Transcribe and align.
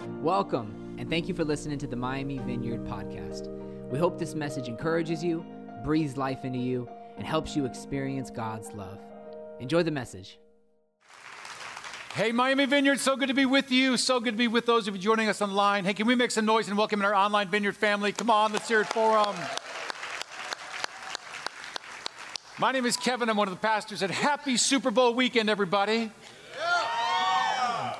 Welcome, 0.00 0.96
and 0.98 1.10
thank 1.10 1.28
you 1.28 1.34
for 1.34 1.44
listening 1.44 1.78
to 1.78 1.86
the 1.86 1.96
Miami 1.96 2.38
Vineyard 2.38 2.86
podcast. 2.86 3.48
We 3.90 3.98
hope 3.98 4.18
this 4.18 4.34
message 4.34 4.66
encourages 4.66 5.22
you, 5.22 5.44
breathes 5.84 6.16
life 6.16 6.44
into 6.46 6.58
you, 6.58 6.88
and 7.18 7.26
helps 7.26 7.54
you 7.54 7.66
experience 7.66 8.30
God's 8.30 8.72
love. 8.72 8.98
Enjoy 9.58 9.82
the 9.82 9.90
message. 9.90 10.38
Hey, 12.14 12.32
Miami 12.32 12.64
Vineyard, 12.64 12.98
so 12.98 13.14
good 13.14 13.28
to 13.28 13.34
be 13.34 13.44
with 13.44 13.70
you. 13.70 13.98
So 13.98 14.20
good 14.20 14.32
to 14.32 14.38
be 14.38 14.48
with 14.48 14.64
those 14.64 14.88
of 14.88 14.96
you 14.96 15.02
joining 15.02 15.28
us 15.28 15.42
online. 15.42 15.84
Hey, 15.84 15.92
can 15.92 16.06
we 16.06 16.14
make 16.14 16.30
some 16.30 16.46
noise 16.46 16.68
and 16.68 16.78
welcome 16.78 17.02
our 17.02 17.14
online 17.14 17.48
Vineyard 17.48 17.76
family? 17.76 18.12
Come 18.12 18.30
on, 18.30 18.54
let's 18.54 18.68
hear 18.68 18.80
it 18.80 18.86
for 18.86 19.22
them. 19.22 19.34
My 22.58 22.72
name 22.72 22.86
is 22.86 22.96
Kevin. 22.96 23.28
I'm 23.28 23.36
one 23.36 23.48
of 23.48 23.54
the 23.54 23.60
pastors 23.60 24.02
at 24.02 24.10
Happy 24.10 24.56
Super 24.56 24.90
Bowl 24.90 25.12
weekend, 25.12 25.50
everybody. 25.50 26.10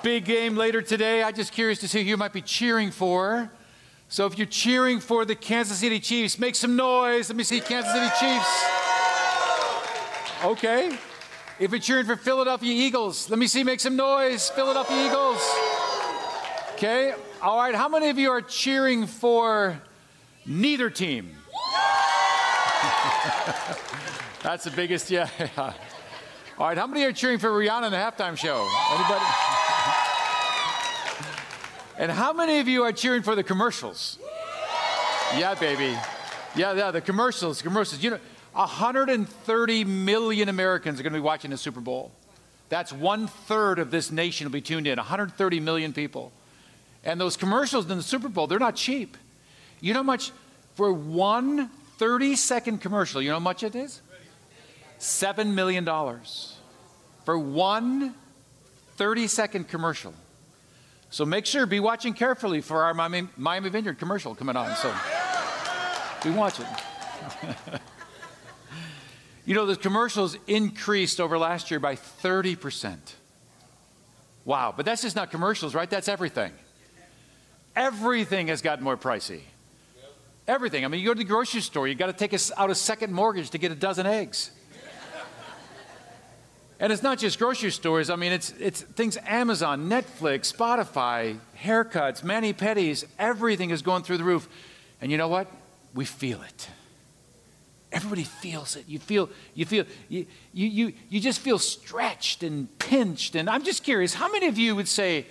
Big 0.03 0.25
game 0.25 0.57
later 0.57 0.81
today. 0.81 1.23
I'm 1.23 1.35
just 1.35 1.53
curious 1.53 1.79
to 1.81 1.89
see 1.89 2.03
who 2.03 2.09
you 2.09 2.17
might 2.17 2.33
be 2.33 2.41
cheering 2.41 2.91
for. 2.91 3.51
So 4.09 4.25
if 4.25 4.39
you're 4.39 4.47
cheering 4.47 4.99
for 4.99 5.27
the 5.27 5.35
Kansas 5.35 5.79
City 5.79 6.01
Chiefs, 6.01 6.39
make 6.39 6.55
some 6.55 6.75
noise. 6.75 7.29
Let 7.29 7.37
me 7.37 7.45
see 7.45 7.61
Kansas 7.61 7.93
City 7.93 8.09
Chiefs. 8.19 8.65
Okay. 10.43 10.97
If 11.59 11.71
you're 11.71 11.81
cheering 11.81 12.07
for 12.07 12.17
Philadelphia 12.17 12.73
Eagles, 12.73 13.29
let 13.29 13.39
me 13.39 13.47
see, 13.47 13.63
make 13.63 13.79
some 13.79 13.95
noise. 13.95 14.49
Philadelphia 14.49 15.07
Eagles. 15.07 15.47
Okay. 16.73 17.13
All 17.43 17.59
right. 17.59 17.75
How 17.75 17.89
many 17.89 18.09
of 18.09 18.19
you 18.19 18.31
are 18.31 18.41
cheering 18.41 19.07
for 19.07 19.79
neither 20.47 20.89
team? 20.89 21.29
That's 24.43 24.65
the 24.65 24.71
biggest, 24.75 25.11
yeah. 25.11 25.29
All 25.59 25.75
right. 26.59 26.79
How 26.79 26.87
many 26.87 27.05
are 27.05 27.13
cheering 27.13 27.39
for 27.39 27.51
Rihanna 27.51 27.85
in 27.85 27.93
the 27.93 27.99
halftime 27.99 28.39
show? 28.39 28.67
Anybody? 28.95 29.50
And 32.01 32.11
how 32.11 32.33
many 32.33 32.61
of 32.61 32.67
you 32.67 32.85
are 32.85 32.93
cheering 32.93 33.23
for 33.23 33.35
the 33.35 33.43
commercials? 33.43 34.19
Yeah, 35.37 35.55
baby. 35.55 35.95
Yeah, 36.57 36.73
yeah, 36.73 36.91
the 36.91 37.03
commercials, 37.03 37.61
commercials. 37.61 38.03
You 38.03 38.13
know, 38.13 38.19
130 38.55 39.85
million 39.85 40.49
Americans 40.49 40.99
are 40.99 41.03
going 41.03 41.13
to 41.13 41.19
be 41.19 41.23
watching 41.23 41.51
the 41.51 41.59
Super 41.59 41.81
Bowl. 41.81 42.11
That's 42.71 42.91
one 42.91 43.27
third 43.27 43.79
of 43.79 43.91
this 43.91 44.11
nation 44.11 44.47
will 44.47 44.53
be 44.53 44.63
tuned 44.63 44.87
in, 44.87 44.97
130 44.97 45.61
million 45.61 45.93
people. 45.93 46.33
And 47.05 47.21
those 47.21 47.37
commercials 47.37 47.91
in 47.91 47.99
the 47.99 48.03
Super 48.03 48.31
Bowl, 48.31 48.47
they're 48.47 48.59
not 48.59 48.77
cheap. 48.77 49.19
You 49.83 49.93
know 49.93 49.99
how 49.99 50.05
much 50.05 50.33
for 50.77 50.95
one 50.95 51.69
30 51.99 52.35
second 52.35 52.79
commercial, 52.79 53.21
you 53.21 53.29
know 53.29 53.35
how 53.35 53.41
much 53.41 53.63
it 53.63 53.75
is? 53.75 54.01
$7 54.99 55.53
million. 55.53 55.85
For 57.27 57.39
one 57.39 58.15
30 58.97 59.27
second 59.27 59.69
commercial. 59.69 60.15
So 61.11 61.27
make 61.27 61.45
sure, 61.45 61.67
be 61.67 61.81
watching 61.81 62.15
carefully 62.15 62.61
for 62.61 62.85
our 62.85 62.95
Miami, 62.95 63.29
Miami 63.37 63.69
Vineyard 63.69 63.99
commercial 63.99 64.35
coming 64.35 64.57
on. 64.57 64.75
So 64.77 64.95
be 66.23 66.31
watching. 66.31 66.67
you 69.45 69.55
know, 69.55 69.67
the 69.67 69.75
commercials 69.75 70.37
increased 70.47 71.21
over 71.21 71.37
last 71.37 71.71
year 71.71 71.81
by 71.81 71.97
30%. 71.97 72.97
Wow, 74.45 74.73
but 74.77 74.87
that's 74.87 75.03
just 75.03 75.17
not 75.17 75.33
commercials, 75.33 75.75
right? 75.75 75.91
That's 75.91 76.09
everything. 76.09 76.53
Everything 77.75 78.49
has 78.49 78.63
gotten 78.63 78.85
more 78.85 78.97
pricey. 78.97 79.41
Everything. 80.47 80.85
I 80.85 80.89
mean, 80.89 81.01
you 81.01 81.07
go 81.07 81.15
to 81.15 81.19
the 81.19 81.25
grocery 81.25 81.61
store, 81.61 81.89
you 81.89 81.95
got 81.95 82.07
to 82.07 82.13
take 82.13 82.33
out 82.57 82.71
a 82.71 82.75
second 82.75 83.13
mortgage 83.13 83.51
to 83.51 83.59
get 83.59 83.73
a 83.73 83.77
dozen 83.77 84.07
eggs. 84.07 84.53
And 86.81 86.91
it's 86.91 87.03
not 87.03 87.19
just 87.19 87.39
grocery 87.39 87.71
stores. 87.71 88.09
I 88.09 88.17
mean, 88.17 88.33
it's, 88.33 88.55
it's 88.59 88.81
things 88.81 89.19
Amazon, 89.27 89.91
Netflix, 89.91 90.53
Spotify, 90.53 91.39
haircuts, 91.63 92.25
mani 92.25 92.55
pedis, 92.55 93.05
everything 93.19 93.69
is 93.69 93.83
going 93.83 94.03
through 94.03 94.17
the 94.17 94.25
roof. 94.25 94.49
And 95.03 95.13
you 95.13 95.19
know 95.19 95.29
what? 95.29 95.47
We 95.95 96.07
feel 96.07 96.41
it. 96.41 96.69
Everybody 97.93 98.25
feels 98.25 98.77
it. 98.77 98.89
You 98.89 98.99
feel, 98.99 99.29
you 99.55 99.67
feel, 99.67 99.85
you, 100.09 100.25
you, 100.55 100.69
you, 100.69 100.93
you 101.11 101.21
just 101.21 101.41
feel 101.41 101.59
stretched 101.59 102.43
and 102.43 102.67
pinched. 102.79 103.35
And 103.35 103.51
I'm 103.51 103.63
just 103.63 103.83
curious, 103.83 104.15
how 104.15 104.33
many 104.33 104.47
of 104.47 104.57
you 104.57 104.75
would 104.75 104.89
say 104.89 105.27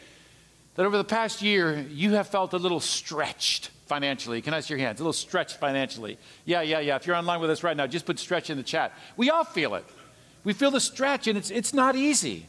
that 0.76 0.86
over 0.86 0.98
the 0.98 1.04
past 1.04 1.42
year 1.42 1.80
you 1.90 2.12
have 2.12 2.28
felt 2.28 2.54
a 2.54 2.58
little 2.58 2.80
stretched 2.80 3.72
financially? 3.88 4.42
Can 4.44 4.54
I 4.54 4.60
see 4.60 4.76
your 4.76 4.80
hands? 4.80 5.00
A 5.00 5.04
little 5.04 5.14
stretched 5.14 5.58
financially. 5.58 6.20
Yeah, 6.46 6.62
yeah, 6.62 6.80
yeah. 6.80 6.98
If 6.98 7.08
you're 7.08 7.16
online 7.16 7.40
with 7.40 7.50
us 7.50 7.64
right 7.64 7.76
now, 7.76 7.88
just 7.88 8.06
put 8.06 8.20
stretch 8.20 8.52
in 8.52 8.58
the 8.58 8.64
chat. 8.64 8.94
We 9.18 9.32
all 9.32 9.46
feel 9.46 9.74
it. 9.74 9.86
We 10.44 10.54
feel 10.54 10.72
the 10.72 10.80
stretch, 10.80 11.28
and 11.28 11.38
it's, 11.38 11.52
it's 11.52 11.74
not 11.74 11.96
easy. 11.96 12.48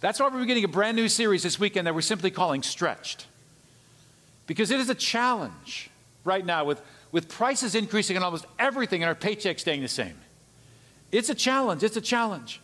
That's 0.00 0.18
why 0.18 0.28
we're 0.28 0.40
beginning 0.40 0.64
a 0.64 0.68
brand 0.68 0.96
new 0.96 1.08
series 1.08 1.42
this 1.42 1.58
weekend 1.58 1.86
that 1.86 1.94
we're 1.94 2.00
simply 2.00 2.30
calling 2.30 2.62
Stretched. 2.62 3.26
Because 4.46 4.70
it 4.70 4.80
is 4.80 4.88
a 4.88 4.94
challenge 4.94 5.90
right 6.24 6.44
now 6.44 6.64
with, 6.64 6.80
with 7.12 7.28
prices 7.28 7.74
increasing 7.74 8.16
on 8.16 8.22
almost 8.22 8.46
everything 8.58 9.02
and 9.02 9.08
our 9.08 9.14
paycheck 9.14 9.58
staying 9.58 9.82
the 9.82 9.88
same. 9.88 10.16
It's 11.12 11.28
a 11.28 11.34
challenge. 11.34 11.82
It's 11.82 11.96
a 11.96 12.00
challenge. 12.00 12.60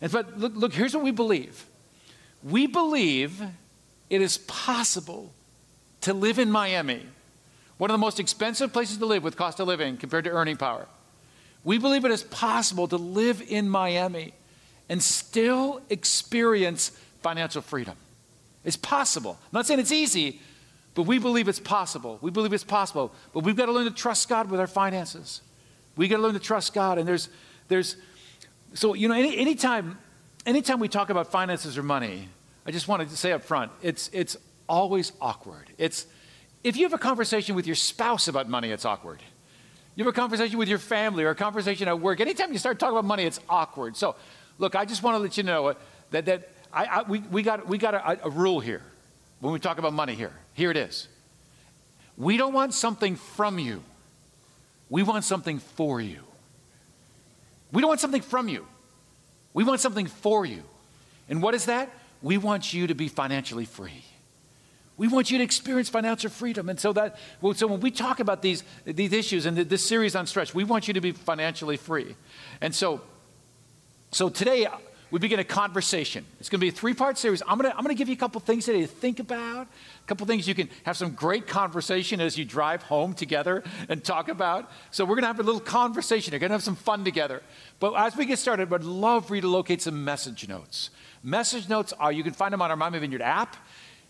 And 0.00 0.12
but 0.12 0.38
look, 0.38 0.52
look, 0.54 0.72
here's 0.72 0.94
what 0.94 1.04
we 1.04 1.10
believe. 1.10 1.64
We 2.42 2.66
believe 2.66 3.42
it 4.10 4.20
is 4.20 4.38
possible 4.38 5.32
to 6.02 6.12
live 6.12 6.38
in 6.38 6.50
Miami, 6.50 7.04
one 7.78 7.90
of 7.90 7.94
the 7.94 7.98
most 7.98 8.20
expensive 8.20 8.72
places 8.72 8.98
to 8.98 9.06
live 9.06 9.22
with 9.22 9.36
cost 9.36 9.58
of 9.58 9.68
living 9.68 9.96
compared 9.96 10.24
to 10.24 10.30
earning 10.30 10.56
power. 10.56 10.86
We 11.66 11.78
believe 11.78 12.04
it 12.04 12.12
is 12.12 12.22
possible 12.22 12.86
to 12.86 12.96
live 12.96 13.42
in 13.48 13.68
Miami 13.68 14.34
and 14.88 15.02
still 15.02 15.82
experience 15.90 16.90
financial 17.22 17.60
freedom. 17.60 17.96
It's 18.62 18.76
possible. 18.76 19.36
I'm 19.42 19.48
not 19.50 19.66
saying 19.66 19.80
it's 19.80 19.90
easy, 19.90 20.40
but 20.94 21.02
we 21.02 21.18
believe 21.18 21.48
it's 21.48 21.58
possible. 21.58 22.20
We 22.20 22.30
believe 22.30 22.52
it's 22.52 22.62
possible. 22.62 23.12
But 23.32 23.40
we've 23.40 23.56
got 23.56 23.66
to 23.66 23.72
learn 23.72 23.86
to 23.86 23.90
trust 23.90 24.28
God 24.28 24.48
with 24.48 24.60
our 24.60 24.68
finances. 24.68 25.40
We've 25.96 26.08
got 26.08 26.18
to 26.18 26.22
learn 26.22 26.34
to 26.34 26.38
trust 26.38 26.72
God. 26.72 26.98
And 26.98 27.08
there's, 27.08 27.28
there's, 27.66 27.96
so, 28.74 28.94
you 28.94 29.08
know, 29.08 29.16
any, 29.16 29.36
anytime, 29.36 29.98
anytime 30.46 30.78
we 30.78 30.86
talk 30.86 31.10
about 31.10 31.32
finances 31.32 31.76
or 31.76 31.82
money, 31.82 32.28
I 32.64 32.70
just 32.70 32.86
wanted 32.86 33.08
to 33.08 33.16
say 33.16 33.32
up 33.32 33.42
front, 33.42 33.72
it's, 33.82 34.08
it's 34.12 34.36
always 34.68 35.10
awkward. 35.20 35.70
It's, 35.78 36.06
if 36.62 36.76
you 36.76 36.84
have 36.84 36.94
a 36.94 36.98
conversation 36.98 37.56
with 37.56 37.66
your 37.66 37.74
spouse 37.74 38.28
about 38.28 38.48
money, 38.48 38.70
it's 38.70 38.84
awkward. 38.84 39.20
You 39.96 40.04
have 40.04 40.12
a 40.12 40.16
conversation 40.16 40.58
with 40.58 40.68
your 40.68 40.78
family 40.78 41.24
or 41.24 41.30
a 41.30 41.34
conversation 41.34 41.88
at 41.88 41.98
work. 41.98 42.20
Anytime 42.20 42.52
you 42.52 42.58
start 42.58 42.78
talking 42.78 42.96
about 42.96 43.06
money, 43.06 43.24
it's 43.24 43.40
awkward. 43.48 43.96
So, 43.96 44.14
look, 44.58 44.76
I 44.76 44.84
just 44.84 45.02
want 45.02 45.16
to 45.16 45.18
let 45.18 45.38
you 45.38 45.42
know 45.42 45.68
uh, 45.68 45.74
that, 46.10 46.26
that 46.26 46.50
I, 46.72 46.84
I, 46.84 47.02
we, 47.02 47.20
we 47.20 47.42
got, 47.42 47.66
we 47.66 47.78
got 47.78 47.94
a, 47.94 48.26
a 48.26 48.30
rule 48.30 48.60
here 48.60 48.82
when 49.40 49.54
we 49.54 49.58
talk 49.58 49.78
about 49.78 49.94
money 49.94 50.14
here. 50.14 50.32
Here 50.52 50.70
it 50.70 50.76
is. 50.76 51.08
We 52.18 52.36
don't 52.36 52.52
want 52.52 52.74
something 52.74 53.16
from 53.16 53.58
you, 53.58 53.82
we 54.90 55.02
want 55.02 55.24
something 55.24 55.58
for 55.58 56.00
you. 56.00 56.20
We 57.72 57.80
don't 57.82 57.88
want 57.88 58.00
something 58.00 58.22
from 58.22 58.48
you, 58.48 58.66
we 59.54 59.64
want 59.64 59.80
something 59.80 60.06
for 60.06 60.44
you. 60.44 60.62
And 61.28 61.42
what 61.42 61.54
is 61.54 61.64
that? 61.64 61.90
We 62.22 62.38
want 62.38 62.72
you 62.72 62.86
to 62.86 62.94
be 62.94 63.08
financially 63.08 63.64
free. 63.64 64.04
We 64.98 65.08
want 65.08 65.30
you 65.30 65.38
to 65.38 65.44
experience 65.44 65.90
financial 65.90 66.30
freedom. 66.30 66.68
And 66.68 66.80
so 66.80 66.92
that 66.94 67.18
well, 67.40 67.54
so 67.54 67.66
when 67.66 67.80
we 67.80 67.90
talk 67.90 68.20
about 68.20 68.40
these, 68.40 68.64
these 68.84 69.12
issues 69.12 69.44
and 69.44 69.56
this 69.56 69.86
series 69.86 70.16
on 70.16 70.26
stretch, 70.26 70.54
we 70.54 70.64
want 70.64 70.88
you 70.88 70.94
to 70.94 71.00
be 71.00 71.12
financially 71.12 71.76
free. 71.76 72.16
And 72.60 72.74
so, 72.74 73.02
so 74.10 74.30
today 74.30 74.64
uh, 74.64 74.78
we 75.10 75.20
begin 75.20 75.38
a 75.38 75.44
conversation. 75.44 76.24
It's 76.40 76.48
going 76.48 76.58
to 76.58 76.64
be 76.64 76.70
a 76.70 76.72
three-part 76.72 77.16
series. 77.16 77.42
I'm 77.46 77.58
going 77.58 77.70
to, 77.70 77.76
I'm 77.76 77.84
going 77.84 77.94
to 77.94 77.98
give 77.98 78.08
you 78.08 78.14
a 78.14 78.18
couple 78.18 78.40
things 78.40 78.64
today 78.64 78.80
to 78.80 78.86
think 78.86 79.20
about, 79.20 79.68
a 79.68 80.06
couple 80.06 80.26
things 80.26 80.48
you 80.48 80.54
can 80.54 80.68
have 80.84 80.96
some 80.96 81.10
great 81.12 81.46
conversation 81.46 82.20
as 82.20 82.36
you 82.36 82.44
drive 82.44 82.82
home 82.82 83.12
together 83.12 83.62
and 83.88 84.02
talk 84.02 84.28
about. 84.28 84.70
So 84.90 85.04
we're 85.04 85.14
going 85.14 85.22
to 85.22 85.28
have 85.28 85.38
a 85.38 85.44
little 85.44 85.60
conversation. 85.60 86.32
We're 86.32 86.40
going 86.40 86.50
to 86.50 86.54
have 86.54 86.62
some 86.62 86.74
fun 86.74 87.04
together. 87.04 87.42
But 87.78 87.92
as 87.94 88.16
we 88.16 88.24
get 88.24 88.38
started, 88.38 88.72
I'd 88.72 88.82
love 88.82 89.28
for 89.28 89.36
you 89.36 89.42
to 89.42 89.48
locate 89.48 89.82
some 89.82 90.04
message 90.04 90.48
notes. 90.48 90.90
Message 91.22 91.68
notes 91.68 91.92
are, 91.92 92.10
you 92.10 92.24
can 92.24 92.32
find 92.32 92.52
them 92.52 92.62
on 92.62 92.70
our 92.70 92.76
Miami 92.76 92.98
Vineyard 92.98 93.22
app. 93.22 93.56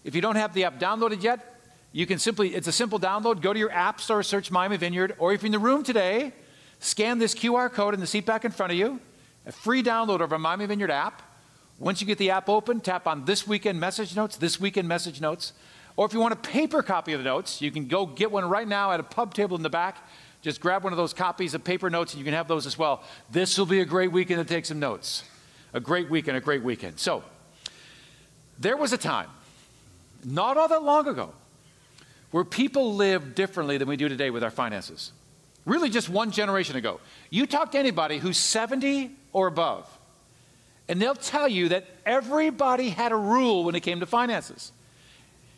If 0.07 0.15
you 0.15 0.21
don't 0.21 0.37
have 0.37 0.55
the 0.55 0.63
app 0.63 0.79
downloaded 0.79 1.25
yet, 1.25 1.61
you 1.91 2.07
can 2.07 2.21
simply, 2.21 2.55
it's 2.55 2.69
a 2.69 2.73
simple 2.73 3.01
download. 3.01 3.41
Go 3.41 3.53
to 3.53 3.59
your 3.59 3.73
app 3.73 4.01
store, 4.01 4.23
search 4.23 4.53
Miami 4.53 4.77
Vineyard, 4.77 5.17
or 5.19 5.33
if 5.33 5.43
you're 5.43 5.47
in 5.47 5.53
the 5.53 5.59
room 5.59 5.83
today, 5.83 6.33
scan 6.79 7.19
this 7.19 7.35
QR 7.35 7.73
code 7.73 7.93
in 7.93 7.99
the 7.99 8.07
seat 8.07 8.25
back 8.25 8.45
in 8.45 8.53
front 8.53 8.71
of 8.71 8.79
you. 8.79 9.01
A 9.47 9.53
free 9.53 9.83
download 9.83 10.21
of 10.21 10.31
our 10.31 10.39
Miami 10.39 10.67
Vineyard 10.67 10.93
app. 10.93 11.23
Once 11.81 12.01
you 12.01 12.07
get 12.07 12.19
the 12.19 12.31
app 12.31 12.49
open, 12.49 12.79
tap 12.79 13.09
on 13.09 13.25
this 13.25 13.49
weekend 13.49 13.81
message 13.81 14.15
notes, 14.15 14.37
this 14.37 14.61
weekend 14.61 14.87
message 14.87 15.21
notes. 15.21 15.53
Or 15.97 16.07
if 16.07 16.13
you 16.13 16.21
want 16.21 16.35
a 16.35 16.37
paper 16.37 16.85
copy 16.85 17.13
of 17.13 17.19
the 17.19 17.25
notes, 17.25 17.61
you 17.61 17.73
can 17.73 17.89
go 17.89 18.07
get 18.07 18.31
one 18.31 18.49
right 18.49 18.69
now 18.69 18.93
at 18.93 19.01
a 19.01 19.03
pub 19.03 19.35
table 19.35 19.57
in 19.57 19.65
the 19.65 19.71
back. 19.71 20.07
Just 20.41 20.61
grab 20.61 20.85
one 20.85 20.93
of 20.93 20.97
those 20.97 21.13
copies 21.13 21.53
of 21.53 21.65
paper 21.65 21.91
notes 21.91 22.13
and 22.13 22.21
you 22.21 22.25
can 22.25 22.35
have 22.35 22.47
those 22.47 22.65
as 22.65 22.79
well. 22.79 23.03
This 23.33 23.59
will 23.59 23.67
be 23.67 23.81
a 23.81 23.85
great 23.85 24.13
weekend 24.13 24.39
to 24.39 24.55
take 24.55 24.67
some 24.67 24.79
notes. 24.79 25.25
A 25.73 25.81
great 25.81 26.09
weekend, 26.09 26.37
a 26.37 26.41
great 26.41 26.63
weekend. 26.63 27.01
So, 27.01 27.25
there 28.57 28.77
was 28.77 28.93
a 28.93 28.99
time 28.99 29.31
not 30.27 30.57
all 30.57 30.69
that 30.69 30.83
long 30.83 31.09
ago, 31.09 31.33
where 32.33 32.45
people 32.45 32.95
lived 32.95 33.35
differently 33.35 33.79
than 33.79 33.89
we 33.89 33.97
do 33.97 34.09
today 34.09 34.31
with 34.31 34.45
our 34.45 34.51
finances. 34.51 35.13
Really, 35.65 35.89
just 35.89 36.09
one 36.09 36.31
generation 36.31 36.77
ago. 36.77 37.01
You 37.31 37.47
talk 37.47 37.73
to 37.73 37.79
anybody 37.79 38.19
who's 38.19 38.37
70 38.37 39.11
or 39.33 39.47
above, 39.47 39.89
and 40.89 41.01
they'll 41.01 41.15
tell 41.15 41.49
you 41.49 41.71
that 41.71 41.87
everybody 42.05 42.91
had 42.91 43.13
a 43.13 43.17
rule 43.17 43.65
when 43.65 43.75
it 43.75 43.81
came 43.81 44.01
to 44.01 44.07
finances. 44.07 44.73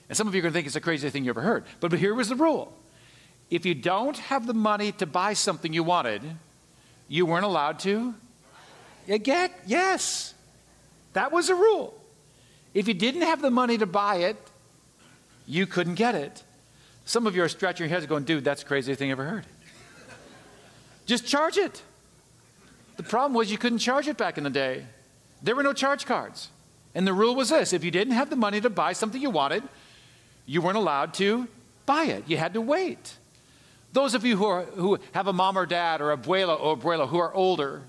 And 0.09 0.17
some 0.17 0.29
of 0.29 0.35
you 0.35 0.41
are 0.41 0.43
going 0.43 0.53
to 0.53 0.57
think 0.57 0.67
it's 0.67 0.75
the 0.75 0.81
craziest 0.81 1.13
thing 1.13 1.25
you 1.25 1.31
ever 1.31 1.43
heard. 1.43 1.65
But, 1.81 1.93
here 1.93 2.15
was 2.15 2.29
the 2.29 2.37
rule 2.37 2.73
if 3.51 3.65
you 3.65 3.75
don't 3.75 4.17
have 4.17 4.47
the 4.47 4.55
money 4.55 4.93
to 4.93 5.07
buy 5.07 5.33
something 5.33 5.73
you 5.73 5.83
wanted, 5.83 6.23
you 7.09 7.25
weren't 7.25 7.47
allowed 7.47 7.79
to 7.81 8.15
you 9.09 9.17
get? 9.17 9.59
Yes. 9.67 10.35
That 11.15 11.33
was 11.33 11.49
a 11.49 11.55
rule. 11.55 11.99
If 12.75 12.87
you 12.87 12.95
didn't 12.95 13.23
have 13.23 13.41
the 13.41 13.51
money 13.51 13.79
to 13.79 13.87
buy 13.87 14.17
it, 14.17 14.37
you 15.49 15.67
couldn't 15.67 15.95
get 15.95 16.15
it. 16.15 16.45
Some 17.07 17.27
of 17.27 17.35
you 17.35 17.43
are 17.43 17.49
scratching 17.49 17.85
your 17.85 17.91
heads 17.91 18.07
going, 18.07 18.25
dude, 18.25 18.45
that's 18.45 18.63
the 18.63 18.69
craziest 18.69 18.99
thing 18.99 19.09
I 19.09 19.13
ever 19.13 19.25
heard. 19.25 19.47
Just 21.07 21.27
charge 21.27 21.57
it. 21.57 21.83
The 22.99 23.03
problem 23.03 23.33
was 23.33 23.51
you 23.51 23.57
couldn't 23.57 23.79
charge 23.79 24.09
it 24.09 24.19
back 24.19 24.37
in 24.37 24.45
the 24.45 24.51
day. 24.51 24.85
There 25.43 25.57
were 25.57 25.63
no 25.63 25.73
charge 25.73 26.05
cards. 26.05 26.51
And 26.95 27.07
the 27.07 27.15
rule 27.15 27.35
was 27.35 27.49
this 27.49 27.73
if 27.73 27.83
you 27.83 27.91
didn't 27.91 28.13
have 28.13 28.29
the 28.29 28.37
money 28.37 28.61
to 28.61 28.69
buy 28.69 28.93
something 28.93 29.21
you 29.21 29.31
wanted, 29.31 29.63
you 30.45 30.61
weren't 30.61 30.77
allowed 30.77 31.15
to 31.15 31.49
buy 31.87 32.05
it. 32.05 32.25
You 32.27 32.37
had 32.37 32.53
to 32.55 32.61
wait. 32.61 33.17
Those 33.95 34.15
of 34.15 34.27
you 34.27 34.37
who, 34.37 34.45
are, 34.45 34.65
who 34.65 34.99
have 35.13 35.29
a 35.29 35.33
mom 35.33 35.57
or 35.57 35.65
dad 35.65 36.03
or 36.03 36.15
abuela 36.15 36.61
or 36.61 36.77
abuela 36.77 37.09
who 37.09 37.19
are 37.19 37.33
older, 37.33 37.83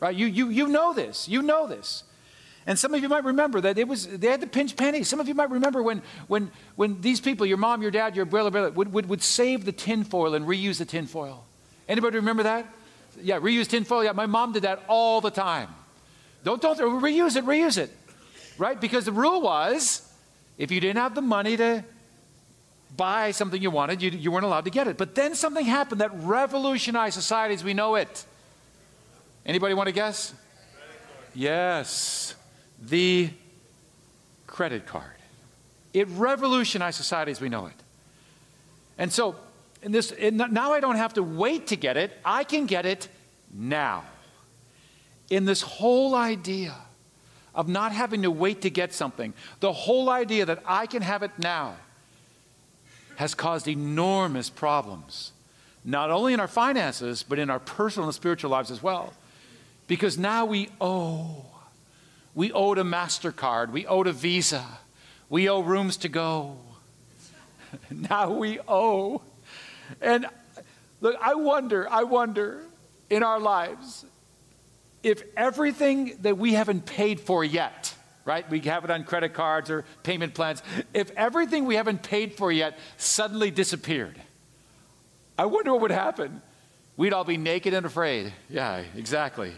right, 0.00 0.14
you, 0.14 0.26
you, 0.26 0.48
you 0.48 0.68
know 0.68 0.94
this. 0.94 1.28
You 1.28 1.42
know 1.42 1.66
this. 1.66 2.04
And 2.66 2.78
some 2.78 2.94
of 2.94 3.02
you 3.02 3.08
might 3.08 3.24
remember 3.24 3.60
that 3.60 3.76
it 3.76 3.86
was 3.86 4.06
they 4.06 4.28
had 4.28 4.40
to 4.40 4.46
pinch 4.46 4.76
pennies. 4.76 5.08
Some 5.08 5.20
of 5.20 5.28
you 5.28 5.34
might 5.34 5.50
remember 5.50 5.82
when 5.82 6.02
when 6.28 6.50
when 6.76 7.00
these 7.02 7.20
people, 7.20 7.44
your 7.44 7.58
mom, 7.58 7.82
your 7.82 7.90
dad, 7.90 8.16
your 8.16 8.24
brother, 8.24 8.50
brother 8.50 8.70
would, 8.70 8.92
would, 8.92 9.08
would 9.08 9.22
save 9.22 9.64
the 9.64 9.72
tinfoil 9.72 10.34
and 10.34 10.46
reuse 10.46 10.78
the 10.78 10.86
tinfoil. 10.86 11.44
Anybody 11.88 12.16
remember 12.16 12.44
that? 12.44 12.66
Yeah, 13.20 13.38
reuse 13.38 13.68
tinfoil. 13.68 14.04
Yeah, 14.04 14.12
my 14.12 14.26
mom 14.26 14.52
did 14.52 14.62
that 14.62 14.82
all 14.88 15.20
the 15.20 15.30
time. 15.30 15.68
Don't 16.42 16.60
don't 16.60 16.78
reuse 16.78 17.36
it, 17.36 17.44
reuse 17.44 17.76
it. 17.76 17.90
Right? 18.56 18.80
Because 18.80 19.04
the 19.04 19.12
rule 19.12 19.42
was 19.42 20.10
if 20.56 20.70
you 20.70 20.80
didn't 20.80 20.98
have 20.98 21.14
the 21.14 21.22
money 21.22 21.58
to 21.58 21.84
buy 22.96 23.32
something 23.32 23.60
you 23.60 23.70
wanted, 23.70 24.00
you, 24.00 24.10
you 24.10 24.30
weren't 24.30 24.44
allowed 24.44 24.64
to 24.64 24.70
get 24.70 24.86
it. 24.86 24.96
But 24.96 25.14
then 25.14 25.34
something 25.34 25.66
happened 25.66 26.00
that 26.00 26.12
revolutionized 26.14 27.14
society 27.14 27.54
as 27.54 27.64
we 27.64 27.74
know 27.74 27.96
it. 27.96 28.24
Anybody 29.44 29.74
want 29.74 29.88
to 29.88 29.92
guess? 29.92 30.32
Yes 31.34 32.36
the 32.88 33.30
credit 34.46 34.86
card. 34.86 35.04
It 35.92 36.08
revolutionized 36.08 36.96
society 36.96 37.30
as 37.30 37.40
we 37.40 37.48
know 37.48 37.66
it. 37.66 37.74
And 38.98 39.12
so, 39.12 39.36
in 39.82 39.92
this, 39.92 40.12
in, 40.12 40.36
now 40.36 40.72
I 40.72 40.80
don't 40.80 40.96
have 40.96 41.14
to 41.14 41.22
wait 41.22 41.68
to 41.68 41.76
get 41.76 41.96
it, 41.96 42.12
I 42.24 42.44
can 42.44 42.66
get 42.66 42.86
it 42.86 43.08
now. 43.52 44.04
In 45.30 45.44
this 45.44 45.62
whole 45.62 46.14
idea 46.14 46.74
of 47.54 47.68
not 47.68 47.92
having 47.92 48.22
to 48.22 48.30
wait 48.30 48.62
to 48.62 48.70
get 48.70 48.92
something, 48.92 49.32
the 49.60 49.72
whole 49.72 50.10
idea 50.10 50.46
that 50.46 50.62
I 50.66 50.86
can 50.86 51.02
have 51.02 51.22
it 51.22 51.30
now 51.38 51.76
has 53.16 53.34
caused 53.34 53.68
enormous 53.68 54.50
problems, 54.50 55.32
not 55.84 56.10
only 56.10 56.32
in 56.32 56.40
our 56.40 56.48
finances, 56.48 57.22
but 57.22 57.38
in 57.38 57.50
our 57.50 57.60
personal 57.60 58.08
and 58.08 58.14
spiritual 58.14 58.50
lives 58.50 58.70
as 58.70 58.82
well. 58.82 59.12
Because 59.86 60.18
now 60.18 60.46
we 60.46 60.68
owe 60.80 61.44
we 62.34 62.52
owed 62.52 62.78
a 62.78 62.82
MasterCard. 62.82 63.70
We 63.70 63.86
owed 63.86 64.06
a 64.06 64.12
Visa. 64.12 64.64
We 65.28 65.48
owe 65.48 65.60
rooms 65.60 65.96
to 65.98 66.08
go. 66.08 66.58
now 67.90 68.32
we 68.32 68.58
owe. 68.66 69.22
And 70.00 70.26
look, 71.00 71.16
I 71.20 71.34
wonder, 71.34 71.88
I 71.88 72.04
wonder 72.04 72.62
in 73.10 73.22
our 73.22 73.38
lives 73.38 74.04
if 75.02 75.22
everything 75.36 76.16
that 76.22 76.38
we 76.38 76.54
haven't 76.54 76.86
paid 76.86 77.20
for 77.20 77.44
yet, 77.44 77.94
right? 78.24 78.48
We 78.50 78.60
have 78.60 78.84
it 78.84 78.90
on 78.90 79.04
credit 79.04 79.34
cards 79.34 79.70
or 79.70 79.84
payment 80.02 80.34
plans. 80.34 80.62
If 80.92 81.10
everything 81.12 81.66
we 81.66 81.76
haven't 81.76 82.02
paid 82.02 82.34
for 82.34 82.50
yet 82.50 82.78
suddenly 82.96 83.50
disappeared, 83.50 84.20
I 85.38 85.46
wonder 85.46 85.72
what 85.72 85.82
would 85.82 85.90
happen. 85.90 86.40
We'd 86.96 87.12
all 87.12 87.24
be 87.24 87.36
naked 87.36 87.74
and 87.74 87.84
afraid. 87.84 88.32
Yeah, 88.48 88.82
exactly. 88.96 89.52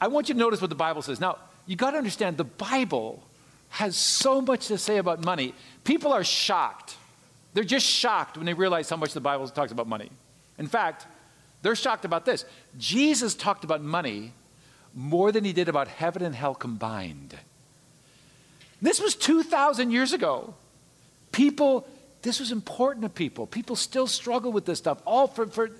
I 0.00 0.08
want 0.08 0.28
you 0.28 0.34
to 0.34 0.38
notice 0.38 0.60
what 0.60 0.70
the 0.70 0.76
Bible 0.76 1.02
says. 1.02 1.20
Now, 1.20 1.38
you 1.66 1.76
got 1.76 1.92
to 1.92 1.98
understand 1.98 2.36
the 2.36 2.44
Bible 2.44 3.22
has 3.70 3.96
so 3.96 4.40
much 4.40 4.66
to 4.68 4.78
say 4.78 4.96
about 4.96 5.24
money. 5.24 5.54
People 5.84 6.12
are 6.12 6.24
shocked. 6.24 6.96
They're 7.54 7.64
just 7.64 7.86
shocked 7.86 8.36
when 8.36 8.46
they 8.46 8.54
realize 8.54 8.88
how 8.88 8.96
much 8.96 9.12
the 9.12 9.20
Bible 9.20 9.46
talks 9.48 9.72
about 9.72 9.86
money. 9.86 10.10
In 10.58 10.66
fact, 10.66 11.06
they're 11.62 11.76
shocked 11.76 12.04
about 12.04 12.24
this. 12.24 12.44
Jesus 12.78 13.34
talked 13.34 13.64
about 13.64 13.82
money 13.82 14.32
more 14.94 15.30
than 15.30 15.44
he 15.44 15.52
did 15.52 15.68
about 15.68 15.88
heaven 15.88 16.22
and 16.22 16.34
hell 16.34 16.54
combined. 16.54 17.36
This 18.82 19.00
was 19.00 19.14
2,000 19.14 19.90
years 19.90 20.12
ago. 20.12 20.54
People, 21.32 21.86
this 22.22 22.40
was 22.40 22.50
important 22.50 23.04
to 23.04 23.08
people. 23.10 23.46
People 23.46 23.76
still 23.76 24.06
struggle 24.06 24.52
with 24.52 24.64
this 24.64 24.78
stuff. 24.78 25.00
All 25.06 25.26
for, 25.26 25.46
for 25.46 25.70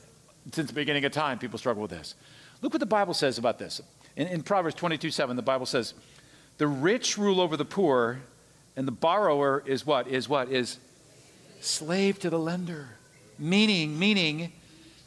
since 0.52 0.68
the 0.68 0.74
beginning 0.74 1.04
of 1.04 1.12
time, 1.12 1.38
people 1.38 1.58
struggle 1.58 1.82
with 1.82 1.90
this. 1.90 2.14
Look 2.62 2.72
what 2.72 2.80
the 2.80 2.86
Bible 2.86 3.14
says 3.14 3.38
about 3.38 3.58
this. 3.58 3.80
In, 4.16 4.26
in 4.26 4.42
Proverbs 4.42 4.74
22 4.74 5.10
7, 5.10 5.36
the 5.36 5.42
Bible 5.42 5.66
says, 5.66 5.94
The 6.58 6.66
rich 6.66 7.16
rule 7.16 7.40
over 7.40 7.56
the 7.56 7.64
poor, 7.64 8.20
and 8.76 8.86
the 8.86 8.92
borrower 8.92 9.62
is 9.66 9.86
what? 9.86 10.08
Is 10.08 10.28
what? 10.28 10.50
Is 10.50 10.78
slave 11.60 12.18
to 12.20 12.30
the 12.30 12.38
lender. 12.38 12.88
Meaning, 13.38 13.98
meaning 13.98 14.52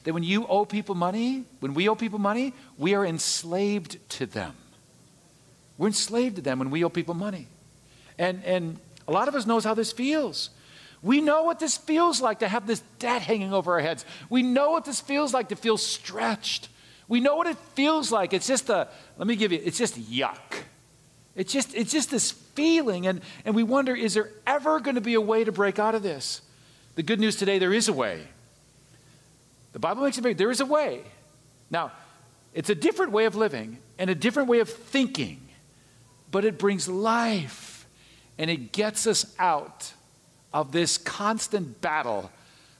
that 0.03 0.13
when 0.13 0.23
you 0.23 0.47
owe 0.47 0.65
people 0.65 0.95
money, 0.95 1.45
when 1.59 1.73
we 1.73 1.87
owe 1.87 1.95
people 1.95 2.19
money, 2.19 2.53
we 2.77 2.93
are 2.95 3.05
enslaved 3.05 3.97
to 4.09 4.25
them. 4.25 4.55
We're 5.77 5.87
enslaved 5.87 6.37
to 6.37 6.41
them 6.41 6.59
when 6.59 6.69
we 6.69 6.83
owe 6.83 6.89
people 6.89 7.13
money. 7.13 7.47
And, 8.17 8.43
and 8.43 8.79
a 9.07 9.11
lot 9.11 9.27
of 9.27 9.35
us 9.35 9.45
knows 9.45 9.63
how 9.63 9.73
this 9.73 9.91
feels. 9.91 10.49
We 11.01 11.19
know 11.19 11.43
what 11.43 11.59
this 11.59 11.77
feels 11.77 12.21
like 12.21 12.39
to 12.39 12.47
have 12.47 12.65
this 12.65 12.81
debt 12.99 13.21
hanging 13.21 13.53
over 13.53 13.73
our 13.73 13.79
heads. 13.81 14.05
We 14.29 14.41
know 14.41 14.71
what 14.71 14.85
this 14.85 15.01
feels 15.01 15.33
like 15.33 15.49
to 15.49 15.55
feel 15.55 15.77
stretched. 15.77 16.69
We 17.07 17.19
know 17.19 17.35
what 17.35 17.47
it 17.47 17.57
feels 17.75 18.11
like. 18.11 18.33
It's 18.33 18.47
just 18.47 18.69
a, 18.69 18.87
let 19.17 19.27
me 19.27 19.35
give 19.35 19.51
you, 19.51 19.61
it's 19.63 19.77
just 19.77 19.99
yuck. 19.99 20.37
It's 21.35 21.51
just, 21.51 21.73
it's 21.75 21.91
just 21.91 22.11
this 22.11 22.31
feeling. 22.31 23.07
And, 23.07 23.21
and 23.45 23.55
we 23.55 23.63
wonder, 23.63 23.95
is 23.95 24.13
there 24.13 24.29
ever 24.45 24.79
going 24.79 24.95
to 24.95 25.01
be 25.01 25.15
a 25.15 25.21
way 25.21 25.43
to 25.43 25.51
break 25.51 25.79
out 25.79 25.95
of 25.95 26.03
this? 26.03 26.41
The 26.95 27.03
good 27.03 27.19
news 27.19 27.35
today, 27.35 27.59
there 27.59 27.73
is 27.73 27.87
a 27.87 27.93
way. 27.93 28.27
The 29.73 29.79
Bible 29.79 30.03
makes 30.03 30.17
it 30.17 30.21
very, 30.21 30.35
there 30.35 30.51
is 30.51 30.61
a 30.61 30.65
way. 30.65 31.01
Now, 31.71 31.91
it's 32.53 32.69
a 32.69 32.75
different 32.75 33.11
way 33.11 33.25
of 33.25 33.35
living 33.35 33.79
and 33.97 34.09
a 34.09 34.15
different 34.15 34.47
way 34.47 34.59
of 34.59 34.69
thinking, 34.69 35.41
but 36.31 36.45
it 36.45 36.59
brings 36.59 36.87
life 36.87 37.87
and 38.37 38.49
it 38.49 38.71
gets 38.71 39.07
us 39.07 39.33
out 39.39 39.93
of 40.53 40.71
this 40.71 40.97
constant 40.99 41.81
battle 41.81 42.31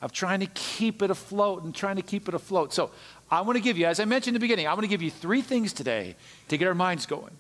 of 0.04 0.12
trying 0.12 0.42
to 0.42 0.46
keep 0.48 1.02
it 1.02 1.10
afloat 1.10 1.64
and 1.64 1.74
trying 1.74 1.96
to 1.96 2.02
keep 2.02 2.28
it 2.28 2.34
afloat. 2.36 2.74
So 2.74 2.92
I 3.32 3.40
want 3.40 3.56
to 3.56 3.64
give 3.64 3.78
you, 3.78 3.86
as 3.86 4.02
I 4.02 4.06
mentioned 4.06 4.36
in 4.36 4.42
the 4.42 4.44
beginning, 4.44 4.68
I 4.68 4.74
want 4.74 4.82
to 4.82 4.90
give 4.90 5.02
you 5.02 5.10
three 5.10 5.42
things 5.42 5.72
today 5.72 6.18
to 6.50 6.58
get 6.58 6.68
our 6.68 6.76
minds 6.76 7.06
going. 7.06 7.32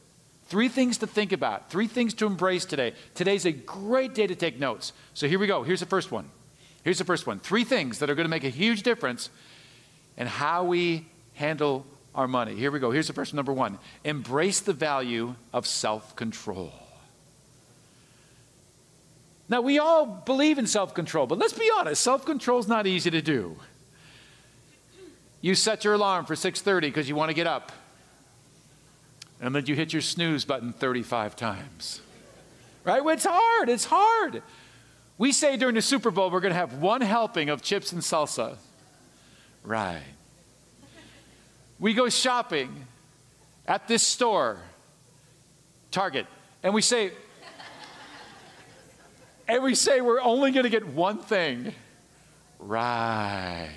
Three 0.46 0.70
things 0.70 0.98
to 1.00 1.08
think 1.08 1.34
about, 1.34 1.70
three 1.70 1.88
things 1.88 2.14
to 2.16 2.26
embrace 2.26 2.64
today. 2.64 2.94
Today's 3.16 3.46
a 3.46 3.52
great 3.52 4.16
day 4.16 4.28
to 4.28 4.36
take 4.36 4.60
notes. 4.60 4.94
So 5.14 5.28
here 5.28 5.40
we 5.40 5.46
go. 5.46 5.64
Here's 5.64 5.82
the 5.82 5.86
first 5.86 6.10
one. 6.10 6.30
Here's 6.84 6.98
the 6.98 7.06
first 7.06 7.28
one. 7.28 7.40
Three 7.40 7.66
things 7.66 8.00
that 8.00 8.10
are 8.10 8.16
going 8.16 8.26
to 8.26 8.30
make 8.30 8.46
a 8.46 8.50
huge 8.50 8.84
difference 8.84 9.30
in 10.16 10.28
how 10.28 10.64
we 10.64 11.06
handle 11.34 11.86
our 12.16 12.30
money. 12.30 12.56
Here 12.56 12.72
we 12.72 12.80
go. 12.80 12.92
Here's 12.92 13.08
the 13.08 13.14
first. 13.14 13.34
Number 13.34 13.52
one 13.52 13.78
embrace 14.06 14.62
the 14.62 14.74
value 14.74 15.36
of 15.52 15.68
self 15.68 16.16
control. 16.16 16.83
Now, 19.54 19.62
we 19.62 19.78
all 19.78 20.08
believe 20.08 20.58
in 20.58 20.66
self 20.66 20.96
control, 20.96 21.28
but 21.28 21.38
let's 21.38 21.54
be 21.54 21.70
honest 21.78 22.02
self 22.02 22.26
control 22.26 22.58
is 22.58 22.68
not 22.68 22.88
easy 22.88 23.12
to 23.12 23.22
do. 23.22 23.56
You 25.42 25.54
set 25.54 25.84
your 25.84 25.94
alarm 25.94 26.26
for 26.26 26.34
6:30 26.34 26.82
because 26.82 27.08
you 27.08 27.16
want 27.16 27.30
to 27.30 27.36
get 27.36 27.46
up. 27.46 27.72
And 29.40 29.54
then 29.54 29.68
you 29.68 29.76
hit 29.76 29.94
your 29.94 30.02
snooze 30.02 30.44
button 30.44 30.74
35 30.74 31.36
times. 31.36 32.02
Right? 32.84 33.04
It's 33.06 33.28
hard. 33.30 33.70
It's 33.70 33.86
hard. 33.86 34.42
We 35.20 35.32
say 35.32 35.56
during 35.56 35.76
the 35.76 35.84
Super 35.84 36.10
Bowl 36.10 36.32
we're 36.32 36.40
going 36.40 36.54
to 36.54 36.60
have 36.60 36.74
one 36.82 37.02
helping 37.02 37.50
of 37.50 37.62
chips 37.62 37.92
and 37.92 38.02
salsa. 38.02 38.58
Right. 39.64 40.02
We 41.78 41.94
go 41.94 42.10
shopping 42.10 42.88
at 43.68 43.88
this 43.88 44.02
store, 44.02 44.58
Target, 45.92 46.26
and 46.64 46.74
we 46.74 46.82
say, 46.82 47.12
and 49.48 49.64
we 49.64 49.76
say 49.76 50.02
we're 50.02 50.22
only 50.22 50.52
going 50.52 50.64
to 50.64 50.70
get 50.70 50.88
one 50.88 51.18
thing. 51.18 51.74
Right. 52.60 53.72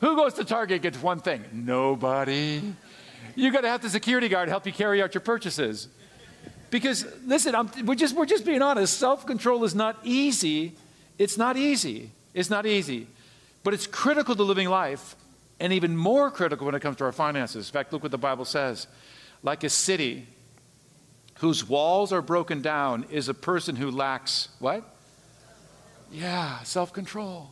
Who 0.00 0.16
goes 0.16 0.34
to 0.34 0.44
Target 0.44 0.82
gets 0.82 1.00
one 1.00 1.20
thing? 1.20 1.44
Nobody. 1.52 2.62
You're 3.34 3.52
going 3.52 3.64
to 3.64 3.70
have 3.70 3.82
the 3.82 3.90
security 3.90 4.28
guard 4.28 4.48
help 4.48 4.66
you 4.66 4.72
carry 4.72 5.02
out 5.02 5.14
your 5.14 5.20
purchases. 5.20 5.88
Because 6.70 7.06
listen, 7.24 7.54
I'm, 7.54 7.70
we're 7.84 7.94
just 7.94 8.16
we're 8.16 8.26
just 8.26 8.44
being 8.44 8.62
honest. 8.62 8.98
Self 8.98 9.26
control 9.26 9.64
is 9.64 9.74
not 9.74 9.96
easy. 10.02 10.74
It's 11.18 11.38
not 11.38 11.56
easy. 11.56 12.10
It's 12.34 12.50
not 12.50 12.66
easy, 12.66 13.06
but 13.62 13.74
it's 13.74 13.86
critical 13.86 14.34
to 14.34 14.42
living 14.42 14.68
life, 14.68 15.14
and 15.60 15.72
even 15.72 15.96
more 15.96 16.32
critical 16.32 16.66
when 16.66 16.74
it 16.74 16.80
comes 16.80 16.96
to 16.96 17.04
our 17.04 17.12
finances. 17.12 17.68
In 17.68 17.72
fact, 17.72 17.92
look 17.92 18.02
what 18.02 18.10
the 18.10 18.18
Bible 18.18 18.44
says: 18.44 18.88
like 19.44 19.62
a 19.62 19.68
city 19.68 20.26
whose 21.38 21.68
walls 21.68 22.12
are 22.12 22.22
broken 22.22 22.62
down 22.62 23.06
is 23.10 23.28
a 23.28 23.34
person 23.34 23.76
who 23.76 23.90
lacks 23.90 24.48
what? 24.58 24.84
Yeah, 26.10 26.62
self 26.62 26.92
control. 26.92 27.50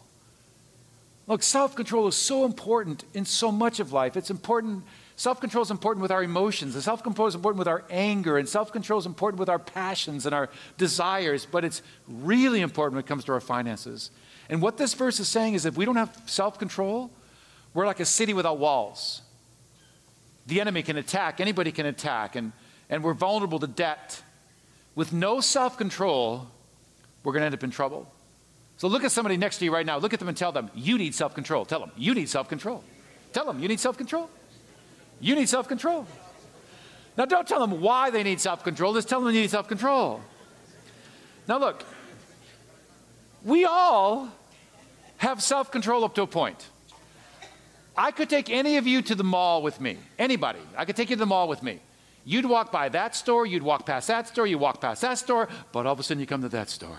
Look, 1.27 1.43
self 1.43 1.75
control 1.75 2.09
is 2.09 2.15
so 2.15 2.45
important 2.45 3.05
in 3.15 3.25
so 3.25 3.51
much 3.51 3.81
of 3.81 3.93
life. 3.93 4.17
It's 4.17 4.31
important, 4.31 4.85
self 5.17 5.41
control 5.41 5.63
is 5.63 5.71
important 5.71 6.03
with 6.03 6.11
our 6.11 6.23
emotions, 6.23 6.75
and 6.75 6.83
self 6.83 7.03
control 7.03 7.29
is 7.29 7.35
important 7.35 7.59
with 7.59 7.69
our 7.69 7.85
anger, 7.91 8.39
and 8.39 8.49
self 8.49 8.73
control 8.73 8.99
is 8.99 9.07
important 9.07 9.41
with 9.41 9.49
our 9.49 9.59
passions 9.59 10.27
and 10.27 10.35
our 10.35 10.49
desires, 10.79 11.47
but 11.51 11.65
it's 11.65 11.83
really 12.07 12.61
important 12.61 12.95
when 12.95 13.05
it 13.05 13.09
comes 13.09 13.25
to 13.25 13.33
our 13.33 13.41
finances. 13.41 14.11
And 14.49 14.61
what 14.61 14.77
this 14.77 14.95
verse 14.95 15.21
is 15.21 15.29
saying 15.29 15.55
is 15.55 15.67
if 15.67 15.77
we 15.77 15.85
don't 15.85 15.97
have 15.97 16.17
self 16.27 16.59
control, 16.59 17.11
we're 17.75 17.87
like 17.87 18.01
a 18.01 18.05
city 18.05 18.35
without 18.35 18.59
walls. 18.59 19.23
The 20.47 20.61
enemy 20.61 20.83
can 20.83 20.97
attack, 20.97 21.41
anybody 21.41 21.73
can 21.73 21.87
attack, 21.87 22.37
and, 22.37 22.53
and 22.93 23.03
we're 23.03 23.15
vulnerable 23.15 23.59
to 23.59 23.67
debt. 23.67 24.23
With 24.95 25.15
no 25.15 25.41
self 25.41 25.79
control, 25.79 26.47
we're 27.25 27.33
going 27.33 27.41
to 27.41 27.47
end 27.47 27.55
up 27.55 27.65
in 27.65 27.71
trouble. 27.71 28.07
So 28.77 28.87
look 28.87 29.03
at 29.03 29.11
somebody 29.11 29.39
next 29.39 29.59
to 29.59 29.65
you 29.65 29.73
right 29.73 29.87
now. 29.87 29.97
Look 29.97 30.13
at 30.13 30.19
them 30.19 30.29
and 30.29 30.37
tell 30.37 30.53
them, 30.53 30.71
you 30.75 30.99
need 30.99 31.15
self 31.15 31.35
control. 31.35 31.65
Tell 31.65 31.81
them, 31.81 31.91
you 31.97 32.15
need 32.15 32.29
self 32.29 32.49
control. 32.51 32.85
Tell 33.33 33.47
them, 33.47 33.61
you 33.61 33.67
need 33.67 33.81
self 33.81 33.97
control. 33.97 34.29
You 35.21 35.35
need 35.35 35.49
self 35.49 35.69
control. 35.69 36.07
Now, 37.17 37.25
don't 37.25 37.49
tell 37.49 37.61
them 37.61 37.81
why 37.81 38.11
they 38.11 38.23
need 38.23 38.41
self 38.41 38.63
control, 38.63 38.93
just 38.93 39.09
tell 39.09 39.21
them 39.21 39.33
they 39.33 39.41
need 39.41 39.51
self 39.51 39.69
control. 39.69 40.21
Now, 41.49 41.59
look, 41.59 41.83
we 43.43 43.65
all 43.65 44.29
have 45.17 45.43
self 45.43 45.73
control 45.73 46.05
up 46.05 46.15
to 46.17 46.23
a 46.23 46.27
point. 46.27 46.69
I 47.97 48.11
could 48.11 48.29
take 48.29 48.51
any 48.51 48.77
of 48.77 48.87
you 48.87 49.01
to 49.01 49.15
the 49.15 49.25
mall 49.25 49.63
with 49.63 49.81
me, 49.81 49.97
anybody. 50.19 50.61
I 50.77 50.85
could 50.85 50.97
take 50.97 51.09
you 51.09 51.17
to 51.17 51.21
the 51.21 51.27
mall 51.27 51.49
with 51.49 51.63
me. 51.63 51.81
You'd 52.25 52.47
walk 52.47 52.71
by 52.71 52.89
that 52.91 53.17
store, 53.17 53.47
you'd 53.47 53.63
walk 53.63 53.87
past 53.87 54.09
that 54.09 54.29
store, 54.29 54.47
you 54.47 54.59
walk 54.59 54.81
past 54.81 55.03
that 55.03 55.19
store, 55.19 55.49
but 55.73 55.87
all 55.87 55.93
of 55.93 56.01
a 56.01 56.03
sudden 56.03 56.21
you 56.21 56.27
come 56.27 56.43
to 56.43 56.49
that 56.51 56.71
store 56.71 56.99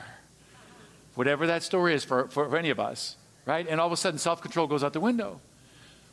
whatever 1.15 1.47
that 1.47 1.63
store 1.63 1.89
is 1.89 2.03
for, 2.03 2.27
for, 2.27 2.49
for 2.49 2.57
any 2.57 2.69
of 2.69 2.79
us, 2.79 3.17
right? 3.45 3.67
And 3.67 3.79
all 3.79 3.87
of 3.87 3.93
a 3.93 3.97
sudden, 3.97 4.17
self 4.17 4.41
control 4.41 4.67
goes 4.67 4.83
out 4.83 4.93
the 4.93 4.99
window. 4.99 5.39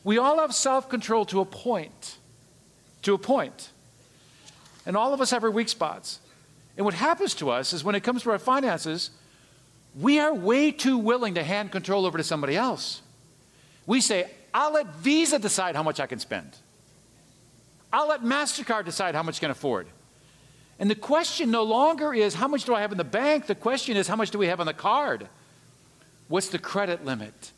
We 0.05 0.19
all 0.19 0.39
have 0.39 0.55
self 0.55 0.89
control 0.89 1.25
to 1.27 1.41
a 1.41 1.45
point. 1.45 2.19
To 3.03 3.15
a 3.15 3.19
point. 3.19 3.71
And 4.87 4.97
all 4.97 5.13
of 5.13 5.21
us 5.21 5.31
have 5.31 5.45
our 5.45 5.51
weak 5.51 5.69
spots. 5.69 6.21
And 6.77 6.85
what 6.85 6.95
happens 6.95 7.35
to 7.35 7.51
us 7.51 7.73
is 7.73 7.85
when 7.85 7.95
it 7.95 8.03
comes 8.03 8.23
to 8.23 8.31
our 8.31 8.39
finances, 8.39 9.11
we 9.99 10.19
are 10.19 10.33
way 10.33 10.71
too 10.71 10.97
willing 10.97 11.35
to 11.35 11.43
hand 11.43 11.73
control 11.73 12.07
over 12.07 12.17
to 12.17 12.25
somebody 12.25 12.57
else. 12.57 13.03
We 13.87 14.01
say, 14.01 14.31
I'll 14.55 14.73
let 14.73 14.95
Visa 14.97 15.39
decide 15.39 15.77
how 15.77 15.83
much 15.83 16.01
I 16.01 16.07
can 16.07 16.19
spend. 16.19 16.57
I'll 17.93 18.09
let 18.09 18.23
MasterCard 18.23 18.85
decide 18.85 19.15
how 19.15 19.23
much 19.23 19.41
can 19.41 19.51
afford. 19.51 19.89
And 20.79 20.91
the 20.91 20.95
question 20.95 21.51
no 21.51 21.63
longer 21.63 22.15
is 22.15 22.35
how 22.35 22.49
much 22.49 22.65
do 22.65 22.75
I 22.75 22.81
have 22.81 22.93
in 22.93 22.99
the 22.99 23.05
bank? 23.05 23.47
The 23.47 23.55
question 23.55 23.97
is 23.97 24.09
how 24.09 24.17
much 24.17 24.31
do 24.31 24.39
we 24.39 24.47
have 24.47 24.61
on 24.61 24.67
the 24.67 24.73
card? 24.73 25.29
What's 26.29 26.49
the 26.49 26.59
credit 26.59 27.05
limit? 27.05 27.53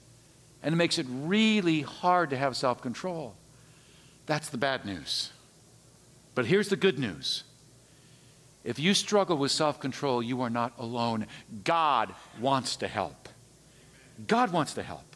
And 0.63 0.73
it 0.73 0.77
makes 0.77 0.99
it 0.99 1.07
really 1.09 1.83
hard 1.83 2.31
to 2.31 2.37
have 2.37 2.57
self 2.57 2.81
control. 2.81 3.35
That's 4.27 4.49
the 4.49 4.59
bad 4.59 4.85
news. 4.85 5.31
But 6.35 6.47
here's 6.47 6.69
the 6.69 6.77
good 6.77 6.99
news. 6.99 7.45
If 8.65 8.79
you 8.79 8.95
struggle 8.95 9.37
with 9.37 9.51
self 9.51 9.79
control, 9.81 10.23
you 10.23 10.41
are 10.43 10.51
not 10.51 10.73
alone. 10.79 11.27
God 11.65 12.15
wants 12.41 12.77
to 12.77 12.89
help. 12.89 13.29
God 14.27 14.53
wants 14.53 14.75
to 14.75 14.83
help. 14.83 15.12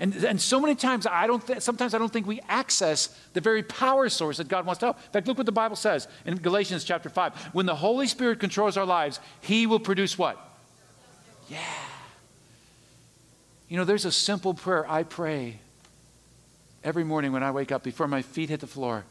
And, 0.00 0.14
and 0.24 0.40
so 0.40 0.58
many 0.58 0.74
times, 0.74 1.06
I 1.06 1.26
don't 1.26 1.46
th- 1.46 1.60
sometimes 1.60 1.92
I 1.92 1.98
don't 1.98 2.10
think 2.10 2.26
we 2.26 2.40
access 2.48 3.08
the 3.34 3.40
very 3.42 3.62
power 3.62 4.08
source 4.08 4.38
that 4.38 4.48
God 4.48 4.64
wants 4.64 4.80
to 4.80 4.86
help. 4.86 4.96
In 4.96 5.12
fact, 5.12 5.28
look 5.28 5.36
what 5.36 5.44
the 5.44 5.52
Bible 5.52 5.76
says 5.76 6.08
in 6.24 6.36
Galatians 6.36 6.84
chapter 6.84 7.10
5. 7.10 7.50
When 7.52 7.66
the 7.66 7.74
Holy 7.74 8.06
Spirit 8.06 8.40
controls 8.40 8.78
our 8.78 8.86
lives, 8.86 9.20
He 9.42 9.66
will 9.66 9.78
produce 9.78 10.16
what? 10.16 10.38
Yeah. 11.50 11.58
You 13.68 13.76
know, 13.76 13.84
there's 13.84 14.06
a 14.06 14.10
simple 14.10 14.54
prayer 14.54 14.90
I 14.90 15.02
pray 15.02 15.58
every 16.82 17.04
morning 17.04 17.32
when 17.32 17.42
I 17.42 17.50
wake 17.50 17.70
up 17.70 17.82
before 17.82 18.08
my 18.08 18.22
feet 18.22 18.48
hit 18.48 18.60
the 18.60 18.66
floor. 18.66 19.04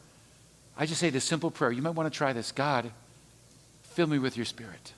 I 0.76 0.86
just 0.86 1.00
say 1.00 1.10
this 1.10 1.24
simple 1.24 1.52
prayer. 1.52 1.70
You 1.70 1.82
might 1.82 1.90
want 1.90 2.12
to 2.12 2.16
try 2.16 2.32
this. 2.32 2.50
God, 2.50 2.90
fill 3.84 4.08
me 4.08 4.18
with 4.18 4.36
your 4.36 4.44
spirit. 4.44 4.92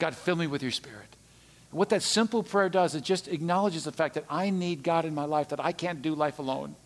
God, 0.00 0.16
fill 0.16 0.34
me 0.34 0.48
with 0.48 0.62
your 0.62 0.72
spirit. 0.72 1.14
What 1.74 1.88
that 1.88 2.04
simple 2.04 2.44
prayer 2.44 2.68
does, 2.68 2.94
it 2.94 3.02
just 3.02 3.26
acknowledges 3.26 3.82
the 3.82 3.90
fact 3.90 4.14
that 4.14 4.24
I 4.30 4.50
need 4.50 4.84
God 4.84 5.04
in 5.04 5.12
my 5.12 5.24
life, 5.24 5.48
that 5.48 5.58
I 5.58 5.72
can't 5.72 6.02
do 6.02 6.14
life 6.14 6.38
alone. 6.38 6.76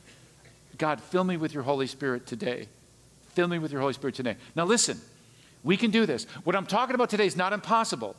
God, 0.78 1.02
fill 1.02 1.24
me 1.24 1.36
with 1.36 1.52
your 1.52 1.62
Holy 1.62 1.86
Spirit 1.86 2.26
today. 2.26 2.68
Fill 3.34 3.48
me 3.48 3.58
with 3.58 3.70
your 3.70 3.82
Holy 3.82 3.92
Spirit 3.92 4.14
today. 4.14 4.36
Now, 4.56 4.64
listen, 4.64 4.98
we 5.62 5.76
can 5.76 5.90
do 5.90 6.06
this. 6.06 6.24
What 6.42 6.56
I'm 6.56 6.64
talking 6.64 6.94
about 6.94 7.10
today 7.10 7.26
is 7.26 7.36
not 7.36 7.52
impossible. 7.52 8.16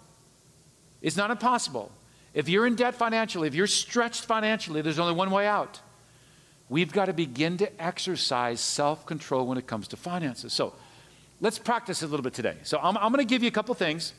It's 1.02 1.18
not 1.18 1.32
impossible. 1.32 1.92
If 2.36 2.48
you're 2.48 2.68
in 2.68 2.76
debt 2.76 2.94
financially, 2.94 3.48
if 3.48 3.56
you're 3.56 3.66
stretched 3.66 4.26
financially, 4.26 4.84
there's 4.84 5.00
only 5.00 5.16
one 5.16 5.32
way 5.32 5.48
out. 5.48 5.82
We've 6.70 6.92
got 6.92 7.06
to 7.06 7.14
begin 7.14 7.58
to 7.58 7.84
exercise 7.84 8.60
self 8.60 9.08
control 9.08 9.48
when 9.48 9.58
it 9.58 9.66
comes 9.66 9.88
to 9.88 9.98
finances. 9.98 10.54
So 10.54 10.76
let's 11.42 11.58
practice 11.58 12.04
a 12.04 12.08
little 12.08 12.24
bit 12.24 12.36
today. 12.36 12.58
So 12.62 12.78
I'm, 12.78 12.96
I'm 12.98 13.12
going 13.12 13.26
to 13.26 13.30
give 13.30 13.42
you 13.42 13.48
a 13.48 13.52
couple 13.52 13.74
things, 13.74 14.14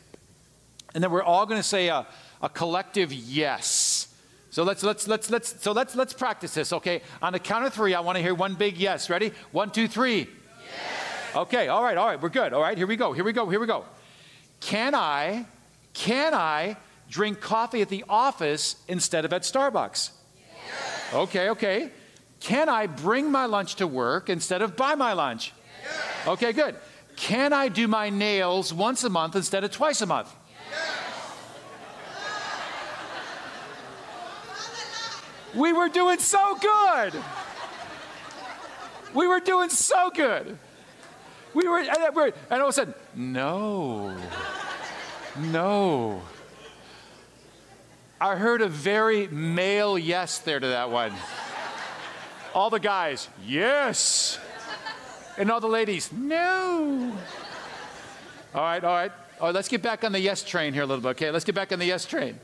and 0.95 1.05
then 1.05 1.13
we're 1.13 1.23
all 1.23 1.47
going 1.47 1.61
to 1.61 1.69
say, 1.69 1.89
uh, 1.89 2.03
a 2.43 2.49
collective 2.49 3.13
yes. 3.13 4.09
So 4.51 4.65
let's 4.65 4.83
let's 4.83 5.07
let's 5.07 5.31
let's 5.31 5.63
so 5.63 5.73
let's 5.73 5.95
let's 5.95 6.13
practice 6.13 6.55
this, 6.55 6.73
okay? 6.73 7.03
On 7.23 7.33
the 7.33 7.39
count 7.39 7.65
of 7.65 7.73
three, 7.73 7.95
I 7.95 8.01
want 8.01 8.17
to 8.17 8.23
hear 8.23 8.35
one 8.35 8.55
big 8.55 8.77
yes. 8.77 9.09
Ready? 9.09 9.33
One, 9.53 9.71
two, 9.71 9.87
three. 9.87 10.19
Yes. 10.19 11.37
Okay, 11.37 11.69
all 11.69 11.83
right, 11.83 11.97
all 11.97 12.07
right, 12.07 12.21
we're 12.21 12.29
good. 12.29 12.53
All 12.53 12.61
right, 12.61 12.77
here 12.77 12.89
we 12.89 12.97
go, 12.97 13.13
here 13.13 13.23
we 13.23 13.33
go, 13.33 13.49
here 13.49 13.61
we 13.61 13.67
go. 13.67 13.85
Can 14.59 14.95
I, 14.95 15.47
can 15.95 16.35
I 16.35 16.77
drink 17.09 17.41
coffee 17.41 17.83
at 17.83 17.89
the 17.89 18.05
office 18.09 18.77
instead 18.89 19.25
of 19.25 19.33
at 19.33 19.43
Starbucks? 19.43 20.11
Yes. 20.37 21.15
Okay, 21.15 21.51
okay. 21.51 21.91
Can 22.41 22.69
I 22.69 22.87
bring 22.87 23.31
my 23.31 23.47
lunch 23.47 23.77
to 23.77 23.87
work 23.87 24.29
instead 24.29 24.63
of 24.63 24.77
buy 24.77 24.95
my 24.97 25.13
lunch? 25.13 25.53
Yes. 25.83 26.29
Okay, 26.29 26.53
good. 26.53 26.75
Can 27.17 27.53
I 27.53 27.69
do 27.69 27.87
my 27.87 28.11
nails 28.11 28.73
once 28.73 29.05
a 29.05 29.11
month 29.11 29.37
instead 29.37 29.63
of 29.63 29.71
twice 29.71 30.01
a 30.01 30.07
month? 30.07 30.35
We 35.55 35.73
were 35.73 35.89
doing 35.89 36.19
so 36.19 36.57
good. 36.57 37.15
We 39.15 39.27
were 39.27 39.41
doing 39.41 39.71
so 39.71 40.11
good. 40.11 40.59
We 41.53 41.67
were, 41.67 41.79
and, 41.79 41.91
all 42.51 42.61
of 42.63 42.69
a 42.69 42.73
sudden, 42.73 42.95
no, 43.15 44.17
no. 45.37 46.23
I 48.21 48.37
heard 48.37 48.63
a 48.63 48.69
very 48.69 49.27
male 49.29 49.99
yes 49.99 50.39
there 50.39 50.61
to 50.61 50.67
that 50.69 50.91
one. 50.91 51.13
All 52.55 52.71
the 52.71 52.79
guys, 52.79 53.29
yes. 53.45 54.39
And 55.39 55.51
all 55.51 55.61
the 55.61 55.69
ladies, 55.69 56.13
no. 56.13 57.17
All 58.55 58.63
right, 58.63 58.85
all 58.85 58.95
right. 58.95 59.13
All 59.41 59.47
right, 59.47 59.55
let's 59.55 59.69
get 59.69 59.83
back 59.83 60.05
on 60.05 60.13
the 60.13 60.21
yes 60.21 60.45
train 60.45 60.75
here 60.75 60.83
a 60.83 60.87
little 60.87 61.03
bit, 61.03 61.11
okay? 61.11 61.31
Let's 61.31 61.45
get 61.45 61.55
back 61.55 61.73
on 61.73 61.79
the 61.79 61.87
yes 61.87 62.05
train. 62.05 62.39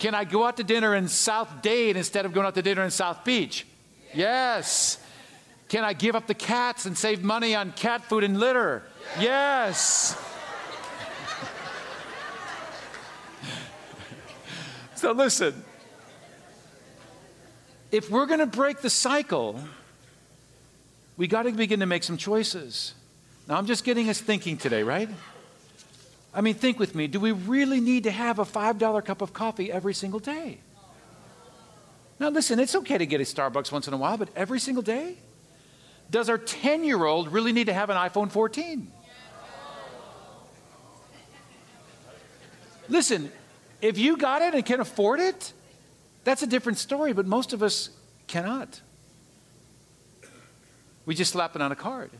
Can 0.00 0.14
I 0.14 0.24
go 0.24 0.44
out 0.46 0.56
to 0.56 0.64
dinner 0.64 0.96
in 0.96 1.06
South 1.08 1.60
Dade 1.60 1.96
instead 1.98 2.24
of 2.24 2.32
going 2.32 2.46
out 2.46 2.54
to 2.54 2.62
dinner 2.62 2.82
in 2.82 2.90
South 2.90 3.22
Beach? 3.22 3.66
Yes. 4.14 4.98
Can 5.68 5.84
I 5.84 5.92
give 5.92 6.16
up 6.16 6.26
the 6.26 6.34
cats 6.34 6.86
and 6.86 6.96
save 6.96 7.22
money 7.22 7.54
on 7.54 7.72
cat 7.72 8.02
food 8.06 8.24
and 8.24 8.40
litter? 8.40 8.82
Yes. 9.20 10.18
so 14.96 15.12
listen. 15.12 15.62
If 17.92 18.10
we're 18.10 18.26
going 18.26 18.40
to 18.40 18.46
break 18.46 18.80
the 18.80 18.88
cycle, 18.88 19.60
we 21.18 21.26
got 21.26 21.42
to 21.42 21.52
begin 21.52 21.80
to 21.80 21.86
make 21.86 22.04
some 22.04 22.16
choices. 22.16 22.94
Now, 23.46 23.58
I'm 23.58 23.66
just 23.66 23.84
getting 23.84 24.08
us 24.08 24.18
thinking 24.18 24.56
today, 24.56 24.82
right? 24.82 25.10
I 26.32 26.40
mean, 26.40 26.54
think 26.54 26.78
with 26.78 26.94
me. 26.94 27.06
Do 27.06 27.18
we 27.18 27.32
really 27.32 27.80
need 27.80 28.04
to 28.04 28.10
have 28.10 28.38
a 28.38 28.44
$5 28.44 29.04
cup 29.04 29.20
of 29.20 29.32
coffee 29.32 29.72
every 29.72 29.94
single 29.94 30.20
day? 30.20 30.58
Now, 32.20 32.28
listen, 32.28 32.60
it's 32.60 32.74
okay 32.74 32.98
to 32.98 33.06
get 33.06 33.20
a 33.20 33.24
Starbucks 33.24 33.72
once 33.72 33.88
in 33.88 33.94
a 33.94 33.96
while, 33.96 34.16
but 34.16 34.28
every 34.36 34.60
single 34.60 34.82
day? 34.82 35.16
Does 36.10 36.28
our 36.28 36.38
10 36.38 36.84
year 36.84 37.04
old 37.04 37.32
really 37.32 37.52
need 37.52 37.66
to 37.66 37.72
have 37.72 37.90
an 37.90 37.96
iPhone 37.96 38.30
14? 38.30 38.92
Listen, 42.88 43.30
if 43.80 43.98
you 43.98 44.16
got 44.16 44.42
it 44.42 44.54
and 44.54 44.66
can 44.66 44.80
afford 44.80 45.20
it, 45.20 45.52
that's 46.24 46.42
a 46.42 46.46
different 46.46 46.78
story, 46.78 47.12
but 47.12 47.26
most 47.26 47.52
of 47.52 47.62
us 47.62 47.90
cannot. 48.26 48.80
We 51.06 51.14
just 51.14 51.32
slap 51.32 51.56
it 51.56 51.62
on 51.62 51.72
a 51.72 51.76
card. 51.76 52.10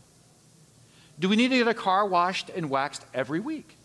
Do 1.18 1.28
we 1.28 1.36
need 1.36 1.48
to 1.48 1.58
get 1.58 1.68
a 1.68 1.74
car 1.74 2.06
washed 2.06 2.48
and 2.48 2.70
waxed 2.70 3.04
every 3.12 3.40
week? 3.40 3.76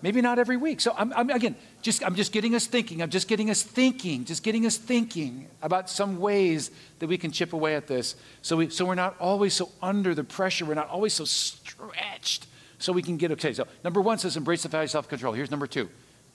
Maybe 0.00 0.20
not 0.20 0.38
every 0.38 0.56
week. 0.56 0.80
So 0.80 0.94
I'm, 0.96 1.12
I'm, 1.12 1.28
again, 1.30 1.56
just 1.82 2.04
I'm 2.04 2.14
just 2.14 2.30
getting 2.32 2.54
us 2.54 2.66
thinking. 2.66 3.02
I'm 3.02 3.10
just 3.10 3.26
getting 3.26 3.50
us 3.50 3.62
thinking. 3.62 4.24
Just 4.24 4.42
getting 4.42 4.64
us 4.64 4.76
thinking 4.76 5.48
about 5.60 5.90
some 5.90 6.18
ways 6.20 6.70
that 7.00 7.08
we 7.08 7.18
can 7.18 7.32
chip 7.32 7.52
away 7.52 7.74
at 7.74 7.86
this. 7.88 8.14
So 8.42 8.56
we 8.58 8.70
so 8.70 8.84
we're 8.84 8.94
not 8.94 9.16
always 9.18 9.54
so 9.54 9.70
under 9.82 10.14
the 10.14 10.24
pressure. 10.24 10.64
We're 10.64 10.74
not 10.74 10.88
always 10.88 11.14
so 11.14 11.24
stretched 11.24 12.46
so 12.78 12.92
we 12.92 13.02
can 13.02 13.16
get 13.16 13.32
okay. 13.32 13.52
So 13.52 13.66
number 13.82 14.00
one 14.00 14.18
says 14.18 14.36
embrace 14.36 14.62
the 14.62 14.68
value 14.68 14.84
of 14.84 14.90
self-control. 14.90 15.32
Here's 15.34 15.50
number 15.50 15.66
two. 15.66 15.88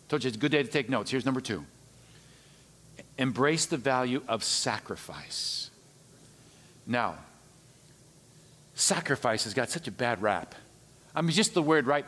Told 0.10 0.24
you 0.24 0.28
it's 0.28 0.38
a 0.38 0.40
good 0.40 0.52
day 0.52 0.62
to 0.62 0.70
take 0.70 0.90
notes. 0.90 1.10
Here's 1.10 1.26
number 1.26 1.42
two. 1.42 1.66
Embrace 3.18 3.66
the 3.66 3.78
value 3.78 4.22
of 4.28 4.44
sacrifice. 4.44 5.70
Now, 6.86 7.16
sacrifice 8.76 9.46
has 9.46 9.54
got 9.54 9.70
such 9.70 9.88
a 9.88 9.92
bad 9.92 10.22
rap. 10.22 10.56
I 11.16 11.22
mean, 11.22 11.32
just 11.32 11.54
the 11.54 11.62
word, 11.62 11.86
right? 11.86 12.06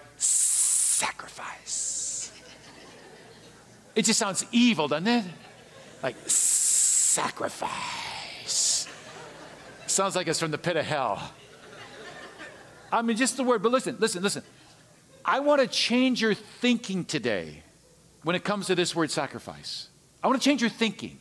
Sacrifice. 0.96 2.32
It 3.96 4.06
just 4.06 4.18
sounds 4.18 4.46
evil, 4.54 4.88
doesn't 4.88 5.08
it? 5.08 5.25
Like 6.02 6.16
sacrifice. 6.25 7.68
Sounds 9.88 10.16
like 10.16 10.30
it's 10.30 10.40
from 10.40 10.52
the 10.52 10.58
pit 10.58 10.78
of 10.78 10.86
hell. 10.86 11.34
I 12.94 13.02
mean, 13.02 13.18
just 13.18 13.36
the 13.36 13.44
word. 13.44 13.62
But 13.62 13.74
listen, 13.74 13.98
listen, 14.00 14.24
listen. 14.24 14.42
I 15.25 15.42
want 15.42 15.60
to 15.60 15.68
change 15.68 16.22
your 16.22 16.34
thinking 16.34 17.04
today 17.04 17.62
when 18.24 18.38
it 18.38 18.46
comes 18.46 18.68
to 18.68 18.75
this 18.75 18.96
word 18.96 19.12
sacrifice. 19.12 19.90
I 20.24 20.28
want 20.28 20.42
to 20.42 20.46
change 20.46 20.62
your 20.62 20.70
thinking. 20.70 21.20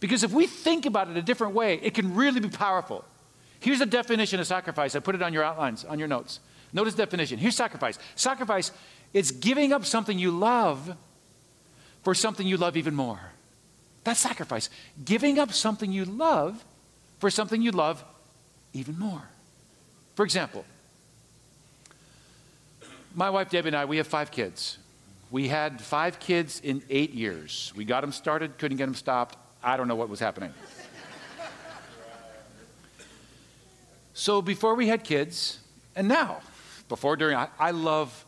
Because 0.00 0.22
if 0.22 0.32
we 0.32 0.46
think 0.46 0.84
about 0.84 1.08
it 1.08 1.16
a 1.16 1.22
different 1.22 1.54
way, 1.54 1.80
it 1.82 1.94
can 1.94 2.14
really 2.14 2.40
be 2.40 2.50
powerful. 2.50 3.06
Here's 3.58 3.80
a 3.80 3.86
definition 3.86 4.38
of 4.38 4.46
sacrifice. 4.46 4.94
I 4.94 4.98
put 4.98 5.14
it 5.14 5.22
on 5.22 5.32
your 5.32 5.44
outlines, 5.44 5.86
on 5.86 5.98
your 5.98 6.08
notes. 6.08 6.40
Notice 6.72 6.94
definition. 6.94 7.38
Here's 7.38 7.56
sacrifice. 7.56 7.98
Sacrifice 8.14 8.72
is 9.12 9.30
giving 9.30 9.72
up 9.72 9.84
something 9.84 10.18
you 10.18 10.30
love 10.30 10.96
for 12.02 12.14
something 12.14 12.46
you 12.46 12.56
love 12.56 12.76
even 12.76 12.94
more. 12.94 13.20
That's 14.04 14.20
sacrifice. 14.20 14.70
Giving 15.04 15.38
up 15.38 15.52
something 15.52 15.90
you 15.90 16.04
love 16.04 16.64
for 17.18 17.30
something 17.30 17.62
you 17.62 17.72
love 17.72 18.04
even 18.72 18.98
more. 18.98 19.22
For 20.14 20.24
example, 20.24 20.64
my 23.14 23.30
wife 23.30 23.50
Debbie 23.50 23.68
and 23.68 23.76
I, 23.76 23.84
we 23.86 23.96
have 23.96 24.06
five 24.06 24.30
kids. 24.30 24.78
We 25.30 25.48
had 25.48 25.80
five 25.80 26.20
kids 26.20 26.60
in 26.62 26.82
eight 26.88 27.12
years. 27.12 27.72
We 27.74 27.84
got 27.84 28.02
them 28.02 28.12
started, 28.12 28.58
couldn't 28.58 28.76
get 28.76 28.86
them 28.86 28.94
stopped. 28.94 29.36
I 29.62 29.76
don't 29.76 29.88
know 29.88 29.96
what 29.96 30.08
was 30.08 30.20
happening. 30.20 30.52
so 34.14 34.40
before 34.40 34.74
we 34.74 34.86
had 34.86 35.02
kids, 35.02 35.58
and 35.96 36.06
now, 36.06 36.42
before, 36.88 37.16
during, 37.16 37.36
I, 37.36 37.48
I 37.58 37.70
love, 37.72 38.24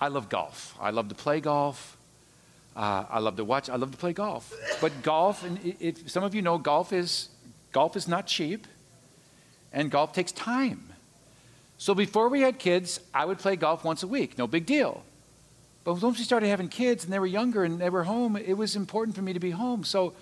I 0.00 0.08
love 0.08 0.28
golf. 0.28 0.74
I 0.80 0.90
love 0.90 1.08
to 1.08 1.14
play 1.14 1.40
golf. 1.40 1.96
Uh, 2.74 3.04
I 3.08 3.20
love 3.20 3.36
to 3.36 3.44
watch. 3.44 3.70
I 3.70 3.76
love 3.76 3.90
to 3.92 3.96
play 3.96 4.12
golf. 4.12 4.52
But 4.80 5.02
golf, 5.02 5.44
and 5.44 5.98
some 6.06 6.24
of 6.24 6.34
you 6.34 6.42
know, 6.42 6.58
golf 6.58 6.92
is 6.92 7.30
golf 7.72 7.96
is 7.96 8.06
not 8.06 8.26
cheap, 8.26 8.66
and 9.72 9.90
golf 9.90 10.12
takes 10.12 10.32
time. 10.32 10.92
So 11.78 11.94
before 11.94 12.28
we 12.28 12.40
had 12.40 12.58
kids, 12.58 13.00
I 13.14 13.24
would 13.24 13.38
play 13.38 13.56
golf 13.56 13.84
once 13.84 14.02
a 14.02 14.06
week. 14.06 14.38
No 14.38 14.46
big 14.46 14.66
deal. 14.66 15.02
But 15.84 16.02
once 16.02 16.18
we 16.18 16.24
started 16.24 16.48
having 16.48 16.68
kids 16.68 17.04
and 17.04 17.12
they 17.12 17.18
were 17.18 17.26
younger 17.26 17.64
and 17.64 17.78
they 17.78 17.90
were 17.90 18.04
home, 18.04 18.36
it 18.36 18.54
was 18.54 18.76
important 18.76 19.14
for 19.14 19.22
me 19.22 19.32
to 19.32 19.40
be 19.40 19.50
home. 19.50 19.84
So, 19.84 20.14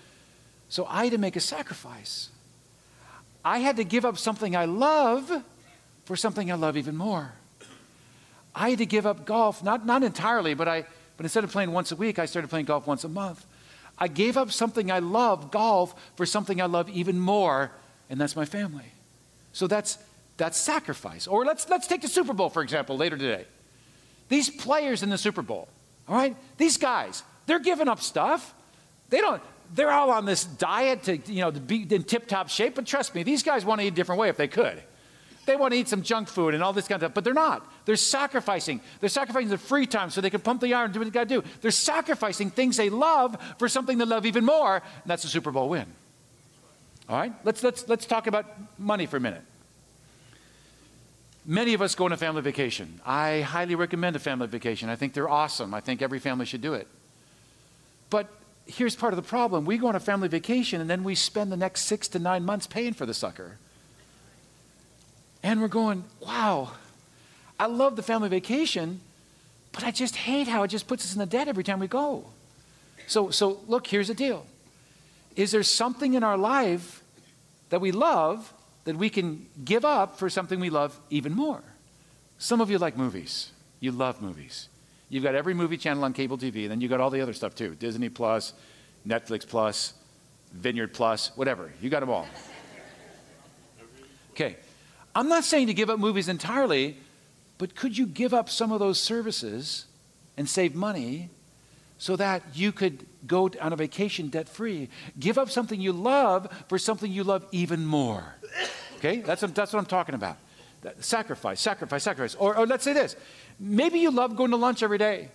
so 0.69 0.85
I 0.87 1.05
had 1.05 1.13
to 1.13 1.19
make 1.19 1.37
a 1.37 1.41
sacrifice. 1.41 2.29
I 3.45 3.59
had 3.59 3.77
to 3.77 3.85
give 3.85 4.05
up 4.05 4.19
something 4.19 4.57
I 4.57 4.65
love 4.65 5.43
for 6.05 6.17
something 6.17 6.51
I 6.51 6.55
love 6.55 6.77
even 6.77 6.97
more. 6.97 7.33
I 8.55 8.71
had 8.71 8.79
to 8.79 8.87
give 8.87 9.07
up 9.07 9.25
golf, 9.25 9.63
not, 9.63 9.85
not 9.85 10.03
entirely, 10.03 10.55
but, 10.55 10.69
I, 10.69 10.85
but 11.17 11.25
instead 11.25 11.45
of 11.45 11.51
playing 11.51 11.73
once 11.73 11.91
a 11.93 11.97
week, 11.97 12.19
I 12.19 12.27
started 12.27 12.49
playing 12.49 12.67
golf 12.67 12.87
once 12.87 13.05
a 13.05 13.09
month. 13.09 13.45
I 13.99 14.09
gave 14.09 14.37
up 14.37 14.53
something 14.53 14.91
I 14.91 14.99
love, 15.01 15.51
golf, 15.51 15.95
for 16.17 16.27
something 16.27 16.61
I 16.61 16.67
love 16.67 16.89
even 16.89 17.19
more, 17.19 17.71
and 18.11 18.21
that's 18.21 18.37
my 18.37 18.45
family. 18.45 18.87
So 19.53 19.67
that's, 19.67 19.99
that's 20.37 20.59
sacrifice. 20.59 21.27
Or 21.27 21.45
let's, 21.45 21.69
let's 21.69 21.87
take 21.87 22.03
the 22.03 22.09
Super 22.09 22.33
Bowl, 22.33 22.51
for 22.51 22.63
example, 22.63 22.97
later 22.97 23.17
today. 23.17 23.45
These 24.29 24.51
players 24.51 25.03
in 25.03 25.11
the 25.11 25.19
Super 25.19 25.43
Bowl, 25.43 25.69
all 26.09 26.17
right, 26.17 26.37
these 26.57 26.77
guys, 26.77 27.23
they're 27.47 27.61
giving 27.61 27.89
up 27.89 28.01
stuff. 28.01 28.55
They 29.11 29.21
don't, 29.21 29.43
they're 29.75 29.91
all 29.91 30.11
on 30.11 30.25
this 30.25 30.45
diet 30.45 31.05
to, 31.05 31.17
you 31.17 31.41
know, 31.41 31.51
to 31.51 31.61
be 31.61 31.87
in 31.89 32.03
tip 32.05 32.27
top 32.27 32.49
shape, 32.49 32.75
but 32.75 32.87
trust 32.87 33.15
me, 33.15 33.23
these 33.23 33.43
guys 33.43 33.65
want 33.65 33.81
to 33.81 33.87
eat 33.87 33.93
a 33.93 33.97
different 33.97 34.21
way 34.21 34.29
if 34.29 34.37
they 34.37 34.49
could. 34.49 34.83
They 35.47 35.57
want 35.57 35.73
to 35.73 35.79
eat 35.79 35.89
some 35.89 36.03
junk 36.03 36.29
food 36.29 36.55
and 36.55 36.63
all 36.63 36.73
this 36.73 36.89
kind 36.89 37.03
of 37.03 37.07
stuff, 37.07 37.15
but 37.15 37.25
they're 37.25 37.35
not. 37.35 37.71
They're 37.85 37.97
sacrificing. 37.97 38.81
They're 39.01 39.09
sacrificing 39.09 39.49
their 39.49 39.59
free 39.59 39.87
time 39.87 40.11
so 40.11 40.21
they 40.21 40.31
can 40.31 40.41
pump 40.41 40.61
the 40.61 40.75
iron 40.75 40.87
and 40.87 40.95
do 40.95 41.01
what 41.01 41.05
they 41.05 41.11
got 41.11 41.29
to 41.29 41.43
do. 41.43 41.49
They're 41.61 41.71
sacrificing 41.71 42.51
things 42.51 42.77
they 42.77 42.91
love 42.91 43.37
for 43.59 43.69
something 43.69 43.99
they 43.99 44.05
love 44.05 44.27
even 44.27 44.45
more, 44.45 44.77
and 44.77 44.83
that's 45.07 45.25
a 45.25 45.29
Super 45.29 45.51
Bowl 45.51 45.69
win. 45.69 45.87
All 47.09 47.17
right? 47.17 47.33
Let's, 47.45 47.63
let's, 47.63 47.89
let's 47.89 48.07
talk 48.07 48.27
about 48.27 48.47
money 48.79 49.07
for 49.07 49.19
a 49.19 49.21
minute. 49.21 49.43
Many 51.47 51.75
of 51.75 51.83
us 51.83 51.95
go 51.95 52.07
on 52.07 52.13
a 52.13 52.17
family 52.17 52.41
vacation. 52.41 53.01
I 53.05 53.43
highly 53.43 53.75
recommend 53.75 54.17
a 54.17 54.19
family 54.19 54.47
vacation. 54.47 54.89
I 54.89 54.97
think 54.97 55.13
they're 55.13 55.29
awesome. 55.29 55.75
I 55.75 55.81
think 55.81 56.01
every 56.01 56.19
family 56.19 56.47
should 56.47 56.63
do 56.63 56.73
it. 56.73 56.89
But 58.09 58.29
here's 58.67 58.97
part 58.97 59.13
of 59.13 59.17
the 59.17 59.29
problem 59.29 59.67
we 59.67 59.77
go 59.77 59.89
on 59.89 59.97
a 59.97 60.01
family 60.01 60.29
vacation 60.29 60.81
and 60.81 60.89
then 60.89 61.05
we 61.05 61.15
spend 61.15 61.53
the 61.53 61.57
next 61.57 61.83
six 61.83 62.09
to 62.09 62.19
nine 62.19 62.45
months 62.45 62.67
paying 62.67 62.95
for 62.95 63.05
the 63.05 63.13
sucker. 63.13 63.59
And 65.45 65.61
we're 65.61 65.69
going, 65.69 66.03
wow, 66.21 66.73
I 67.61 67.67
love 67.67 67.95
the 67.95 68.03
family 68.03 68.29
vacation, 68.29 69.01
but 69.71 69.85
I 69.85 69.93
just 69.93 70.17
hate 70.17 70.49
how 70.49 70.65
it 70.65 70.69
just 70.69 70.89
puts 70.89 71.05
us 71.05 71.13
in 71.13 71.21
the 71.21 71.27
debt 71.27 71.47
every 71.47 71.63
time 71.63 71.79
we 71.79 71.87
go. 71.87 72.25
So, 73.07 73.31
so 73.31 73.61
look, 73.69 73.87
here's 73.87 74.09
the 74.09 74.15
deal. 74.15 74.45
Is 75.37 75.53
there 75.53 75.63
something 75.63 76.15
in 76.15 76.25
our 76.25 76.37
life 76.37 77.05
that 77.69 77.81
we 77.81 77.93
love 77.93 78.53
that 78.85 78.97
we 78.97 79.11
can 79.11 79.47
give 79.65 79.85
up 79.85 80.19
for 80.19 80.31
something 80.31 80.61
we 80.61 80.71
love 80.71 80.99
even 81.11 81.35
more. 81.35 81.63
Some 82.39 82.61
of 82.61 82.71
you 82.71 82.79
like 82.79 82.97
movies. 82.97 83.51
You 83.81 83.93
love 83.93 84.23
movies. 84.23 84.69
You've 85.09 85.25
got 85.25 85.35
every 85.35 85.55
movie 85.55 85.77
channel 85.77 86.05
on 86.05 86.13
cable 86.13 86.39
TV, 86.39 86.63
and 86.63 86.71
then 86.71 86.81
you've 86.81 86.91
got 86.91 87.01
all 87.01 87.11
the 87.11 87.21
other 87.21 87.33
stuff 87.33 87.55
too 87.55 87.75
Disney 87.75 88.09
Plus, 88.09 88.53
Netflix 89.07 89.47
Plus, 89.47 89.95
Vineyard 90.53 90.93
Plus, 90.93 91.37
whatever. 91.37 91.73
You 91.81 91.91
got 91.91 92.01
them 92.01 92.11
all. 92.11 92.27
Okay. 94.33 94.57
I'm 95.15 95.29
not 95.29 95.45
saying 95.45 95.69
to 95.69 95.75
give 95.75 95.91
up 95.91 95.99
movies 95.99 96.29
entirely, 96.29 96.97
but 97.59 97.75
could 97.75 97.97
you 97.97 98.07
give 98.07 98.35
up 98.35 98.49
some 98.49 98.73
of 98.73 98.81
those 98.81 99.01
services 99.01 99.87
and 100.37 100.49
save 100.49 100.75
money 100.75 101.31
so 101.99 102.17
that 102.17 102.43
you 102.55 102.73
could 102.73 103.07
go 103.27 103.49
on 103.61 103.73
a 103.73 103.77
vacation 103.77 104.29
debt 104.29 104.49
free? 104.49 104.89
Give 105.19 105.39
up 105.39 105.51
something 105.51 105.81
you 105.81 105.93
love 105.93 106.49
for 106.69 106.79
something 106.79 107.11
you 107.11 107.23
love 107.23 107.47
even 107.53 107.87
more. 107.87 108.35
Okay? 108.97 109.21
That's 109.21 109.43
what, 109.43 109.55
that's 109.55 109.73
what 109.73 109.79
I'm 109.79 109.87
talking 109.87 110.15
about. 110.15 110.37
Sacrifice, 110.99 111.61
sacrifice, 111.61 112.03
sacrifice. 112.03 112.35
Or, 112.35 112.57
or 112.57 112.67
let's 112.67 112.85
say 112.85 112.93
this 112.93 113.17
maybe 113.59 114.01
you 114.01 114.11
love 114.11 114.37
going 114.37 114.51
to 114.51 114.57
lunch 114.57 114.83
every 114.83 114.99
day. 114.99 115.31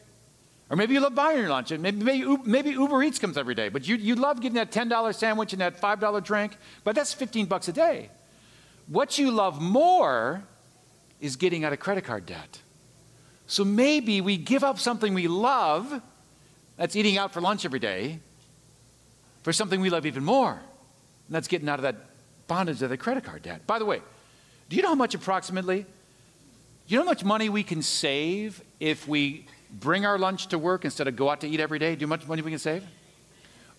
Or 0.70 0.76
maybe 0.76 0.94
you 0.94 1.00
love 1.00 1.16
buying 1.16 1.40
your 1.40 1.50
lunch. 1.50 1.72
Maybe, 1.72 2.04
maybe, 2.04 2.38
maybe 2.46 2.70
Uber 2.72 3.02
Eats 3.02 3.18
comes 3.18 3.40
every 3.40 3.56
day. 3.56 3.70
But 3.70 3.88
you, 3.88 3.96
you 3.96 4.14
love 4.14 4.40
getting 4.40 4.56
that 4.56 4.72
$10 4.72 5.16
sandwich 5.16 5.54
and 5.54 5.62
that 5.62 5.82
$5 5.82 6.24
drink. 6.24 6.58
But 6.84 6.94
that's 6.94 7.12
15 7.12 7.48
bucks 7.48 7.68
a 7.70 7.74
day. 7.74 8.12
What 8.90 9.20
you 9.20 9.30
love 9.30 9.62
more 9.62 10.44
is 11.22 11.36
getting 11.36 11.64
out 11.64 11.74
of 11.74 11.80
credit 11.80 12.04
card 12.04 12.26
debt. 12.26 12.60
So 13.46 13.64
maybe 13.64 14.20
we 14.20 14.36
give 14.38 14.64
up 14.64 14.80
something 14.80 15.14
we 15.14 15.28
love, 15.28 16.02
that's 16.76 16.96
eating 16.96 17.18
out 17.18 17.32
for 17.32 17.42
lunch 17.42 17.66
every 17.66 17.80
day, 17.80 18.20
for 19.44 19.54
something 19.54 19.80
we 19.80 19.90
love 19.90 20.06
even 20.06 20.24
more. 20.24 20.52
And 20.52 21.36
that's 21.36 21.48
getting 21.48 21.70
out 21.70 21.80
of 21.80 21.84
that 21.84 21.96
bondage 22.48 22.82
of 22.82 22.90
the 22.90 22.98
credit 22.98 23.24
card 23.24 23.44
debt. 23.44 23.68
By 23.68 23.80
the 23.80 23.86
way, 23.86 24.02
do 24.70 24.76
you 24.76 24.82
know 24.82 24.90
how 24.90 24.96
much 24.96 25.14
approximately? 25.14 25.86
You 26.88 26.98
know 26.98 27.04
how 27.04 27.10
much 27.10 27.24
money 27.24 27.50
we 27.50 27.64
can 27.64 27.84
save 27.84 28.62
if 28.80 29.08
we 29.08 29.46
bring 29.72 30.06
our 30.06 30.18
lunch 30.18 30.48
to 30.48 30.58
work 30.58 30.84
instead 30.84 31.08
of 31.08 31.16
go 31.16 31.30
out 31.30 31.42
to 31.42 31.48
eat 31.48 31.60
every 31.60 31.78
day? 31.78 31.96
Do 31.96 32.02
you 32.02 32.08
know 32.08 32.16
how 32.16 32.22
much 32.22 32.28
money 32.28 32.42
we 32.42 32.50
can 32.50 32.60
save? 32.60 32.84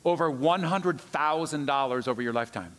Over 0.05 0.31
$100,000 0.31 2.09
over 2.09 2.23
your 2.23 2.33
lifetime. 2.33 2.77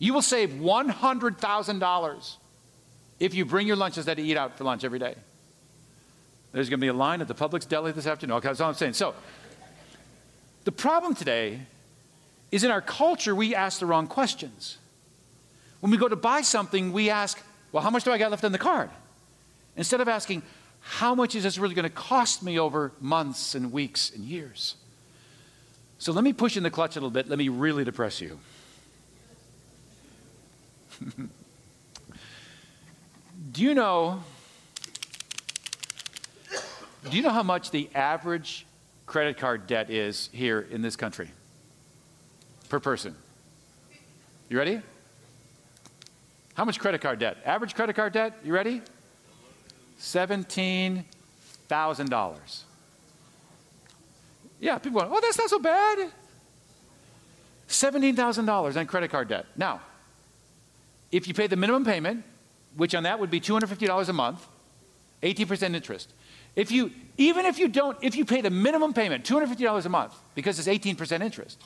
You 0.00 0.14
will 0.14 0.22
save 0.22 0.50
$100,000 0.50 2.36
if 3.20 3.34
you 3.34 3.44
bring 3.44 3.66
your 3.66 3.76
lunch 3.76 3.98
instead 3.98 4.18
of 4.18 4.24
eat 4.24 4.36
out 4.36 4.56
for 4.56 4.64
lunch 4.64 4.82
every 4.82 4.98
day. 4.98 5.14
There's 6.52 6.68
going 6.68 6.80
to 6.80 6.84
be 6.84 6.88
a 6.88 6.92
line 6.92 7.20
at 7.20 7.28
the 7.28 7.34
Publix 7.34 7.68
deli 7.68 7.92
this 7.92 8.06
afternoon. 8.06 8.38
Okay, 8.38 8.48
that's 8.48 8.60
all 8.60 8.70
I'm 8.70 8.74
saying. 8.74 8.94
So, 8.94 9.14
the 10.64 10.72
problem 10.72 11.14
today 11.14 11.60
is 12.50 12.64
in 12.64 12.70
our 12.70 12.80
culture, 12.80 13.34
we 13.34 13.54
ask 13.54 13.78
the 13.78 13.86
wrong 13.86 14.06
questions. 14.06 14.78
When 15.80 15.92
we 15.92 15.98
go 15.98 16.08
to 16.08 16.16
buy 16.16 16.40
something, 16.40 16.92
we 16.92 17.10
ask, 17.10 17.40
well, 17.70 17.82
how 17.82 17.90
much 17.90 18.04
do 18.04 18.10
I 18.10 18.18
got 18.18 18.30
left 18.30 18.42
on 18.42 18.52
the 18.52 18.58
card? 18.58 18.90
Instead 19.76 20.00
of 20.00 20.08
asking, 20.08 20.42
how 20.80 21.14
much 21.14 21.34
is 21.34 21.42
this 21.42 21.58
really 21.58 21.74
going 21.74 21.84
to 21.84 21.94
cost 21.94 22.42
me 22.42 22.58
over 22.58 22.92
months 23.00 23.54
and 23.54 23.70
weeks 23.70 24.10
and 24.10 24.24
years? 24.24 24.76
So 25.98 26.12
let 26.12 26.24
me 26.24 26.32
push 26.32 26.56
in 26.56 26.62
the 26.62 26.70
clutch 26.70 26.96
a 26.96 27.00
little 27.00 27.10
bit. 27.10 27.28
Let 27.28 27.38
me 27.38 27.50
really 27.50 27.84
depress 27.84 28.20
you. 28.20 28.40
do 33.52 33.62
you 33.62 33.74
know 33.74 34.22
do 37.10 37.16
you 37.16 37.22
know 37.22 37.30
how 37.30 37.42
much 37.42 37.70
the 37.70 37.88
average 37.94 38.66
credit 39.06 39.38
card 39.38 39.66
debt 39.66 39.90
is 39.90 40.28
here 40.32 40.60
in 40.70 40.82
this 40.82 40.96
country? 40.96 41.30
per 42.70 42.80
person. 42.80 43.14
You 44.48 44.56
ready? 44.56 44.80
How 46.54 46.64
much 46.64 46.80
credit 46.80 47.02
card 47.02 47.18
debt? 47.18 47.36
Average 47.44 47.74
credit 47.74 47.96
card 47.96 48.14
debt, 48.14 48.38
you 48.42 48.54
ready? 48.54 48.80
$17,000. 50.00 52.60
Yeah, 54.60 54.78
people 54.78 55.00
go, 55.00 55.08
oh, 55.10 55.20
that's 55.20 55.38
not 55.38 55.50
so 55.50 55.58
bad. 55.58 56.12
$17,000 57.68 58.76
on 58.76 58.86
credit 58.86 59.10
card 59.10 59.26
debt. 59.28 59.46
Now, 59.56 59.80
if 61.12 61.26
you 61.26 61.34
pay 61.34 61.46
the 61.46 61.56
minimum 61.56 61.84
payment, 61.84 62.24
which 62.76 62.94
on 62.94 63.02
that 63.02 63.18
would 63.18 63.30
be 63.30 63.40
$250 63.40 64.08
a 64.08 64.12
month, 64.12 64.46
18% 65.22 65.74
interest. 65.74 66.12
If 66.56 66.70
you, 66.70 66.90
even 67.16 67.46
if 67.46 67.58
you 67.58 67.68
don't, 67.68 67.96
if 68.00 68.16
you 68.16 68.24
pay 68.24 68.40
the 68.40 68.50
minimum 68.50 68.92
payment, 68.92 69.24
$250 69.24 69.84
a 69.84 69.88
month, 69.88 70.14
because 70.34 70.58
it's 70.58 70.68
18% 70.68 71.20
interest, 71.22 71.60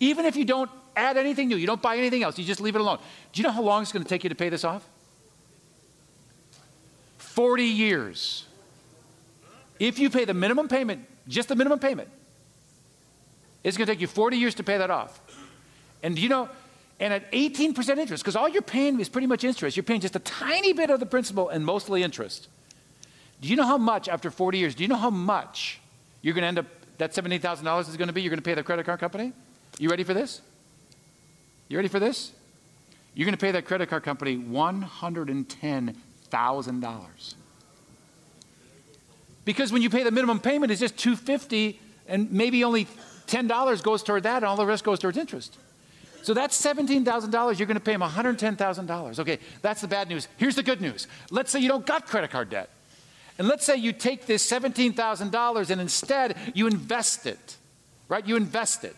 even 0.00 0.26
if 0.26 0.36
you 0.36 0.44
don't 0.44 0.70
add 0.96 1.16
anything 1.16 1.48
new, 1.48 1.56
you 1.56 1.66
don't 1.66 1.80
buy 1.80 1.96
anything 1.96 2.22
else, 2.22 2.38
you 2.38 2.44
just 2.44 2.60
leave 2.60 2.74
it 2.74 2.80
alone. 2.80 2.98
Do 3.32 3.40
you 3.40 3.46
know 3.46 3.52
how 3.52 3.62
long 3.62 3.82
it's 3.82 3.92
going 3.92 4.02
to 4.02 4.08
take 4.08 4.24
you 4.24 4.28
to 4.28 4.34
pay 4.34 4.48
this 4.48 4.64
off? 4.64 4.86
40 7.18 7.64
years. 7.64 8.46
If 9.78 9.98
you 9.98 10.10
pay 10.10 10.24
the 10.24 10.34
minimum 10.34 10.68
payment, 10.68 11.06
just 11.28 11.48
the 11.48 11.56
minimum 11.56 11.78
payment, 11.78 12.08
it's 13.64 13.76
going 13.76 13.86
to 13.86 13.92
take 13.92 14.00
you 14.00 14.06
40 14.06 14.36
years 14.36 14.54
to 14.56 14.62
pay 14.62 14.76
that 14.78 14.90
off. 14.90 15.20
And 16.02 16.16
do 16.16 16.22
you 16.22 16.28
know, 16.28 16.48
and 17.02 17.12
at 17.12 17.30
18% 17.32 17.98
interest, 17.98 18.22
because 18.22 18.36
all 18.36 18.48
you're 18.48 18.62
paying 18.62 19.00
is 19.00 19.08
pretty 19.08 19.26
much 19.26 19.42
interest, 19.42 19.76
you're 19.76 19.82
paying 19.82 20.00
just 20.00 20.14
a 20.14 20.20
tiny 20.20 20.72
bit 20.72 20.88
of 20.88 21.00
the 21.00 21.06
principal 21.06 21.48
and 21.48 21.66
mostly 21.66 22.04
interest. 22.04 22.46
Do 23.40 23.48
you 23.48 23.56
know 23.56 23.66
how 23.66 23.76
much 23.76 24.08
after 24.08 24.30
40 24.30 24.56
years, 24.56 24.76
do 24.76 24.84
you 24.84 24.88
know 24.88 24.94
how 24.94 25.10
much 25.10 25.80
you're 26.22 26.32
going 26.32 26.42
to 26.42 26.48
end 26.48 26.60
up, 26.60 26.66
that 26.98 27.12
$17,000 27.12 27.88
is 27.88 27.96
going 27.96 28.06
to 28.06 28.12
be, 28.12 28.22
you're 28.22 28.30
going 28.30 28.38
to 28.38 28.44
pay 28.44 28.54
the 28.54 28.62
credit 28.62 28.86
card 28.86 29.00
company? 29.00 29.32
You 29.80 29.88
ready 29.88 30.04
for 30.04 30.14
this? 30.14 30.42
You 31.66 31.76
ready 31.76 31.88
for 31.88 31.98
this? 31.98 32.30
You're 33.14 33.26
going 33.26 33.36
to 33.36 33.40
pay 33.40 33.50
that 33.50 33.64
credit 33.64 33.88
card 33.88 34.04
company 34.04 34.36
$110,000. 34.36 37.34
Because 39.44 39.72
when 39.72 39.82
you 39.82 39.90
pay 39.90 40.04
the 40.04 40.12
minimum 40.12 40.38
payment, 40.38 40.70
it's 40.70 40.80
just 40.80 40.96
250 40.98 41.80
and 42.06 42.30
maybe 42.30 42.62
only 42.62 42.86
$10 43.26 43.82
goes 43.82 44.04
toward 44.04 44.22
that 44.22 44.36
and 44.36 44.44
all 44.44 44.54
the 44.54 44.64
rest 44.64 44.84
goes 44.84 45.00
towards 45.00 45.18
interest. 45.18 45.58
So 46.22 46.34
that's 46.34 46.60
$17,000. 46.60 47.58
You're 47.58 47.66
going 47.66 47.74
to 47.74 47.80
pay 47.80 47.92
them 47.92 48.02
$110,000. 48.02 49.18
Okay, 49.18 49.38
that's 49.60 49.80
the 49.80 49.88
bad 49.88 50.08
news. 50.08 50.28
Here's 50.36 50.54
the 50.54 50.62
good 50.62 50.80
news. 50.80 51.06
Let's 51.30 51.50
say 51.50 51.60
you 51.60 51.68
don't 51.68 51.84
got 51.84 52.06
credit 52.06 52.30
card 52.30 52.50
debt. 52.50 52.70
And 53.38 53.48
let's 53.48 53.64
say 53.64 53.76
you 53.76 53.92
take 53.92 54.26
this 54.26 54.48
$17,000 54.48 55.70
and 55.70 55.80
instead 55.80 56.36
you 56.54 56.66
invest 56.66 57.26
it, 57.26 57.56
right? 58.08 58.26
You 58.26 58.36
invest 58.36 58.84
it. 58.84 58.94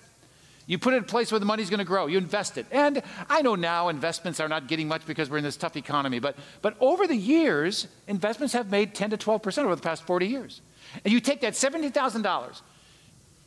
You 0.67 0.79
put 0.79 0.95
it 0.95 0.97
in 0.97 1.03
a 1.03 1.07
place 1.07 1.31
where 1.31 1.39
the 1.39 1.47
money's 1.47 1.69
going 1.69 1.79
to 1.79 1.85
grow. 1.85 2.07
You 2.07 2.19
invest 2.19 2.57
it. 2.57 2.67
And 2.71 3.03
I 3.29 3.43
know 3.43 3.55
now 3.55 3.89
investments 3.89 4.41
are 4.41 4.49
not 4.49 4.67
getting 4.67 4.89
much 4.89 5.07
because 5.07 5.29
we're 5.29 5.39
in 5.39 5.45
this 5.45 5.57
tough 5.57 5.77
economy, 5.77 6.21
but, 6.21 6.37
but 6.63 6.75
over 6.81 7.07
the 7.07 7.17
years, 7.17 7.87
investments 8.09 8.55
have 8.55 8.71
made 8.71 8.95
10 8.95 9.11
to 9.11 9.17
12% 9.17 9.59
over 9.65 9.77
the 9.77 9.83
past 9.83 10.05
40 10.05 10.27
years. 10.27 10.63
And 11.05 11.13
you 11.13 11.21
take 11.21 11.43
that 11.43 11.53
$17,000, 11.53 12.63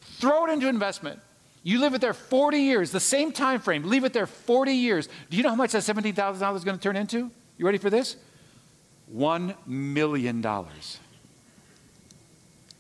throw 0.01 0.45
it 0.45 0.51
into 0.51 0.67
investment. 0.67 1.19
You 1.67 1.79
live 1.79 1.93
it 1.95 1.99
there 1.99 2.13
40 2.13 2.59
years, 2.59 2.91
the 2.91 2.99
same 3.01 3.33
time 3.33 3.59
frame, 3.59 3.83
leave 3.83 4.05
it 4.05 4.13
there 4.13 4.25
40 4.25 4.71
years. 4.71 5.09
Do 5.29 5.35
you 5.35 5.43
know 5.43 5.49
how 5.49 5.55
much 5.55 5.73
that 5.73 5.81
$17,000 5.81 6.55
is 6.55 6.63
going 6.63 6.77
to 6.77 6.81
turn 6.81 6.95
into? 6.95 7.29
You 7.57 7.65
ready 7.65 7.77
for 7.77 7.89
this? 7.89 8.15
$1 9.13 9.53
million. 9.67 10.45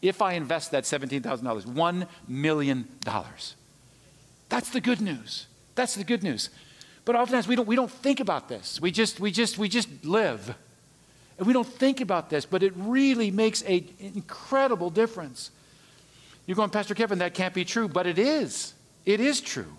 If 0.01 0.21
I 0.21 0.33
invest 0.35 0.71
that 0.71 0.85
$17,000, 0.85 1.65
$1 1.65 2.07
million. 2.29 2.87
That's 4.47 4.69
the 4.69 4.79
good 4.79 5.01
news. 5.01 5.47
That's 5.75 5.95
the 5.95 6.05
good 6.05 6.23
news. 6.23 6.49
But 7.03 7.17
oftentimes 7.17 7.45
we 7.45 7.57
don't, 7.57 7.67
we 7.67 7.75
don't 7.75 7.91
think 7.91 8.21
about 8.21 8.47
this. 8.47 8.79
We 8.79 8.91
just, 8.91 9.19
we, 9.19 9.31
just, 9.31 9.57
we 9.57 9.67
just 9.67 9.89
live. 10.05 10.55
And 11.37 11.45
we 11.45 11.51
don't 11.51 11.67
think 11.67 11.99
about 11.99 12.29
this, 12.29 12.45
but 12.45 12.63
it 12.63 12.71
really 12.77 13.31
makes 13.31 13.63
an 13.63 13.85
incredible 13.99 14.89
difference. 14.89 15.51
You're 16.45 16.55
going, 16.55 16.69
Pastor 16.69 16.95
Kevin, 16.95 17.19
that 17.19 17.33
can't 17.33 17.53
be 17.53 17.65
true, 17.65 17.89
but 17.89 18.07
it 18.07 18.17
is. 18.17 18.75
It 19.07 19.21
is 19.21 19.39
true. 19.39 19.71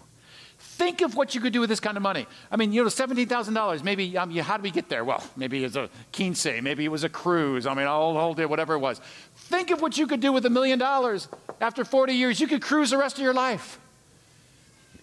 Think 0.59 1.03
of 1.03 1.14
what 1.14 1.35
you 1.35 1.41
could 1.43 1.53
do 1.53 1.61
with 1.61 1.69
this 1.69 1.81
kind 1.81 1.99
of 1.99 2.03
money. 2.03 2.27
I 2.51 2.57
mean, 2.57 2.73
you 2.73 2.83
know, 2.83 2.88
$17,000, 2.88 3.85
maybe, 3.85 4.17
um, 4.17 4.35
how 4.37 4.57
did 4.57 4.62
we 4.62 4.71
get 4.71 4.88
there? 4.88 5.05
Well, 5.05 5.23
maybe 5.37 5.62
it's 5.64 5.77
a 5.77 5.91
quince, 6.12 6.47
maybe 6.47 6.87
it 6.87 6.88
was 6.88 7.05
a 7.05 7.11
cruise. 7.11 7.67
I 7.67 7.75
mean, 7.75 7.87
I'll 7.87 8.14
hold 8.14 8.41
it, 8.41 8.49
whatever 8.49 8.75
it 8.75 8.79
was. 8.79 9.01
Think 9.37 9.71
of 9.71 9.83
what 9.83 9.99
you 9.99 10.07
could 10.07 10.21
do 10.21 10.33
with 10.33 10.47
a 10.47 10.51
million 10.51 10.79
dollars 10.79 11.29
after 11.61 11.85
40 11.85 12.14
years. 12.14 12.41
You 12.41 12.47
could 12.47 12.62
cruise 12.62 12.91
the 12.91 12.97
rest 12.97 13.19
of 13.19 13.23
your 13.23 13.35
life. 13.35 13.79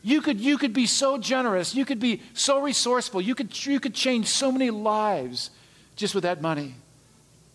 You 0.01 0.21
could, 0.21 0.39
you 0.41 0.57
could 0.57 0.73
be 0.73 0.87
so 0.87 1.19
generous. 1.19 1.75
You 1.75 1.85
could 1.85 1.99
be 1.99 2.23
so 2.33 2.59
resourceful. 2.59 3.21
You 3.21 3.35
could, 3.35 3.65
you 3.65 3.79
could 3.79 3.93
change 3.93 4.25
so 4.25 4.51
many 4.51 4.71
lives 4.71 5.51
just 5.95 6.15
with 6.15 6.23
that 6.23 6.41
money. 6.41 6.73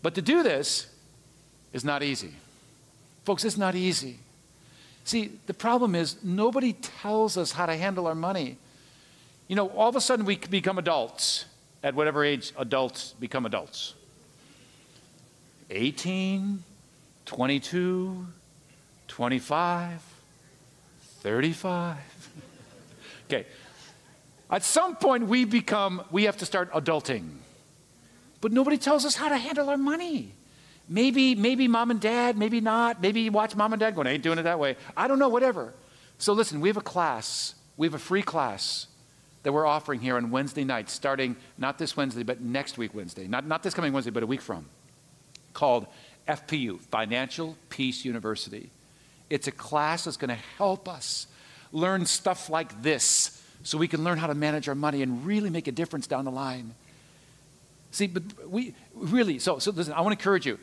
But 0.03 0.15
to 0.15 0.23
do 0.23 0.45
this 0.45 0.87
is 1.73 1.85
not 1.85 2.05
easy. 2.05 2.35
Folks, 3.25 3.45
it's 3.45 3.59
not 3.59 3.75
easy. 3.75 4.21
See, 5.11 5.33
the 5.47 5.55
problem 5.55 5.97
is 5.97 6.23
nobody 6.23 6.73
tells 6.73 7.37
us 7.37 7.51
how 7.51 7.67
to 7.67 7.77
handle 7.77 8.07
our 8.07 8.15
money. 8.15 8.59
You 9.49 9.57
know, 9.57 9.69
all 9.71 9.89
of 9.89 9.97
a 9.97 10.01
sudden 10.01 10.25
we 10.25 10.37
become 10.37 10.79
adults 10.79 11.47
at 11.83 11.97
whatever 11.97 12.25
age 12.25 12.53
adults 12.57 13.15
become 13.19 13.45
adults 13.45 13.95
18, 15.69 16.63
22, 17.27 18.27
25, 19.09 20.03
35. 21.01 21.97
Okay. 23.27 23.47
At 24.51 24.65
some 24.65 24.97
point, 24.97 25.27
we 25.27 25.45
become, 25.45 26.03
we 26.11 26.25
have 26.25 26.37
to 26.39 26.47
start 26.47 26.73
adulting. 26.73 27.31
But 28.41 28.51
nobody 28.51 28.77
tells 28.77 29.05
us 29.05 29.15
how 29.15 29.29
to 29.29 29.37
handle 29.37 29.71
our 29.71 29.77
money. 29.77 30.33
Maybe, 30.93 31.37
maybe 31.37 31.69
mom 31.69 31.93
and 31.93 32.01
dad, 32.01 32.37
maybe 32.37 32.61
not. 32.61 33.01
Maybe 33.01 33.21
you 33.21 33.31
watch 33.31 33.55
mom 33.55 33.73
and 33.73 33.79
dad 33.79 33.95
going, 33.95 34.09
I 34.09 34.11
ain't 34.11 34.25
doing 34.25 34.41
it 34.41 34.43
that 34.43 34.59
way. 34.59 34.77
I 34.97 35.07
don't 35.07 35.21
know, 35.21 35.29
whatever. 35.29 35.73
So 36.19 36.33
listen, 36.33 36.61
we 36.61 36.69
have 36.69 36.77
a 36.77 36.83
class, 36.83 37.55
we 37.77 37.87
have 37.87 37.95
a 37.95 37.99
free 37.99 38.23
class 38.23 38.89
that 39.45 39.53
we're 39.53 39.67
offering 39.67 40.01
here 40.01 40.17
on 40.17 40.33
Wednesday 40.33 40.65
night, 40.65 40.91
starting 40.91 41.37
not 41.57 41.79
this 41.79 41.97
Wednesday, 41.97 42.25
but 42.25 42.41
next 42.41 42.77
week 42.77 42.93
Wednesday. 42.93 43.29
Not, 43.29 43.47
not 43.47 43.63
this 43.63 43.73
coming 43.73 43.93
Wednesday, 43.93 44.11
but 44.11 44.25
a 44.25 44.27
week 44.27 44.43
from, 44.43 44.67
called 45.55 45.87
FPU, 46.27 46.81
Financial 46.81 47.57
Peace 47.69 48.05
University. 48.05 48.71
It's 49.31 49.47
a 49.47 49.53
class 49.53 50.05
that's 50.05 50.17
going 50.17 50.31
to 50.31 50.43
help 50.59 50.89
us 50.89 51.29
learn 51.71 52.05
stuff 52.05 52.51
like 52.51 52.83
this 52.83 53.41
so 53.63 53.79
we 53.79 53.87
can 53.87 54.03
learn 54.03 54.19
how 54.19 54.27
to 54.27 54.35
manage 54.35 54.69
our 54.69 54.75
money 54.75 55.03
and 55.03 55.25
really 55.25 55.51
make 55.51 55.69
a 55.69 55.73
difference 55.73 56.09
down 56.09 56.25
the 56.25 56.33
line. 56.33 56.75
See, 57.93 58.09
but 58.09 58.25
we 58.49 58.75
really, 58.95 59.39
so, 59.39 59.61
so 59.61 59.71
listen, 59.71 59.93
I 59.93 60.01
want 60.01 60.19
to 60.19 60.21
encourage 60.21 60.47
you. 60.47 60.59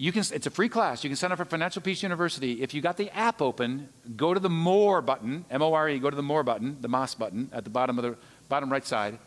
You 0.00 0.12
can, 0.12 0.24
it's 0.32 0.46
a 0.46 0.50
free 0.50 0.70
class. 0.70 1.04
You 1.04 1.10
can 1.10 1.16
sign 1.18 1.30
up 1.30 1.36
for 1.36 1.44
Financial 1.44 1.82
Peace 1.82 2.02
University. 2.02 2.62
If 2.62 2.72
you 2.72 2.80
got 2.80 2.96
the 2.96 3.14
app 3.14 3.42
open, 3.42 3.90
go 4.16 4.32
to 4.32 4.40
the 4.40 4.48
More 4.48 5.02
button, 5.02 5.44
M 5.50 5.60
O 5.60 5.74
R 5.74 5.90
E, 5.90 5.98
go 5.98 6.08
to 6.08 6.16
the 6.16 6.22
More 6.22 6.42
button, 6.42 6.78
the 6.80 6.88
Moss 6.88 7.14
button 7.14 7.50
at 7.52 7.64
the 7.64 7.70
bottom 7.70 7.98
of 7.98 8.04
the 8.04 8.16
bottom 8.48 8.72
right 8.72 8.86
side, 8.86 9.18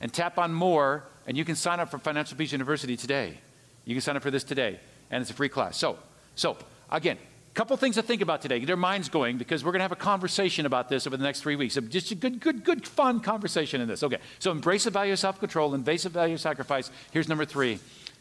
and 0.00 0.12
tap 0.12 0.36
on 0.36 0.52
More, 0.52 1.04
and 1.28 1.36
you 1.36 1.44
can 1.44 1.54
sign 1.54 1.78
up 1.78 1.92
for 1.92 1.98
Financial 1.98 2.36
Peace 2.36 2.50
University 2.50 2.96
today. 2.96 3.38
You 3.84 3.94
can 3.94 4.00
sign 4.00 4.16
up 4.16 4.24
for 4.24 4.32
this 4.32 4.42
today, 4.42 4.80
and 5.12 5.22
it's 5.22 5.30
a 5.30 5.34
free 5.34 5.48
class. 5.48 5.76
So, 5.76 5.96
so 6.34 6.56
again, 6.90 7.16
couple 7.54 7.76
things 7.76 7.94
to 7.94 8.02
think 8.02 8.20
about 8.20 8.42
today. 8.42 8.58
Get 8.58 8.66
their 8.66 8.76
minds 8.76 9.08
going 9.08 9.38
because 9.38 9.62
we're 9.62 9.70
going 9.70 9.78
to 9.78 9.84
have 9.84 9.92
a 9.92 9.96
conversation 9.96 10.66
about 10.66 10.88
this 10.88 11.06
over 11.06 11.16
the 11.16 11.22
next 11.22 11.40
three 11.40 11.54
weeks. 11.54 11.78
Just 11.88 12.10
a 12.10 12.16
good, 12.16 12.40
good, 12.40 12.64
good, 12.64 12.84
fun 12.84 13.20
conversation 13.20 13.80
in 13.80 13.86
this. 13.86 14.02
Okay, 14.02 14.18
so 14.40 14.50
embrace 14.50 14.84
the 14.84 14.90
value 14.90 15.12
of 15.12 15.20
self-control, 15.20 15.72
embrace 15.72 16.02
the 16.02 16.08
value 16.08 16.34
of 16.34 16.40
sacrifice. 16.40 16.90
Here's 17.12 17.28
number 17.28 17.44
three. 17.44 17.78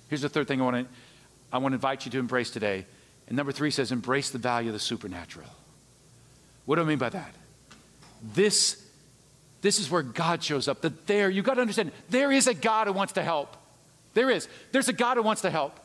Here's 0.09 0.21
the 0.21 0.29
third 0.29 0.47
thing 0.47 0.61
I 0.61 0.63
want 0.65 0.75
to, 0.75 0.93
I 1.51 1.57
want 1.57 1.73
to 1.73 1.75
invite 1.75 2.05
you 2.05 2.11
to 2.11 2.19
embrace 2.19 2.49
today. 2.49 2.85
And 3.27 3.37
number 3.37 3.51
three 3.51 3.71
says 3.71 3.91
embrace 3.91 4.29
the 4.29 4.37
value 4.37 4.69
of 4.69 4.73
the 4.73 4.79
supernatural. 4.79 5.47
What 6.65 6.75
do 6.75 6.81
I 6.81 6.85
mean 6.85 6.97
by 6.97 7.09
that? 7.09 7.33
This, 8.33 8.83
this 9.61 9.79
is 9.79 9.89
where 9.89 10.03
God 10.03 10.43
shows 10.43 10.67
up. 10.67 10.81
That 10.81 11.07
there, 11.07 11.29
you 11.29 11.41
got 11.41 11.55
to 11.55 11.61
understand, 11.61 11.91
there 12.09 12.31
is 12.31 12.47
a 12.47 12.53
God 12.53 12.87
who 12.87 12.93
wants 12.93 13.13
to 13.13 13.23
help. 13.23 13.55
There 14.13 14.29
is. 14.29 14.47
There's 14.71 14.89
a 14.89 14.93
God 14.93 15.17
who 15.17 15.23
wants 15.23 15.41
to 15.43 15.49
help. 15.49 15.79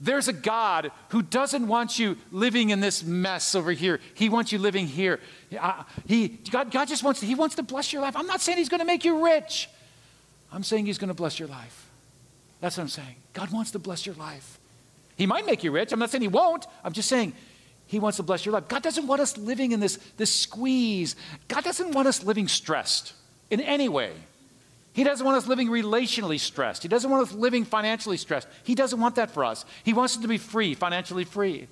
There's 0.00 0.26
a 0.26 0.32
God 0.32 0.90
who 1.10 1.22
doesn't 1.22 1.68
want 1.68 1.96
you 1.96 2.16
living 2.32 2.70
in 2.70 2.80
this 2.80 3.04
mess 3.04 3.54
over 3.54 3.70
here. 3.70 4.00
He 4.14 4.28
wants 4.28 4.50
you 4.50 4.58
living 4.58 4.88
here. 4.88 5.20
He, 6.06 6.28
God, 6.28 6.72
God 6.72 6.88
just 6.88 7.04
wants 7.04 7.20
to, 7.20 7.26
He 7.26 7.36
wants 7.36 7.54
to 7.54 7.62
bless 7.62 7.92
your 7.92 8.02
life. 8.02 8.16
I'm 8.16 8.26
not 8.26 8.40
saying 8.40 8.58
He's 8.58 8.68
going 8.68 8.80
to 8.80 8.84
make 8.84 9.04
you 9.04 9.24
rich. 9.24 9.68
I'm 10.52 10.64
saying 10.64 10.86
He's 10.86 10.98
going 10.98 11.08
to 11.08 11.14
bless 11.14 11.38
your 11.38 11.48
life. 11.48 11.88
That's 12.62 12.76
what 12.76 12.84
I'm 12.84 12.88
saying. 12.88 13.16
God 13.32 13.50
wants 13.50 13.72
to 13.72 13.80
bless 13.80 14.06
your 14.06 14.14
life. 14.14 14.60
He 15.16 15.26
might 15.26 15.44
make 15.44 15.64
you 15.64 15.72
rich. 15.72 15.92
I'm 15.92 15.98
not 15.98 16.10
saying 16.10 16.22
He 16.22 16.28
won't. 16.28 16.64
I'm 16.84 16.92
just 16.92 17.08
saying 17.08 17.32
He 17.88 17.98
wants 17.98 18.18
to 18.18 18.22
bless 18.22 18.46
your 18.46 18.52
life. 18.52 18.68
God 18.68 18.84
doesn't 18.84 19.08
want 19.08 19.20
us 19.20 19.36
living 19.36 19.72
in 19.72 19.80
this, 19.80 19.96
this 20.16 20.32
squeeze. 20.32 21.16
God 21.48 21.64
doesn't 21.64 21.90
want 21.90 22.06
us 22.06 22.22
living 22.22 22.46
stressed 22.46 23.14
in 23.50 23.60
any 23.60 23.88
way. 23.88 24.12
He 24.92 25.02
doesn't 25.02 25.26
want 25.26 25.38
us 25.38 25.48
living 25.48 25.68
relationally 25.68 26.38
stressed. 26.38 26.82
He 26.82 26.88
doesn't 26.88 27.10
want 27.10 27.26
us 27.26 27.34
living 27.34 27.64
financially 27.64 28.16
stressed. 28.16 28.46
He 28.62 28.76
doesn't 28.76 29.00
want 29.00 29.16
that 29.16 29.32
for 29.32 29.44
us. 29.44 29.64
He 29.82 29.92
wants 29.92 30.16
us 30.16 30.22
to 30.22 30.28
be 30.28 30.38
free, 30.38 30.74
financially 30.74 31.24
free. 31.24 31.66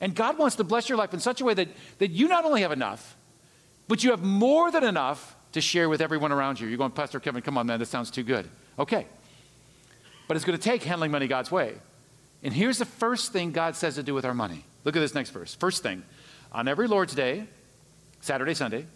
And 0.00 0.16
God 0.16 0.36
wants 0.36 0.56
to 0.56 0.64
bless 0.64 0.88
your 0.88 0.98
life 0.98 1.14
in 1.14 1.20
such 1.20 1.42
a 1.42 1.44
way 1.44 1.54
that, 1.54 1.68
that 1.98 2.10
you 2.10 2.26
not 2.26 2.44
only 2.44 2.62
have 2.62 2.72
enough, 2.72 3.16
but 3.86 4.02
you 4.02 4.10
have 4.10 4.24
more 4.24 4.72
than 4.72 4.82
enough 4.82 5.36
to 5.52 5.60
share 5.60 5.88
with 5.88 6.00
everyone 6.00 6.32
around 6.32 6.58
you. 6.58 6.66
You're 6.66 6.78
going, 6.78 6.90
Pastor 6.90 7.20
Kevin, 7.20 7.40
come 7.40 7.56
on, 7.56 7.66
man, 7.68 7.78
that 7.78 7.86
sounds 7.86 8.10
too 8.10 8.24
good. 8.24 8.48
Okay. 8.80 9.06
But 10.34 10.38
it's 10.38 10.46
going 10.46 10.58
to 10.58 10.68
take 10.68 10.82
handling 10.82 11.12
money 11.12 11.28
God's 11.28 11.52
way. 11.52 11.74
And 12.42 12.52
here's 12.52 12.78
the 12.78 12.84
first 12.84 13.32
thing 13.32 13.52
God 13.52 13.76
says 13.76 13.94
to 13.94 14.02
do 14.02 14.14
with 14.14 14.24
our 14.24 14.34
money. 14.34 14.64
Look 14.82 14.96
at 14.96 14.98
this 14.98 15.14
next 15.14 15.30
verse. 15.30 15.54
First 15.54 15.84
thing, 15.84 16.02
on 16.50 16.66
every 16.66 16.88
Lord's 16.88 17.14
Day, 17.14 17.46
Saturday, 18.20 18.52
Sunday, 18.54 18.86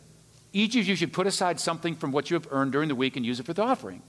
each 0.53 0.75
of 0.75 0.85
you 0.85 0.97
should 0.97 1.13
put 1.13 1.29
aside 1.29 1.61
something 1.61 1.95
from 1.95 2.11
what 2.11 2.29
you 2.29 2.35
have 2.35 2.49
earned 2.51 2.73
during 2.73 2.89
the 2.89 2.97
week 2.97 3.17
and 3.17 3.25
use 3.25 3.39
it 3.39 3.47
for 3.47 3.53
the 3.53 3.63
offering. 3.63 4.03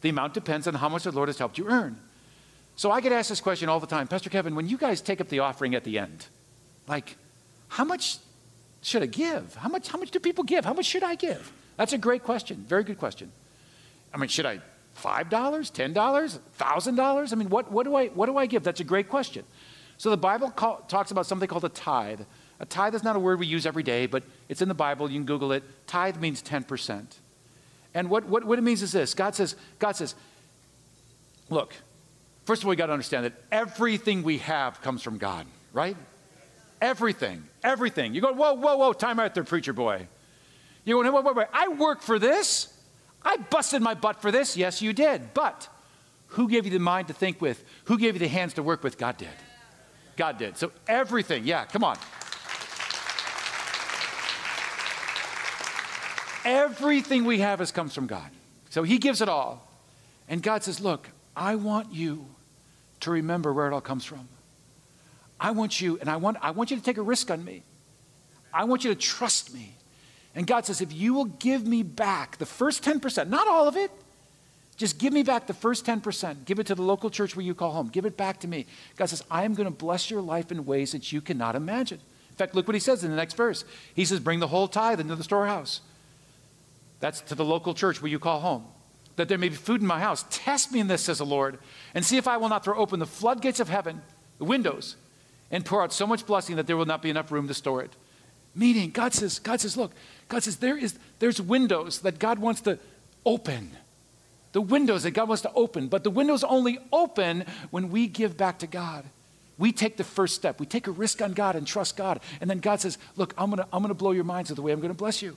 The 0.00 0.08
amount 0.08 0.34
depends 0.34 0.66
on 0.66 0.74
how 0.74 0.88
much 0.88 1.04
the 1.04 1.12
Lord 1.12 1.28
has 1.28 1.38
helped 1.38 1.56
you 1.56 1.68
earn. 1.68 2.00
So 2.74 2.90
I 2.90 3.00
get 3.00 3.12
asked 3.12 3.28
this 3.28 3.40
question 3.40 3.68
all 3.68 3.78
the 3.78 3.86
time 3.86 4.08
Pastor 4.08 4.28
Kevin, 4.28 4.56
when 4.56 4.68
you 4.68 4.76
guys 4.76 5.00
take 5.00 5.20
up 5.20 5.28
the 5.28 5.38
offering 5.38 5.76
at 5.76 5.84
the 5.84 6.00
end, 6.00 6.26
like, 6.88 7.16
how 7.68 7.84
much 7.84 8.18
should 8.80 9.04
I 9.04 9.06
give? 9.06 9.54
How 9.54 9.68
much, 9.68 9.86
how 9.86 9.98
much 9.98 10.10
do 10.10 10.18
people 10.18 10.42
give? 10.42 10.64
How 10.64 10.74
much 10.74 10.86
should 10.86 11.04
I 11.04 11.14
give? 11.14 11.52
That's 11.76 11.92
a 11.92 11.98
great 11.98 12.24
question. 12.24 12.64
Very 12.66 12.82
good 12.82 12.98
question. 12.98 13.30
I 14.12 14.16
mean, 14.16 14.28
should 14.28 14.46
I 14.46 14.62
$5, 14.96 15.28
$10, 15.28 15.94
$1,000? 15.94 17.32
I 17.32 17.36
mean, 17.36 17.48
what, 17.48 17.70
what, 17.70 17.84
do 17.84 17.94
I, 17.94 18.08
what 18.08 18.26
do 18.26 18.36
I 18.36 18.46
give? 18.46 18.62
That's 18.62 18.80
a 18.80 18.84
great 18.84 19.08
question. 19.08 19.44
So 19.96 20.10
the 20.10 20.16
Bible 20.16 20.50
call, 20.50 20.78
talks 20.88 21.10
about 21.10 21.26
something 21.26 21.48
called 21.48 21.64
a 21.64 21.68
tithe. 21.68 22.22
A 22.60 22.66
tithe 22.66 22.94
is 22.94 23.02
not 23.02 23.16
a 23.16 23.18
word 23.18 23.38
we 23.38 23.46
use 23.46 23.66
every 23.66 23.82
day, 23.82 24.06
but 24.06 24.22
it's 24.48 24.62
in 24.62 24.68
the 24.68 24.74
Bible. 24.74 25.10
You 25.10 25.18
can 25.18 25.26
Google 25.26 25.52
it. 25.52 25.64
Tithe 25.86 26.16
means 26.16 26.42
10%. 26.42 27.04
And 27.94 28.08
what, 28.08 28.24
what, 28.26 28.44
what 28.44 28.58
it 28.58 28.62
means 28.62 28.82
is 28.82 28.92
this 28.92 29.14
God 29.14 29.34
says, 29.34 29.56
God 29.78 29.92
says, 29.92 30.14
look, 31.50 31.74
first 32.44 32.62
of 32.62 32.66
all, 32.66 32.70
we 32.70 32.76
got 32.76 32.86
to 32.86 32.92
understand 32.92 33.26
that 33.26 33.34
everything 33.50 34.22
we 34.22 34.38
have 34.38 34.80
comes 34.80 35.02
from 35.02 35.18
God, 35.18 35.46
right? 35.72 35.96
Everything, 36.80 37.44
everything. 37.62 38.14
You 38.14 38.20
go, 38.20 38.32
whoa, 38.32 38.54
whoa, 38.54 38.76
whoa, 38.76 38.92
time 38.92 39.20
out 39.20 39.34
there, 39.34 39.44
preacher 39.44 39.72
boy. 39.72 40.06
You 40.84 41.00
go, 41.00 41.12
wait, 41.12 41.24
wait, 41.24 41.36
wait, 41.36 41.46
I 41.52 41.68
work 41.68 42.02
for 42.02 42.18
this. 42.18 42.71
I 43.24 43.36
busted 43.36 43.82
my 43.82 43.94
butt 43.94 44.20
for 44.20 44.30
this. 44.30 44.56
Yes, 44.56 44.82
you 44.82 44.92
did. 44.92 45.34
But 45.34 45.68
who 46.28 46.48
gave 46.48 46.64
you 46.64 46.70
the 46.70 46.78
mind 46.78 47.08
to 47.08 47.14
think 47.14 47.40
with? 47.40 47.64
Who 47.84 47.98
gave 47.98 48.14
you 48.14 48.20
the 48.20 48.28
hands 48.28 48.54
to 48.54 48.62
work 48.62 48.82
with? 48.82 48.98
God 48.98 49.16
did. 49.16 49.28
God 50.16 50.38
did. 50.38 50.56
So 50.56 50.72
everything, 50.86 51.44
yeah, 51.44 51.64
come 51.64 51.84
on. 51.84 51.96
Everything 56.44 57.24
we 57.24 57.38
have 57.40 57.60
has 57.60 57.70
comes 57.70 57.94
from 57.94 58.06
God. 58.06 58.28
So 58.70 58.82
he 58.82 58.98
gives 58.98 59.20
it 59.20 59.28
all. 59.28 59.68
And 60.28 60.42
God 60.42 60.64
says, 60.64 60.80
Look, 60.80 61.08
I 61.36 61.54
want 61.56 61.92
you 61.92 62.26
to 63.00 63.10
remember 63.10 63.52
where 63.52 63.66
it 63.66 63.72
all 63.72 63.80
comes 63.80 64.04
from. 64.04 64.28
I 65.38 65.50
want 65.50 65.80
you, 65.80 65.98
and 65.98 66.08
I 66.08 66.16
want, 66.16 66.38
I 66.40 66.52
want 66.52 66.70
you 66.70 66.76
to 66.76 66.82
take 66.82 66.98
a 66.98 67.02
risk 67.02 67.30
on 67.30 67.44
me. 67.44 67.62
I 68.54 68.64
want 68.64 68.84
you 68.84 68.94
to 68.94 69.00
trust 69.00 69.52
me. 69.52 69.74
And 70.34 70.46
God 70.46 70.64
says, 70.64 70.80
if 70.80 70.92
you 70.92 71.14
will 71.14 71.26
give 71.26 71.66
me 71.66 71.82
back 71.82 72.38
the 72.38 72.46
first 72.46 72.82
10%, 72.82 73.28
not 73.28 73.46
all 73.46 73.68
of 73.68 73.76
it, 73.76 73.90
just 74.76 74.98
give 74.98 75.12
me 75.12 75.22
back 75.22 75.46
the 75.46 75.54
first 75.54 75.84
10%. 75.84 76.44
Give 76.44 76.58
it 76.58 76.66
to 76.66 76.74
the 76.74 76.82
local 76.82 77.10
church 77.10 77.36
where 77.36 77.44
you 77.44 77.54
call 77.54 77.72
home. 77.72 77.88
Give 77.88 78.06
it 78.06 78.16
back 78.16 78.40
to 78.40 78.48
me. 78.48 78.66
God 78.96 79.10
says, 79.10 79.22
I 79.30 79.44
am 79.44 79.54
going 79.54 79.68
to 79.68 79.74
bless 79.74 80.10
your 80.10 80.22
life 80.22 80.50
in 80.50 80.64
ways 80.64 80.92
that 80.92 81.12
you 81.12 81.20
cannot 81.20 81.54
imagine. 81.54 82.00
In 82.30 82.36
fact, 82.36 82.54
look 82.54 82.66
what 82.66 82.74
he 82.74 82.80
says 82.80 83.04
in 83.04 83.10
the 83.10 83.16
next 83.16 83.34
verse. 83.34 83.64
He 83.94 84.06
says, 84.06 84.18
Bring 84.18 84.40
the 84.40 84.48
whole 84.48 84.68
tithe 84.68 85.00
into 85.00 85.14
the 85.14 85.22
storehouse. 85.22 85.82
That's 87.00 87.20
to 87.22 87.34
the 87.34 87.44
local 87.44 87.74
church 87.74 88.00
where 88.00 88.10
you 88.10 88.18
call 88.18 88.40
home. 88.40 88.64
That 89.16 89.28
there 89.28 89.36
may 89.36 89.50
be 89.50 89.56
food 89.56 89.82
in 89.82 89.86
my 89.86 90.00
house. 90.00 90.24
Test 90.30 90.72
me 90.72 90.80
in 90.80 90.88
this, 90.88 91.02
says 91.02 91.18
the 91.18 91.26
Lord, 91.26 91.58
and 91.94 92.04
see 92.04 92.16
if 92.16 92.26
I 92.26 92.38
will 92.38 92.48
not 92.48 92.64
throw 92.64 92.78
open 92.78 93.00
the 93.00 93.06
floodgates 93.06 93.60
of 93.60 93.68
heaven, 93.68 94.00
the 94.38 94.44
windows, 94.44 94.96
and 95.50 95.66
pour 95.66 95.82
out 95.82 95.92
so 95.92 96.06
much 96.06 96.24
blessing 96.24 96.56
that 96.56 96.66
there 96.66 96.78
will 96.78 96.86
not 96.86 97.02
be 97.02 97.10
enough 97.10 97.30
room 97.30 97.46
to 97.48 97.54
store 97.54 97.82
it. 97.82 97.94
Meaning, 98.54 98.90
God 98.90 99.14
says, 99.14 99.38
God 99.38 99.60
says, 99.60 99.76
look, 99.76 99.92
God 100.28 100.42
says 100.42 100.56
there 100.56 100.76
is 100.76 100.98
there's 101.18 101.40
windows 101.40 102.00
that 102.00 102.18
God 102.18 102.38
wants 102.38 102.60
to 102.62 102.78
open. 103.24 103.70
The 104.52 104.60
windows 104.60 105.04
that 105.04 105.12
God 105.12 105.28
wants 105.28 105.42
to 105.42 105.52
open, 105.54 105.88
but 105.88 106.04
the 106.04 106.10
windows 106.10 106.44
only 106.44 106.78
open 106.92 107.44
when 107.70 107.90
we 107.90 108.06
give 108.06 108.36
back 108.36 108.58
to 108.58 108.66
God. 108.66 109.04
We 109.58 109.72
take 109.72 109.96
the 109.96 110.04
first 110.04 110.34
step. 110.34 110.60
We 110.60 110.66
take 110.66 110.86
a 110.86 110.90
risk 110.90 111.22
on 111.22 111.32
God 111.32 111.56
and 111.56 111.66
trust 111.66 111.96
God. 111.96 112.20
And 112.40 112.50
then 112.50 112.58
God 112.58 112.80
says, 112.80 112.98
Look, 113.16 113.32
I'm 113.38 113.54
to 113.56 113.66
I'm 113.72 113.86
to 113.86 113.94
blow 113.94 114.10
your 114.10 114.24
minds 114.24 114.50
with 114.50 114.56
the 114.56 114.62
way 114.62 114.72
I'm 114.72 114.82
to 114.82 114.94
bless 114.94 115.22
you. 115.22 115.36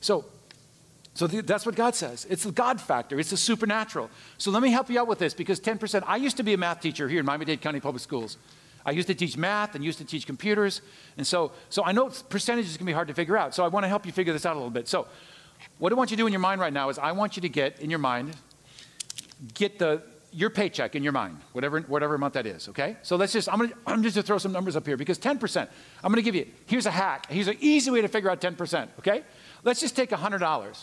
So, 0.00 0.24
so 1.14 1.26
that's 1.28 1.64
what 1.64 1.76
God 1.76 1.94
says. 1.94 2.26
It's 2.28 2.42
the 2.42 2.50
God 2.50 2.80
factor, 2.80 3.18
it's 3.20 3.30
the 3.30 3.36
supernatural. 3.36 4.10
So 4.36 4.50
let 4.50 4.62
me 4.62 4.70
help 4.70 4.90
you 4.90 5.00
out 5.00 5.06
with 5.06 5.18
this 5.18 5.32
because 5.32 5.60
10%. 5.60 6.02
I 6.06 6.16
used 6.16 6.36
to 6.38 6.42
be 6.42 6.52
a 6.54 6.58
math 6.58 6.80
teacher 6.80 7.08
here 7.08 7.20
in 7.20 7.26
Miami 7.26 7.44
Dade 7.44 7.60
County 7.60 7.80
Public 7.80 8.02
Schools. 8.02 8.36
I 8.86 8.90
used 8.90 9.08
to 9.08 9.14
teach 9.14 9.36
math 9.36 9.74
and 9.74 9.84
used 9.84 9.98
to 9.98 10.04
teach 10.04 10.26
computers. 10.26 10.82
And 11.16 11.26
so, 11.26 11.52
so 11.70 11.84
I 11.84 11.92
know 11.92 12.10
percentages 12.28 12.76
can 12.76 12.86
be 12.86 12.92
hard 12.92 13.08
to 13.08 13.14
figure 13.14 13.36
out. 13.36 13.54
So 13.54 13.64
I 13.64 13.68
want 13.68 13.84
to 13.84 13.88
help 13.88 14.04
you 14.06 14.12
figure 14.12 14.32
this 14.32 14.44
out 14.44 14.54
a 14.54 14.58
little 14.58 14.70
bit. 14.70 14.88
So 14.88 15.06
what 15.78 15.92
I 15.92 15.94
want 15.94 16.10
you 16.10 16.16
to 16.16 16.22
do 16.22 16.26
in 16.26 16.32
your 16.32 16.40
mind 16.40 16.60
right 16.60 16.72
now 16.72 16.88
is 16.90 16.98
I 16.98 17.12
want 17.12 17.36
you 17.36 17.42
to 17.42 17.48
get 17.48 17.80
in 17.80 17.90
your 17.90 17.98
mind, 17.98 18.36
get 19.54 19.78
the 19.78 20.02
your 20.34 20.50
paycheck 20.50 20.96
in 20.96 21.04
your 21.04 21.12
mind, 21.12 21.38
whatever, 21.52 21.80
whatever 21.82 22.16
amount 22.16 22.34
that 22.34 22.44
is, 22.44 22.68
okay? 22.68 22.96
So 23.02 23.14
let's 23.14 23.32
just, 23.32 23.48
I'm, 23.48 23.60
gonna, 23.60 23.72
I'm 23.86 24.02
just 24.02 24.16
gonna 24.16 24.24
throw 24.24 24.38
some 24.38 24.50
numbers 24.50 24.74
up 24.74 24.84
here 24.84 24.96
because 24.96 25.16
10%, 25.16 25.68
I'm 26.02 26.10
gonna 26.10 26.22
give 26.22 26.34
you, 26.34 26.48
here's 26.66 26.86
a 26.86 26.90
hack. 26.90 27.30
Here's 27.30 27.46
an 27.46 27.56
easy 27.60 27.92
way 27.92 28.00
to 28.00 28.08
figure 28.08 28.28
out 28.28 28.40
10%, 28.40 28.88
okay? 28.98 29.22
Let's 29.62 29.80
just 29.80 29.94
take 29.94 30.10
$100, 30.10 30.42
all 30.42 30.78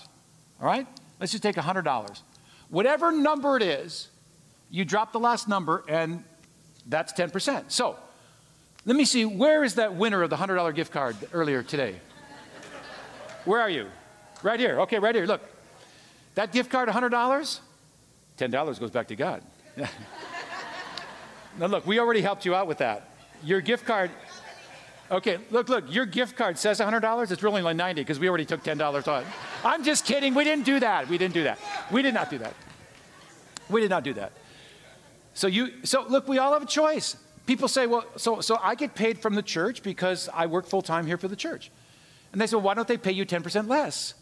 right? 0.62 0.88
Let's 1.20 1.34
just 1.34 1.44
take 1.44 1.58
$100. 1.58 2.22
Whatever 2.70 3.12
number 3.12 3.58
it 3.58 3.64
is, 3.64 4.08
you 4.70 4.86
drop 4.86 5.12
the 5.12 5.20
last 5.20 5.50
number 5.50 5.84
and 5.90 6.24
that's 6.88 7.14
10%. 7.14 7.66
So 7.68 7.98
let 8.86 8.96
me 8.96 9.06
see, 9.06 9.26
where 9.26 9.64
is 9.64 9.76
that 9.76 9.96
winner 9.96 10.24
of 10.24 10.30
the 10.30 10.38
$100 10.38 10.74
gift 10.76 10.92
card 10.92 11.16
earlier 11.34 11.64
today? 11.64 11.96
Where 13.46 13.60
are 13.60 13.70
you? 13.70 13.88
Right 14.44 14.60
here. 14.60 14.82
Okay, 14.82 15.00
right 15.00 15.16
here. 15.16 15.26
Look. 15.26 15.42
That 16.36 16.52
gift 16.52 16.72
card, 16.72 16.88
$100, 16.88 17.60
$10 18.38 18.80
goes 18.80 18.92
back 18.92 19.08
to 19.10 19.16
God. 19.16 19.44
now, 21.58 21.68
look, 21.68 21.86
we 21.86 22.00
already 22.00 22.22
helped 22.22 22.46
you 22.46 22.56
out 22.56 22.68
with 22.68 22.78
that. 22.78 23.10
Your 23.44 23.60
gift 23.60 23.86
card, 23.86 24.12
okay, 25.10 25.40
look, 25.50 25.68
look, 25.68 25.94
your 25.94 26.06
gift 26.06 26.38
card 26.38 26.58
says 26.58 26.80
$100. 26.80 27.32
It's 27.32 27.44
really 27.44 27.60
only 27.60 27.74
90 27.74 28.02
because 28.02 28.20
we 28.20 28.30
already 28.30 28.46
took 28.46 28.64
$10 28.64 29.08
on. 29.08 29.26
I'm 29.64 29.84
just 29.84 30.06
kidding. 30.06 30.34
We 30.34 30.44
didn't 30.44 30.66
do 30.66 30.80
that. 30.80 31.10
We 31.10 31.18
didn't 31.18 31.34
do 31.34 31.44
that. 31.44 31.60
We 31.92 32.02
did 32.02 32.14
not 32.14 32.30
do 32.30 32.38
that. 32.38 32.54
We 33.70 33.82
did 33.82 33.90
not 33.90 34.04
do 34.04 34.14
that. 34.14 34.32
So 35.34 35.48
you 35.48 35.72
so 35.84 36.06
look, 36.08 36.28
we 36.28 36.38
all 36.38 36.54
have 36.54 36.64
a 36.64 36.68
choice. 36.68 37.16
People 37.46 37.68
say, 37.68 37.88
well, 37.88 38.06
so 38.18 38.42
so 38.42 38.58
I 38.62 38.76
get 38.76 38.96
paid 38.96 39.20
from 39.20 39.36
the 39.36 39.42
church 39.42 39.84
because 39.84 40.30
I 40.34 40.46
work 40.46 40.68
full 40.68 40.82
time 40.82 41.06
here 41.06 41.18
for 41.18 41.28
the 41.28 41.36
church. 41.36 41.72
And 42.32 42.40
they 42.40 42.48
say, 42.48 42.56
well, 42.56 42.64
why 42.66 42.74
don't 42.74 42.88
they 42.88 42.98
pay 42.98 43.12
you 43.12 43.26
10% 43.26 43.68
less? 43.68 44.14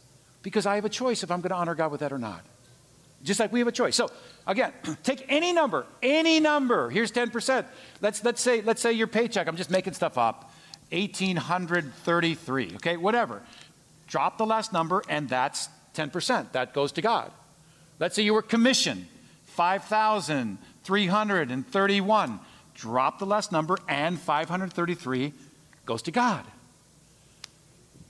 Because 0.41 0.65
I 0.65 0.75
have 0.75 0.85
a 0.85 0.89
choice 0.89 1.21
if 1.21 1.29
I'm 1.29 1.41
going 1.41 1.51
to 1.51 1.55
honor 1.55 1.75
God 1.75 1.91
with 1.91 1.99
that 1.99 2.11
or 2.11 2.17
not. 2.17 2.43
Just 3.23 3.39
like 3.39 3.51
we 3.51 3.59
have 3.59 3.67
a 3.67 3.71
choice. 3.73 3.95
So 3.95 4.09
again, 4.47 4.73
take 5.03 5.25
any 5.29 5.51
number, 5.53 5.85
any 6.01 6.39
number. 6.39 6.89
Here's 6.89 7.11
10%. 7.11 7.65
Let's 8.01 8.23
let's 8.23 8.41
say 8.41 8.61
let's 8.61 8.81
say 8.81 8.93
your 8.93 9.07
paycheck. 9.07 9.47
I'm 9.47 9.57
just 9.57 9.69
making 9.69 9.93
stuff 9.93 10.17
up. 10.17 10.51
1833. 10.91 12.71
Okay, 12.75 12.97
whatever. 12.97 13.41
Drop 14.07 14.37
the 14.37 14.45
last 14.45 14.73
number, 14.73 15.03
and 15.07 15.29
that's 15.29 15.69
10%. 15.95 16.51
That 16.53 16.73
goes 16.73 16.91
to 16.93 17.01
God. 17.01 17.31
Let's 17.99 18.15
say 18.15 18.23
you 18.23 18.33
were 18.33 18.41
commissioned, 18.41 19.05
5,000. 19.45 20.57
331. 20.89 22.39
Drop 22.73 23.19
the 23.19 23.25
last 23.27 23.51
number, 23.51 23.77
and 23.87 24.19
533 24.19 25.33
goes 25.85 26.01
to 26.01 26.09
God. 26.09 26.43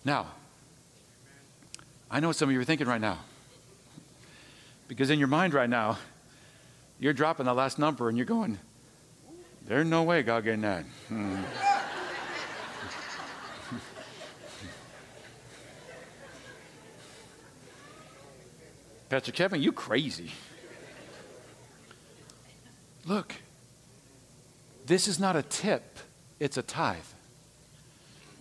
Now, 0.05 0.27
I 2.09 2.21
know 2.21 2.27
what 2.27 2.37
some 2.37 2.47
of 2.47 2.53
you 2.53 2.61
are 2.61 2.63
thinking 2.63 2.87
right 2.87 3.01
now. 3.01 3.17
Because 4.87 5.09
in 5.09 5.19
your 5.19 5.27
mind 5.27 5.53
right 5.53 5.69
now, 5.69 5.97
you're 7.01 7.11
dropping 7.11 7.47
the 7.47 7.53
last 7.53 7.79
number 7.79 8.07
and 8.07 8.17
you're 8.17 8.25
going, 8.25 8.57
there's 9.67 9.85
no 9.85 10.03
way 10.03 10.23
God 10.23 10.45
getting 10.45 10.61
that. 10.61 10.85
Hmm. 11.09 11.35
Pastor 19.09 19.33
Kevin, 19.33 19.61
you 19.61 19.73
crazy. 19.73 20.31
Look, 23.05 23.35
this 24.85 25.07
is 25.07 25.19
not 25.19 25.35
a 25.35 25.43
tip, 25.43 25.99
it's 26.39 26.57
a 26.57 26.61
tithe. 26.61 26.97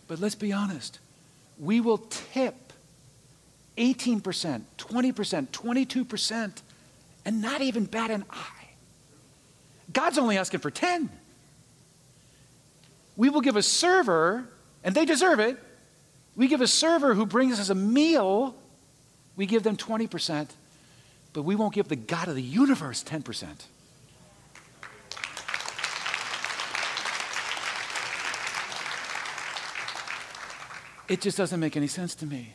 But 0.07 0.19
let's 0.21 0.35
be 0.35 0.53
honest. 0.53 0.99
We 1.59 1.81
will 1.81 1.99
tip 1.99 2.73
18%, 3.77 4.63
20%, 4.79 5.47
22%, 5.49 6.53
and 7.25 7.43
not 7.43 7.61
even 7.61 7.85
bat 7.85 8.11
an 8.11 8.25
eye. 8.31 8.69
God's 9.93 10.19
only 10.19 10.39
asking 10.39 10.61
for 10.61 10.71
10. 10.71 11.09
We 13.17 13.31
will 13.31 13.41
give 13.41 13.57
a 13.57 13.63
server, 13.63 14.49
and 14.85 14.95
they 14.95 15.05
deserve 15.05 15.41
it. 15.41 15.57
We 16.37 16.49
give 16.49 16.61
a 16.61 16.67
server 16.67 17.15
who 17.15 17.27
brings 17.27 17.59
us 17.59 17.69
a 17.69 17.75
meal, 17.75 18.55
we 19.37 19.47
give 19.47 19.63
them 19.63 19.77
20%, 19.77 20.49
but 21.33 21.43
we 21.43 21.55
won't 21.55 21.75
give 21.75 21.89
the 21.89 21.97
God 21.97 22.29
of 22.29 22.37
the 22.37 22.43
universe 22.43 23.03
10%. 23.03 23.47
It 31.09 31.21
just 31.23 31.39
doesn't 31.39 31.59
make 31.59 31.77
any 31.77 31.87
sense 31.87 32.15
to 32.17 32.27
me. 32.27 32.53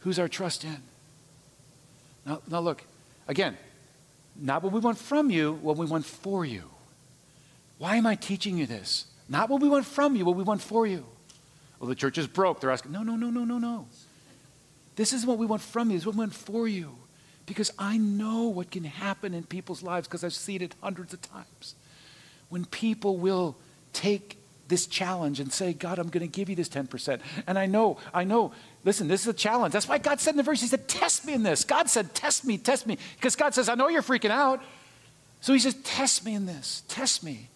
Who's 0.00 0.18
our 0.18 0.28
trust 0.28 0.64
in? 0.64 0.78
Now, 2.24 2.40
now 2.48 2.60
look, 2.60 2.82
again, 3.28 3.56
Not 4.36 4.62
what 4.62 4.72
we 4.72 4.80
want 4.80 4.98
from 4.98 5.30
you, 5.30 5.54
what 5.60 5.76
we 5.76 5.86
want 5.86 6.06
for 6.06 6.44
you. 6.44 6.64
Why 7.78 7.96
am 7.96 8.06
I 8.06 8.14
teaching 8.14 8.56
you 8.56 8.66
this? 8.66 9.06
Not 9.28 9.48
what 9.48 9.60
we 9.60 9.68
want 9.68 9.86
from 9.86 10.16
you, 10.16 10.24
what 10.24 10.36
we 10.36 10.42
want 10.42 10.62
for 10.62 10.86
you. 10.86 11.04
Well, 11.78 11.88
the 11.88 11.94
church 11.94 12.18
is 12.18 12.26
broke. 12.26 12.60
They're 12.60 12.70
asking, 12.70 12.92
no, 12.92 13.02
no, 13.02 13.16
no, 13.16 13.30
no, 13.30 13.44
no, 13.44 13.58
no. 13.58 13.86
This 14.96 15.12
is 15.12 15.24
what 15.24 15.38
we 15.38 15.46
want 15.46 15.62
from 15.62 15.90
you. 15.90 15.96
This 15.96 16.02
is 16.02 16.06
what 16.06 16.14
we 16.16 16.20
want 16.20 16.34
for 16.34 16.66
you. 16.68 16.96
Because 17.46 17.72
I 17.78 17.96
know 17.96 18.44
what 18.48 18.70
can 18.70 18.84
happen 18.84 19.34
in 19.34 19.44
people's 19.44 19.82
lives 19.82 20.06
because 20.06 20.24
I've 20.24 20.34
seen 20.34 20.62
it 20.62 20.74
hundreds 20.82 21.12
of 21.12 21.22
times. 21.22 21.74
When 22.48 22.64
people 22.64 23.16
will 23.16 23.56
take 23.92 24.36
this 24.70 24.86
challenge 24.86 25.40
and 25.40 25.52
say, 25.52 25.74
God, 25.74 25.98
I'm 25.98 26.08
going 26.08 26.22
to 26.22 26.32
give 26.32 26.48
you 26.48 26.56
this 26.56 26.70
10%. 26.70 27.20
And 27.46 27.58
I 27.58 27.66
know, 27.66 27.98
I 28.14 28.24
know, 28.24 28.52
listen, 28.84 29.08
this 29.08 29.20
is 29.20 29.26
a 29.26 29.34
challenge. 29.34 29.74
That's 29.74 29.88
why 29.88 29.98
God 29.98 30.20
said 30.20 30.30
in 30.30 30.36
the 30.38 30.42
verse, 30.42 30.62
He 30.62 30.66
said, 30.66 30.88
test 30.88 31.26
me 31.26 31.34
in 31.34 31.42
this. 31.42 31.64
God 31.64 31.90
said, 31.90 32.14
test 32.14 32.46
me, 32.46 32.56
test 32.56 32.86
me. 32.86 32.96
Because 33.16 33.36
God 33.36 33.52
says, 33.52 33.68
I 33.68 33.74
know 33.74 33.88
you're 33.88 34.02
freaking 34.02 34.30
out. 34.30 34.62
So 35.42 35.52
He 35.52 35.58
says, 35.58 35.74
test 35.84 36.24
me 36.24 36.34
in 36.34 36.46
this, 36.46 36.82
test 36.88 37.22
me. 37.22 37.48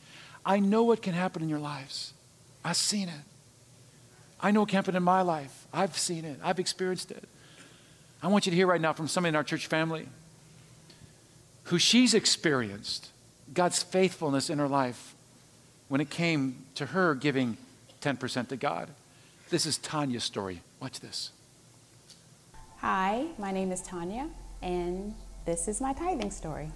I 0.45 0.61
know 0.61 0.83
what 0.83 1.01
can 1.01 1.15
happen 1.15 1.43
in 1.43 1.49
your 1.49 1.59
lives. 1.59 2.13
I've 2.63 2.77
seen 2.77 3.09
it. 3.09 3.15
I 4.41 4.51
know 4.51 4.61
what 4.61 4.69
can 4.69 4.77
happen 4.77 4.97
in 4.97 5.03
my 5.03 5.23
life. 5.23 5.67
I've 5.73 5.97
seen 5.97 6.27
it, 6.27 6.39
I've 6.43 6.59
experienced 6.59 7.11
it. 7.11 7.27
I 8.23 8.29
want 8.29 8.47
you 8.47 8.51
to 8.51 8.57
hear 8.57 8.67
right 8.67 8.81
now 8.81 8.93
from 8.93 9.09
somebody 9.09 9.31
in 9.31 9.37
our 9.37 9.45
church 9.45 9.67
family 9.67 10.09
who 11.65 11.79
she's 11.79 12.15
experienced 12.15 13.11
God's 13.53 13.83
faithfulness 13.83 14.51
in 14.51 14.59
her 14.59 14.69
life 14.69 15.14
when 15.89 16.01
it 16.01 16.11
came 16.11 16.65
to 16.75 16.87
her 16.87 17.15
giving 17.15 17.57
10% 18.01 18.49
to 18.49 18.57
God. 18.57 18.89
This 19.51 19.67
is 19.67 19.79
Tanya's 19.79 20.25
story. 20.25 20.63
Watch 20.81 21.01
this. 21.01 21.31
Hi, 22.79 23.27
my 23.39 23.51
name 23.51 23.73
is 23.73 23.81
Tanya, 23.81 24.29
and 24.63 25.15
this 25.47 25.69
is 25.69 25.81
my 25.81 25.93
tithing 25.93 26.31
story. 26.31 26.71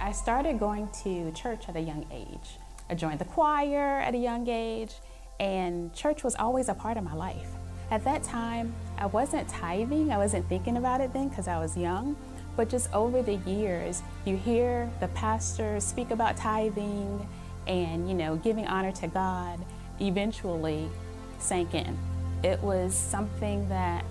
I 0.00 0.12
started 0.12 0.58
going 0.58 0.88
to 1.04 1.30
church 1.32 1.68
at 1.68 1.76
a 1.76 1.80
young 1.80 2.06
age. 2.12 2.58
I 2.88 2.94
joined 2.94 3.18
the 3.18 3.24
choir 3.24 4.00
at 4.00 4.14
a 4.14 4.18
young 4.18 4.48
age, 4.48 4.94
and 5.38 5.92
church 5.94 6.24
was 6.24 6.34
always 6.36 6.68
a 6.68 6.74
part 6.74 6.96
of 6.96 7.04
my 7.04 7.14
life. 7.14 7.48
At 7.90 8.04
that 8.04 8.22
time, 8.22 8.72
I 8.98 9.06
wasn't 9.06 9.48
tithing, 9.48 10.12
I 10.12 10.18
wasn't 10.18 10.48
thinking 10.48 10.76
about 10.76 11.00
it 11.00 11.12
then 11.12 11.28
because 11.28 11.48
I 11.48 11.58
was 11.58 11.76
young, 11.76 12.16
but 12.56 12.68
just 12.68 12.92
over 12.92 13.22
the 13.22 13.36
years, 13.36 14.02
you 14.24 14.36
hear 14.36 14.90
the 15.00 15.08
pastor 15.08 15.80
speak 15.80 16.10
about 16.10 16.36
tithing 16.36 17.26
and, 17.66 18.08
you 18.08 18.14
know, 18.14 18.36
giving 18.36 18.66
honor 18.66 18.92
to 18.92 19.06
God 19.06 19.58
eventually 20.00 20.88
sank 21.38 21.74
in. 21.74 21.96
It 22.42 22.60
was 22.62 22.94
something 22.94 23.68
that 23.68 24.04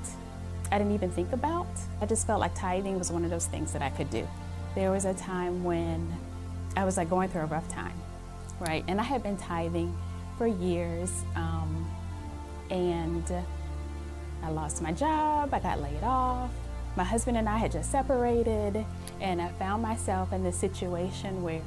I 0.71 0.77
didn't 0.77 0.93
even 0.93 1.09
think 1.09 1.33
about. 1.33 1.67
I 2.01 2.05
just 2.05 2.27
felt 2.27 2.39
like 2.39 2.53
tithing 2.55 2.97
was 2.97 3.11
one 3.11 3.23
of 3.23 3.29
those 3.29 3.47
things 3.47 3.73
that 3.73 3.81
I 3.81 3.89
could 3.89 4.09
do. 4.09 4.27
There 4.75 4.91
was 4.91 5.05
a 5.05 5.13
time 5.15 5.63
when 5.63 6.15
I 6.75 6.85
was 6.85 6.97
like 6.97 7.09
going 7.09 7.29
through 7.29 7.41
a 7.41 7.47
rough 7.47 7.67
time, 7.69 7.99
right? 8.59 8.83
And 8.87 8.99
I 8.99 9.03
had 9.03 9.23
been 9.23 9.37
tithing 9.37 9.95
for 10.37 10.47
years, 10.47 11.23
um, 11.35 11.89
and 12.69 13.25
I 14.43 14.49
lost 14.49 14.81
my 14.81 14.93
job, 14.93 15.53
I 15.53 15.59
got 15.59 15.81
laid 15.81 16.03
off, 16.03 16.51
my 16.99 17.05
husband 17.05 17.37
and 17.37 17.47
I 17.47 17.55
had 17.55 17.71
just 17.71 17.93
separated, 17.93 18.85
and 19.21 19.41
I 19.41 19.47
found 19.53 19.81
myself 19.81 20.33
in 20.33 20.43
this 20.43 20.57
situation 20.57 21.41
where 21.41 21.61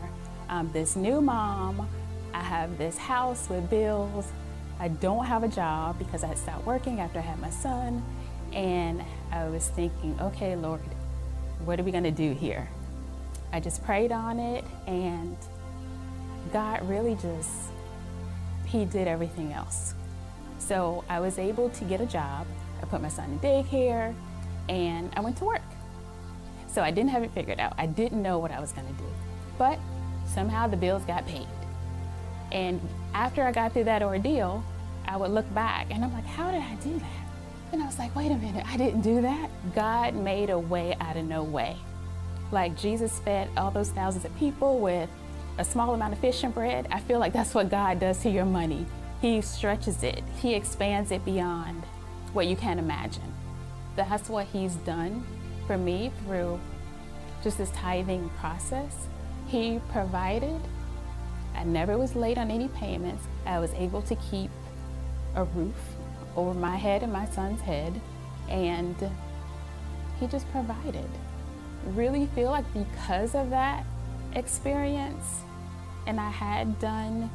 I'm 0.50 0.70
this 0.72 0.94
new 0.94 1.22
mom, 1.22 1.88
I 2.34 2.42
have 2.42 2.76
this 2.76 2.98
house 2.98 3.48
with 3.48 3.70
bills, 3.70 4.30
I 4.78 4.88
don't 4.88 5.24
have 5.24 5.42
a 5.42 5.48
job 5.48 5.98
because 5.98 6.22
I 6.22 6.26
had 6.26 6.36
stopped 6.36 6.66
working 6.66 7.00
after 7.00 7.18
I 7.18 7.22
had 7.22 7.40
my 7.40 7.48
son, 7.48 8.02
and 8.52 9.02
I 9.30 9.48
was 9.48 9.68
thinking, 9.68 10.14
okay, 10.20 10.54
Lord, 10.54 10.82
what 11.64 11.80
are 11.80 11.82
we 11.82 11.92
going 11.92 12.04
to 12.04 12.10
do 12.10 12.34
here? 12.34 12.68
I 13.54 13.60
just 13.60 13.82
prayed 13.82 14.12
on 14.12 14.38
it, 14.38 14.66
and 14.86 15.34
God 16.52 16.86
really 16.86 17.14
just, 17.14 17.70
He 18.66 18.84
did 18.84 19.08
everything 19.08 19.54
else. 19.54 19.94
So 20.58 21.04
I 21.08 21.20
was 21.20 21.38
able 21.38 21.70
to 21.70 21.84
get 21.86 22.02
a 22.02 22.06
job. 22.06 22.46
I 22.82 22.84
put 22.84 23.00
my 23.00 23.08
son 23.08 23.30
in 23.30 23.38
daycare 23.38 24.14
and 24.68 25.12
I 25.16 25.20
went 25.20 25.36
to 25.38 25.44
work. 25.44 25.62
So 26.68 26.82
I 26.82 26.90
didn't 26.90 27.10
have 27.10 27.22
it 27.22 27.30
figured 27.32 27.60
out. 27.60 27.74
I 27.76 27.86
didn't 27.86 28.22
know 28.22 28.38
what 28.38 28.50
I 28.50 28.60
was 28.60 28.72
going 28.72 28.86
to 28.86 28.94
do. 28.94 29.08
But 29.58 29.78
somehow 30.26 30.66
the 30.66 30.76
bills 30.76 31.04
got 31.04 31.26
paid. 31.26 31.46
And 32.50 32.80
after 33.14 33.42
I 33.42 33.52
got 33.52 33.72
through 33.72 33.84
that 33.84 34.02
ordeal, 34.02 34.64
I 35.06 35.16
would 35.16 35.30
look 35.30 35.52
back 35.54 35.88
and 35.90 36.04
I'm 36.04 36.12
like, 36.12 36.24
how 36.24 36.50
did 36.50 36.62
I 36.62 36.74
do 36.76 36.98
that? 36.98 37.22
And 37.72 37.82
I 37.82 37.86
was 37.86 37.98
like, 37.98 38.14
wait 38.14 38.30
a 38.30 38.36
minute, 38.36 38.64
I 38.66 38.76
didn't 38.76 39.00
do 39.00 39.22
that. 39.22 39.50
God 39.74 40.14
made 40.14 40.50
a 40.50 40.58
way 40.58 40.94
out 41.00 41.16
of 41.16 41.24
no 41.24 41.42
way. 41.42 41.76
Like 42.50 42.76
Jesus 42.76 43.18
fed 43.20 43.48
all 43.56 43.70
those 43.70 43.90
thousands 43.90 44.24
of 44.24 44.36
people 44.38 44.78
with 44.78 45.08
a 45.58 45.64
small 45.64 45.94
amount 45.94 46.12
of 46.12 46.18
fish 46.18 46.44
and 46.44 46.54
bread. 46.54 46.86
I 46.90 47.00
feel 47.00 47.18
like 47.18 47.32
that's 47.32 47.54
what 47.54 47.70
God 47.70 47.98
does 47.98 48.18
to 48.22 48.30
your 48.30 48.44
money. 48.44 48.86
He 49.20 49.40
stretches 49.40 50.02
it, 50.02 50.22
He 50.40 50.54
expands 50.54 51.10
it 51.10 51.24
beyond 51.24 51.82
what 52.32 52.46
you 52.46 52.56
can 52.56 52.78
imagine 52.78 53.31
that's 53.96 54.28
what 54.28 54.46
he's 54.46 54.74
done 54.76 55.24
for 55.66 55.76
me 55.76 56.12
through 56.24 56.58
just 57.42 57.58
this 57.58 57.70
tithing 57.70 58.28
process. 58.40 59.08
He 59.46 59.80
provided. 59.90 60.60
I 61.54 61.64
never 61.64 61.98
was 61.98 62.14
late 62.14 62.38
on 62.38 62.50
any 62.50 62.68
payments. 62.68 63.26
I 63.44 63.58
was 63.58 63.72
able 63.74 64.02
to 64.02 64.16
keep 64.16 64.50
a 65.34 65.44
roof 65.44 65.74
over 66.36 66.54
my 66.54 66.76
head 66.76 67.02
and 67.02 67.12
my 67.12 67.26
son's 67.26 67.60
head, 67.60 68.00
and 68.48 68.96
he 70.18 70.26
just 70.26 70.50
provided. 70.50 71.08
Really 71.88 72.26
feel 72.34 72.50
like 72.50 72.64
because 72.72 73.34
of 73.34 73.50
that 73.50 73.84
experience, 74.34 75.40
and 76.06 76.18
I 76.18 76.30
had 76.30 76.78
done 76.78 77.30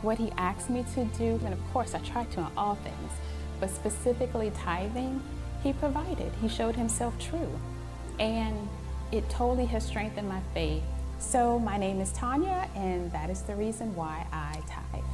what 0.00 0.18
he 0.18 0.30
asked 0.38 0.70
me 0.70 0.84
to 0.94 1.04
do, 1.04 1.38
and 1.44 1.52
of 1.52 1.60
course 1.72 1.94
I 1.94 1.98
tried 1.98 2.30
to 2.32 2.40
in 2.40 2.46
all 2.56 2.76
things, 2.76 3.12
but 3.60 3.70
specifically 3.70 4.50
tithing, 4.56 5.22
he 5.62 5.72
provided. 5.72 6.32
He 6.40 6.48
showed 6.48 6.74
himself 6.74 7.18
true. 7.18 7.50
And 8.18 8.68
it 9.12 9.28
totally 9.30 9.66
has 9.66 9.86
strengthened 9.86 10.28
my 10.28 10.40
faith. 10.54 10.82
So, 11.18 11.58
my 11.58 11.76
name 11.78 12.00
is 12.00 12.10
Tanya, 12.12 12.68
and 12.74 13.10
that 13.12 13.30
is 13.30 13.42
the 13.42 13.54
reason 13.54 13.94
why 13.94 14.26
I 14.32 14.60
tithe. 14.66 15.04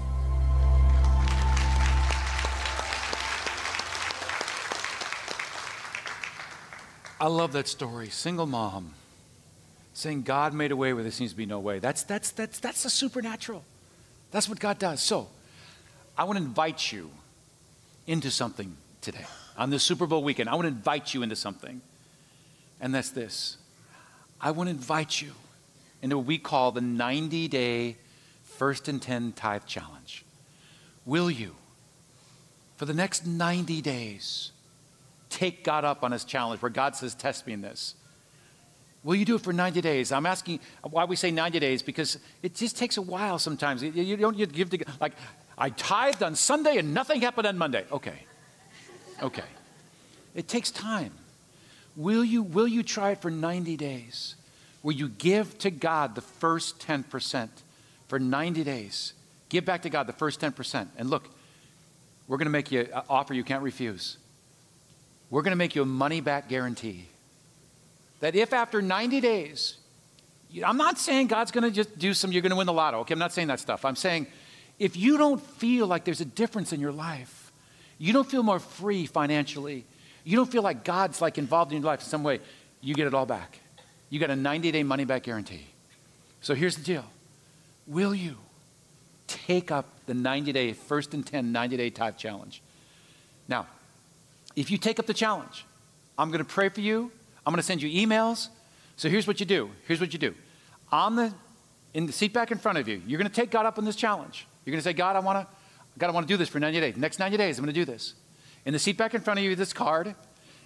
I 7.20 7.26
love 7.26 7.52
that 7.52 7.68
story. 7.68 8.08
Single 8.08 8.46
mom 8.46 8.94
saying 9.92 10.22
God 10.22 10.54
made 10.54 10.70
a 10.70 10.76
way 10.76 10.92
where 10.92 11.02
there 11.02 11.12
seems 11.12 11.32
to 11.32 11.36
be 11.36 11.44
no 11.44 11.58
way. 11.58 11.78
That's, 11.80 12.04
that's, 12.04 12.30
that's, 12.30 12.60
that's 12.60 12.84
the 12.84 12.90
supernatural. 12.90 13.64
That's 14.30 14.48
what 14.48 14.60
God 14.60 14.78
does. 14.78 15.02
So, 15.02 15.28
I 16.16 16.24
want 16.24 16.38
to 16.38 16.44
invite 16.44 16.90
you 16.90 17.10
into 18.06 18.30
something 18.30 18.76
today 19.02 19.26
on 19.58 19.70
this 19.70 19.82
Super 19.82 20.06
Bowl 20.06 20.22
weekend, 20.22 20.48
I 20.48 20.54
want 20.54 20.64
to 20.64 20.68
invite 20.68 21.12
you 21.12 21.22
into 21.22 21.36
something. 21.36 21.82
And 22.80 22.94
that's 22.94 23.10
this 23.10 23.58
I 24.40 24.52
want 24.52 24.68
to 24.68 24.70
invite 24.70 25.20
you 25.20 25.32
into 26.00 26.16
what 26.16 26.26
we 26.26 26.38
call 26.38 26.72
the 26.72 26.80
90 26.80 27.48
day 27.48 27.96
first 28.44 28.88
and 28.88 29.02
10 29.02 29.32
tithe 29.32 29.64
challenge. 29.66 30.24
Will 31.04 31.30
you, 31.30 31.56
for 32.76 32.84
the 32.84 32.94
next 32.94 33.26
90 33.26 33.82
days, 33.82 34.52
take 35.28 35.64
God 35.64 35.84
up 35.84 36.04
on 36.04 36.12
his 36.12 36.24
challenge 36.24 36.62
where 36.62 36.70
God 36.70 36.94
says, 36.94 37.14
Test 37.14 37.46
me 37.46 37.52
in 37.52 37.60
this? 37.60 37.94
Will 39.04 39.14
you 39.14 39.24
do 39.24 39.36
it 39.36 39.42
for 39.42 39.52
90 39.52 39.80
days? 39.80 40.12
I'm 40.12 40.26
asking 40.26 40.60
why 40.82 41.04
we 41.04 41.16
say 41.16 41.30
90 41.30 41.58
days 41.60 41.82
because 41.82 42.18
it 42.42 42.54
just 42.54 42.76
takes 42.76 42.96
a 42.96 43.02
while 43.02 43.38
sometimes. 43.38 43.82
You 43.82 44.16
don't 44.16 44.36
you 44.36 44.46
give 44.46 44.70
to, 44.70 44.84
like, 45.00 45.14
I 45.56 45.70
tithed 45.70 46.22
on 46.22 46.34
Sunday 46.34 46.78
and 46.78 46.94
nothing 46.94 47.20
happened 47.20 47.46
on 47.46 47.58
Monday. 47.58 47.84
Okay. 47.90 48.26
Okay. 49.22 49.44
It 50.38 50.46
takes 50.46 50.70
time. 50.70 51.10
Will 51.96 52.22
you, 52.24 52.44
will 52.44 52.68
you 52.68 52.84
try 52.84 53.10
it 53.10 53.20
for 53.20 53.28
90 53.28 53.76
days? 53.76 54.36
Will 54.84 54.92
you 54.92 55.08
give 55.08 55.58
to 55.58 55.70
God 55.72 56.14
the 56.14 56.20
first 56.20 56.78
10% 56.78 57.48
for 58.06 58.20
90 58.20 58.62
days? 58.62 59.14
Give 59.48 59.64
back 59.64 59.82
to 59.82 59.90
God 59.90 60.06
the 60.06 60.12
first 60.12 60.40
10%. 60.40 60.86
And 60.96 61.10
look, 61.10 61.28
we're 62.28 62.36
going 62.36 62.46
to 62.46 62.50
make 62.50 62.70
you 62.70 62.82
an 62.82 63.02
offer 63.10 63.34
you 63.34 63.42
can't 63.42 63.64
refuse. 63.64 64.16
We're 65.28 65.42
going 65.42 65.50
to 65.50 65.56
make 65.56 65.74
you 65.74 65.82
a 65.82 65.86
money 65.86 66.20
back 66.20 66.48
guarantee. 66.48 67.06
That 68.20 68.36
if 68.36 68.52
after 68.52 68.80
90 68.80 69.20
days, 69.20 69.74
I'm 70.64 70.76
not 70.76 71.00
saying 71.00 71.26
God's 71.26 71.50
going 71.50 71.64
to 71.64 71.72
just 71.72 71.98
do 71.98 72.14
some, 72.14 72.30
you're 72.30 72.42
going 72.42 72.50
to 72.50 72.56
win 72.56 72.68
the 72.68 72.72
lotto. 72.72 73.00
Okay, 73.00 73.12
I'm 73.12 73.18
not 73.18 73.32
saying 73.32 73.48
that 73.48 73.58
stuff. 73.58 73.84
I'm 73.84 73.96
saying 73.96 74.28
if 74.78 74.96
you 74.96 75.18
don't 75.18 75.42
feel 75.42 75.88
like 75.88 76.04
there's 76.04 76.20
a 76.20 76.24
difference 76.24 76.72
in 76.72 76.78
your 76.78 76.92
life, 76.92 77.50
you 77.98 78.12
don't 78.12 78.30
feel 78.30 78.44
more 78.44 78.60
free 78.60 79.06
financially, 79.06 79.84
you 80.24 80.36
don't 80.36 80.50
feel 80.50 80.62
like 80.62 80.84
God's 80.84 81.20
like 81.20 81.38
involved 81.38 81.72
in 81.72 81.78
your 81.78 81.86
life 81.86 82.00
in 82.00 82.06
some 82.06 82.22
way, 82.22 82.40
you 82.80 82.94
get 82.94 83.06
it 83.06 83.14
all 83.14 83.26
back. 83.26 83.58
You 84.10 84.20
got 84.20 84.30
a 84.30 84.36
90 84.36 84.70
day 84.72 84.82
money 84.82 85.04
back 85.04 85.24
guarantee. 85.24 85.66
So 86.40 86.54
here's 86.54 86.76
the 86.76 86.82
deal 86.82 87.04
Will 87.86 88.14
you 88.14 88.36
take 89.26 89.70
up 89.70 89.86
the 90.06 90.14
90 90.14 90.52
day, 90.52 90.72
first 90.72 91.14
and 91.14 91.26
10 91.26 91.52
90 91.52 91.76
day 91.76 91.90
tithe 91.90 92.16
challenge? 92.16 92.62
Now, 93.48 93.66
if 94.56 94.70
you 94.70 94.78
take 94.78 94.98
up 94.98 95.06
the 95.06 95.14
challenge, 95.14 95.64
I'm 96.18 96.30
going 96.30 96.44
to 96.44 96.50
pray 96.50 96.68
for 96.68 96.80
you. 96.80 97.10
I'm 97.46 97.52
going 97.52 97.60
to 97.60 97.66
send 97.66 97.80
you 97.80 98.06
emails. 98.06 98.48
So 98.96 99.08
here's 99.08 99.26
what 99.26 99.40
you 99.40 99.46
do. 99.46 99.70
Here's 99.86 100.00
what 100.00 100.12
you 100.12 100.18
do. 100.18 100.34
On 100.90 101.16
the 101.16 101.32
in 101.94 102.06
the 102.06 102.12
seat 102.12 102.32
back 102.32 102.50
in 102.50 102.58
front 102.58 102.78
of 102.78 102.86
you, 102.86 103.02
you're 103.06 103.18
going 103.18 103.30
to 103.30 103.34
take 103.34 103.50
God 103.50 103.66
up 103.66 103.78
on 103.78 103.84
this 103.84 103.96
challenge. 103.96 104.46
You're 104.64 104.72
going 104.72 104.80
to 104.80 104.84
say, 104.84 104.92
God, 104.92 105.16
I 105.16 105.20
want 105.20 105.38
to, 105.38 105.54
God, 105.98 106.08
I 106.08 106.10
want 106.10 106.28
to 106.28 106.32
do 106.32 106.36
this 106.36 106.48
for 106.48 106.60
90 106.60 106.80
days. 106.80 106.96
Next 106.96 107.18
90 107.18 107.36
days, 107.36 107.58
I'm 107.58 107.64
going 107.64 107.74
to 107.74 107.80
do 107.80 107.84
this. 107.84 108.14
In 108.68 108.74
the 108.74 108.78
seat 108.78 108.98
back 108.98 109.14
in 109.14 109.22
front 109.22 109.38
of 109.38 109.44
you, 109.44 109.56
this 109.56 109.72
card. 109.72 110.14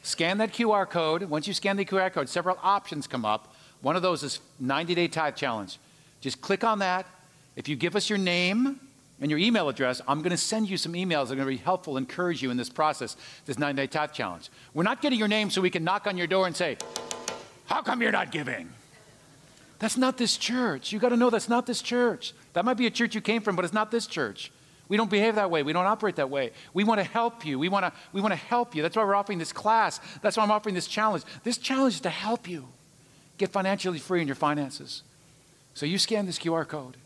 Scan 0.02 0.38
that 0.38 0.52
QR 0.52 0.90
code. 0.90 1.22
Once 1.22 1.46
you 1.46 1.54
scan 1.54 1.76
the 1.76 1.84
QR 1.84 2.12
code, 2.12 2.28
several 2.28 2.58
options 2.60 3.06
come 3.06 3.24
up. 3.24 3.54
One 3.80 3.94
of 3.94 4.02
those 4.02 4.24
is 4.24 4.40
90 4.58 4.96
day 4.96 5.06
tithe 5.06 5.36
challenge. 5.36 5.78
Just 6.20 6.40
click 6.40 6.64
on 6.64 6.80
that. 6.80 7.06
If 7.54 7.68
you 7.68 7.76
give 7.76 7.94
us 7.94 8.10
your 8.10 8.18
name 8.18 8.80
and 9.20 9.30
your 9.30 9.38
email 9.38 9.68
address, 9.68 10.00
I'm 10.08 10.18
going 10.18 10.32
to 10.32 10.36
send 10.36 10.68
you 10.68 10.76
some 10.76 10.94
emails 10.94 11.28
that 11.28 11.34
are 11.34 11.36
going 11.36 11.46
to 11.46 11.56
be 11.56 11.56
helpful, 11.58 11.96
encourage 11.96 12.42
you 12.42 12.50
in 12.50 12.56
this 12.56 12.68
process, 12.68 13.16
this 13.46 13.56
90 13.56 13.80
day 13.80 13.86
tithe 13.86 14.10
challenge. 14.10 14.50
We're 14.74 14.82
not 14.82 15.00
getting 15.00 15.20
your 15.20 15.28
name 15.28 15.48
so 15.48 15.60
we 15.60 15.70
can 15.70 15.84
knock 15.84 16.08
on 16.08 16.18
your 16.18 16.26
door 16.26 16.48
and 16.48 16.56
say, 16.56 16.78
How 17.66 17.82
come 17.82 18.02
you're 18.02 18.10
not 18.10 18.32
giving? 18.32 18.68
That's 19.78 19.96
not 19.96 20.18
this 20.18 20.36
church. 20.36 20.90
You 20.90 20.98
got 20.98 21.10
to 21.10 21.16
know 21.16 21.30
that's 21.30 21.48
not 21.48 21.66
this 21.66 21.80
church. 21.80 22.34
That 22.54 22.64
might 22.64 22.78
be 22.78 22.88
a 22.88 22.90
church 22.90 23.14
you 23.14 23.20
came 23.20 23.42
from, 23.42 23.54
but 23.54 23.64
it's 23.64 23.72
not 23.72 23.92
this 23.92 24.08
church. 24.08 24.50
We 24.88 24.96
don't 24.96 25.10
behave 25.10 25.36
that 25.36 25.50
way. 25.50 25.62
We 25.62 25.72
don't 25.72 25.86
operate 25.86 26.16
that 26.16 26.28
way. 26.28 26.50
We 26.74 26.84
want 26.84 27.00
to 27.00 27.04
help 27.04 27.46
you. 27.46 27.58
We 27.58 27.68
want 27.68 27.86
to, 27.86 27.92
we 28.12 28.20
want 28.20 28.32
to 28.32 28.38
help 28.38 28.74
you. 28.74 28.82
That's 28.82 28.96
why 28.96 29.04
we're 29.04 29.14
offering 29.14 29.38
this 29.38 29.52
class. 29.52 30.00
That's 30.20 30.36
why 30.36 30.42
I'm 30.42 30.50
offering 30.50 30.74
this 30.74 30.86
challenge. 30.86 31.24
This 31.44 31.56
challenge 31.56 31.94
is 31.94 32.00
to 32.02 32.10
help 32.10 32.48
you 32.48 32.66
get 33.38 33.50
financially 33.50 33.98
free 33.98 34.20
in 34.20 34.26
your 34.28 34.36
finances. 34.36 35.02
So 35.74 35.86
you 35.86 35.98
scan 35.98 36.26
this 36.26 36.38
QR 36.38 36.66
code. 36.66 36.96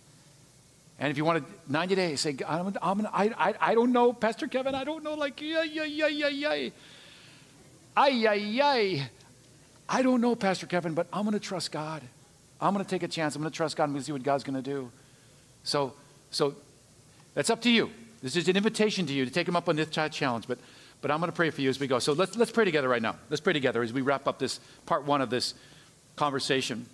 And 0.99 1.11
if 1.11 1.18
you 1.18 1.24
want 1.24 1.47
to 1.47 1.72
90 1.72 1.95
days, 1.95 2.20
say, 2.20 2.37
I'm, 2.49 2.77
I'm, 2.81 3.07
I, 3.07 3.31
I, 3.37 3.55
I 3.61 3.74
don't 3.74 3.93
know, 3.93 4.12
Pastor 4.12 4.47
Kevin, 4.47 4.74
I 4.74 4.85
don't 4.85 5.05
know, 5.05 5.14
like, 5.14 5.41
yeah, 5.41 5.62
yeah, 5.62 5.85
yeah, 5.85 6.09
yeah, 6.09 6.29
yeah. 6.29 6.70
Ay, 7.97 8.27
ay, 8.27 8.61
ay. 8.62 9.11
I 9.89 10.03
don't 10.03 10.20
know, 10.20 10.35
Pastor 10.35 10.66
Kevin, 10.66 10.95
but 10.95 11.07
I'm 11.12 11.22
going 11.22 11.35
to 11.35 11.41
trust 11.41 11.70
God. 11.70 12.03
I'm 12.61 12.72
going 12.72 12.85
to 12.85 12.91
take 12.91 13.03
a 13.03 13.09
chance. 13.09 13.37
I'm 13.37 13.43
going 13.43 13.53
to 13.53 13.57
trust 13.57 13.77
God. 13.77 13.85
I'm 13.85 13.91
going 13.91 14.01
to 14.01 14.05
see 14.05 14.12
what 14.12 14.22
God's 14.22 14.43
going 14.43 14.62
to 14.62 14.70
do. 14.70 14.91
So, 15.64 15.93
so 16.31 16.57
that's 17.37 17.51
up 17.51 17.61
to 17.62 17.70
you. 17.70 17.91
This 18.22 18.34
is 18.34 18.49
an 18.49 18.57
invitation 18.57 19.07
to 19.07 19.12
you 19.12 19.26
to 19.26 19.30
take 19.30 19.47
him 19.47 19.57
up 19.57 19.68
on 19.68 19.76
this 19.76 19.91
challenge. 19.91 20.49
But, 20.49 20.59
but 21.03 21.11
I'm 21.11 21.20
going 21.20 21.30
to 21.30 21.37
pray 21.37 21.51
for 21.51 21.61
you 21.61 21.68
as 21.68 21.78
we 21.78 21.87
go. 21.87 21.99
So 21.99 22.14
let's, 22.14 22.34
let's 22.34 22.51
pray 22.51 22.64
together 22.64 22.89
right 22.89 23.03
now. 23.03 23.16
Let's 23.28 23.43
pray 23.43 23.53
together 23.53 23.82
as 23.82 23.93
we 23.93 24.01
wrap 24.01 24.26
up 24.26 24.39
this 24.39 24.59
part 24.87 25.05
one 25.05 25.20
of 25.20 25.28
this 25.28 25.53
conversation. 26.16 26.87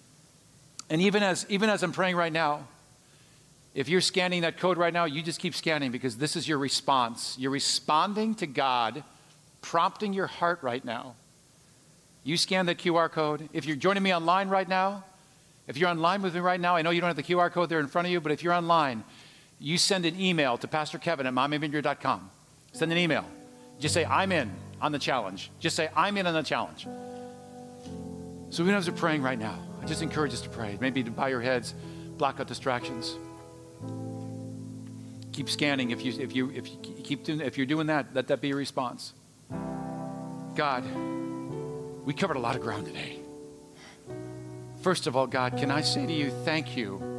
And 0.91 1.01
even 1.01 1.23
as, 1.23 1.47
even 1.49 1.71
as 1.71 1.85
I'm 1.85 1.93
praying 1.93 2.17
right 2.17 2.33
now, 2.33 2.67
if 3.73 3.89
you're 3.89 4.01
scanning 4.01 4.43
that 4.43 4.59
code 4.59 4.79
right 4.79 4.93
now, 4.93 5.05
you 5.05 5.23
just 5.23 5.39
keep 5.39 5.55
scanning 5.55 5.93
because 5.93 6.17
this 6.17 6.35
is 6.35 6.47
your 6.47 6.59
response. 6.59 7.37
You're 7.39 7.53
responding 7.53 8.35
to 8.35 8.47
God, 8.49 9.05
prompting 9.63 10.13
your 10.13 10.27
heart 10.27 10.59
right 10.63 10.85
now. 10.85 11.15
You 12.25 12.37
scan 12.37 12.67
that 12.67 12.79
QR 12.79 13.11
code. 13.11 13.49
If 13.53 13.65
you're 13.65 13.77
joining 13.77 14.03
me 14.03 14.13
online 14.13 14.49
right 14.49 14.69
now, 14.69 15.05
if 15.69 15.77
you're 15.77 15.89
online 15.89 16.21
with 16.21 16.35
me 16.35 16.41
right 16.41 16.61
now, 16.61 16.75
I 16.75 16.83
know 16.83 16.91
you 16.91 17.01
don't 17.01 17.09
have 17.09 17.17
the 17.17 17.23
QR 17.23 17.51
code 17.53 17.69
there 17.69 17.79
in 17.79 17.87
front 17.87 18.09
of 18.09 18.13
you, 18.13 18.21
but 18.21 18.33
if 18.33 18.43
you're 18.43 18.53
online, 18.53 19.05
you 19.63 19.79
send 19.79 20.05
an 20.05 20.21
email 20.21 20.59
to 20.59 20.67
Pastor 20.67 20.99
Kevin 20.99 21.25
at 21.25 21.33
miamivineyard.com. 21.33 22.31
Send 22.73 22.91
an 22.91 22.99
email. 22.99 23.25
Just 23.79 23.95
say, 23.95 24.05
I'm 24.05 24.33
in 24.33 24.51
on 24.81 24.91
the 24.91 24.99
challenge. 24.99 25.51
Just 25.61 25.77
say, 25.77 25.89
I'm 25.95 26.17
in 26.17 26.27
on 26.27 26.35
the 26.35 26.43
challenge. 26.43 26.89
So 28.51 28.65
even 28.65 28.75
as 28.75 28.91
we're 28.91 28.97
praying 28.97 29.23
right 29.23 29.39
now, 29.39 29.57
I 29.81 29.87
just 29.87 30.03
encourage 30.03 30.33
us 30.33 30.41
to 30.43 30.49
pray. 30.49 30.77
Maybe 30.81 31.05
to 31.05 31.11
bow 31.13 31.27
your 31.27 31.41
heads, 31.41 31.75
block 32.19 32.41
out 32.41 32.49
distractions. 32.49 33.15
Keep 35.33 35.49
scanning. 35.49 35.91
If 35.91 36.05
you 36.05 36.21
if 36.21 36.35
you 36.35 36.51
if 36.51 36.69
you 36.69 36.77
keep 37.03 37.25
doing 37.25 37.41
if 37.41 37.57
you're 37.57 37.67
doing 37.67 37.87
that, 37.87 38.09
let 38.13 38.29
that 38.29 38.43
be 38.43 38.51
a 38.51 38.57
response. 38.57 39.15
God, 40.55 40.85
we 42.05 42.13
covered 42.13 42.37
a 42.37 42.41
lot 42.41 42.55
of 42.55 42.61
ground 42.61 42.87
today. 42.87 43.21
First 44.83 45.07
of 45.07 45.17
all, 45.17 45.27
God, 45.27 45.57
can 45.57 45.71
I 45.71 45.81
say 45.81 46.05
to 46.05 46.13
you, 46.13 46.31
thank 46.45 46.77
you 46.77 47.12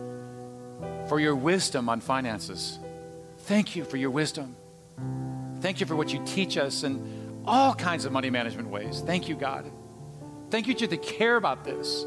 for 1.08 1.20
your 1.20 1.36
wisdom 1.36 1.89
on 1.89 2.01
finances. 2.01 2.80
Thank 3.39 3.76
you 3.76 3.84
for 3.84 3.97
your 3.97 4.10
wisdom. 4.10 4.56
Thank 5.62 5.80
you 5.80 5.86
for 5.86 5.95
what 5.95 6.14
you 6.14 6.22
teach 6.26 6.58
us 6.58 6.84
in 6.84 7.41
all 7.45 7.74
kinds 7.74 8.06
of 8.06 8.12
money 8.12 8.30
management 8.30 8.70
ways. 8.70 9.01
Thank 9.06 9.28
you, 9.28 9.36
God. 9.36 9.70
Thank 10.49 10.68
you 10.68 10.74
to 10.76 10.97
care 10.97 11.36
about 11.36 11.64
this. 11.64 12.06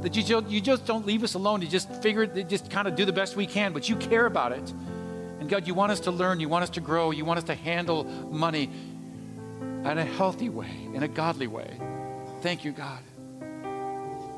That 0.00 0.14
you 0.16 0.44
you 0.48 0.60
just 0.60 0.86
don't 0.86 1.06
leave 1.06 1.24
us 1.24 1.34
alone. 1.34 1.62
You 1.62 1.68
just 1.68 1.90
figure, 2.02 2.24
it 2.24 2.48
just 2.48 2.70
kind 2.70 2.86
of 2.86 2.96
do 2.96 3.04
the 3.04 3.12
best 3.12 3.36
we 3.36 3.46
can, 3.46 3.72
but 3.72 3.88
you 3.88 3.96
care 3.96 4.26
about 4.26 4.52
it. 4.52 4.72
And 5.40 5.48
God, 5.48 5.66
you 5.66 5.74
want 5.74 5.92
us 5.92 6.00
to 6.00 6.10
learn, 6.10 6.40
you 6.40 6.48
want 6.48 6.64
us 6.64 6.70
to 6.70 6.80
grow, 6.80 7.10
you 7.12 7.24
want 7.24 7.38
us 7.38 7.44
to 7.44 7.54
handle 7.54 8.04
money 8.04 8.70
in 9.62 9.98
a 9.98 10.04
healthy 10.04 10.48
way, 10.48 10.70
in 10.92 11.02
a 11.02 11.08
godly 11.08 11.46
way. 11.46 11.78
Thank 12.42 12.64
you, 12.64 12.72
God. 12.72 12.98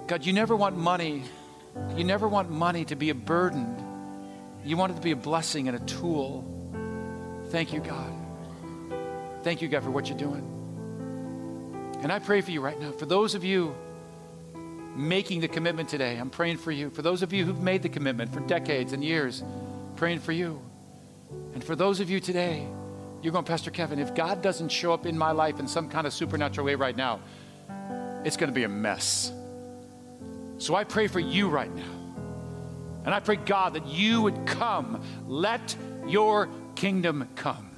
God, 0.06 0.24
you 0.24 0.32
never 0.32 0.54
want 0.54 0.76
money, 0.76 1.24
you 1.96 2.04
never 2.04 2.28
want 2.28 2.50
money 2.50 2.84
to 2.86 2.96
be 2.96 3.10
a 3.10 3.14
burden. 3.14 3.87
You 4.68 4.76
want 4.76 4.92
it 4.92 4.96
to 4.96 5.00
be 5.00 5.12
a 5.12 5.16
blessing 5.16 5.66
and 5.68 5.78
a 5.78 5.80
tool. 5.86 6.44
Thank 7.46 7.72
you, 7.72 7.80
God. 7.80 8.12
Thank 9.42 9.62
you, 9.62 9.68
God, 9.68 9.82
for 9.82 9.90
what 9.90 10.10
you're 10.10 10.18
doing. 10.18 10.44
And 12.02 12.12
I 12.12 12.18
pray 12.18 12.42
for 12.42 12.50
you 12.50 12.60
right 12.60 12.78
now. 12.78 12.92
For 12.92 13.06
those 13.06 13.34
of 13.34 13.44
you 13.44 13.74
making 14.94 15.40
the 15.40 15.48
commitment 15.48 15.88
today, 15.88 16.18
I'm 16.18 16.28
praying 16.28 16.58
for 16.58 16.70
you. 16.70 16.90
For 16.90 17.00
those 17.00 17.22
of 17.22 17.32
you 17.32 17.46
who've 17.46 17.62
made 17.62 17.82
the 17.82 17.88
commitment 17.88 18.30
for 18.30 18.40
decades 18.40 18.92
and 18.92 19.02
years, 19.02 19.42
praying 19.96 20.18
for 20.18 20.32
you. 20.32 20.60
And 21.54 21.64
for 21.64 21.74
those 21.74 22.00
of 22.00 22.10
you 22.10 22.20
today, 22.20 22.68
you're 23.22 23.32
going, 23.32 23.46
Pastor 23.46 23.70
Kevin, 23.70 23.98
if 23.98 24.14
God 24.14 24.42
doesn't 24.42 24.68
show 24.68 24.92
up 24.92 25.06
in 25.06 25.16
my 25.16 25.30
life 25.30 25.60
in 25.60 25.66
some 25.66 25.88
kind 25.88 26.06
of 26.06 26.12
supernatural 26.12 26.66
way 26.66 26.74
right 26.74 26.94
now, 26.94 27.20
it's 28.22 28.36
going 28.36 28.50
to 28.50 28.54
be 28.54 28.64
a 28.64 28.68
mess. 28.68 29.32
So 30.58 30.74
I 30.74 30.84
pray 30.84 31.06
for 31.06 31.20
you 31.20 31.48
right 31.48 31.74
now. 31.74 31.97
And 33.04 33.14
I 33.14 33.20
pray, 33.20 33.36
God, 33.36 33.74
that 33.74 33.86
you 33.86 34.22
would 34.22 34.46
come. 34.46 35.02
Let 35.26 35.76
your 36.06 36.48
kingdom 36.74 37.28
come. 37.36 37.70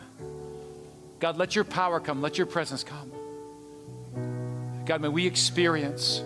God, 1.20 1.36
let 1.36 1.54
your 1.54 1.64
power 1.64 2.00
come. 2.00 2.22
Let 2.22 2.38
your 2.38 2.46
presence 2.46 2.82
come. 2.82 3.12
God, 4.86 5.02
may 5.02 5.08
we 5.08 5.26
experience, 5.26 6.22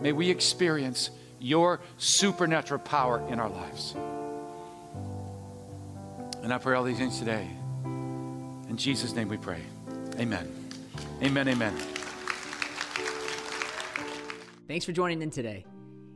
may 0.00 0.12
we 0.12 0.28
experience 0.28 1.10
your 1.38 1.80
supernatural 1.96 2.80
power 2.80 3.26
in 3.28 3.40
our 3.40 3.48
lives. 3.48 3.94
And 6.42 6.52
I 6.52 6.58
pray 6.58 6.76
all 6.76 6.84
these 6.84 6.98
things 6.98 7.18
today. 7.18 7.48
In 7.84 8.76
Jesus' 8.76 9.14
name 9.14 9.28
we 9.28 9.36
pray. 9.36 9.62
Amen. 10.18 10.48
Amen. 11.22 11.48
Amen. 11.48 11.74
Thanks 14.68 14.84
for 14.84 14.92
joining 14.92 15.22
in 15.22 15.30
today. 15.30 15.64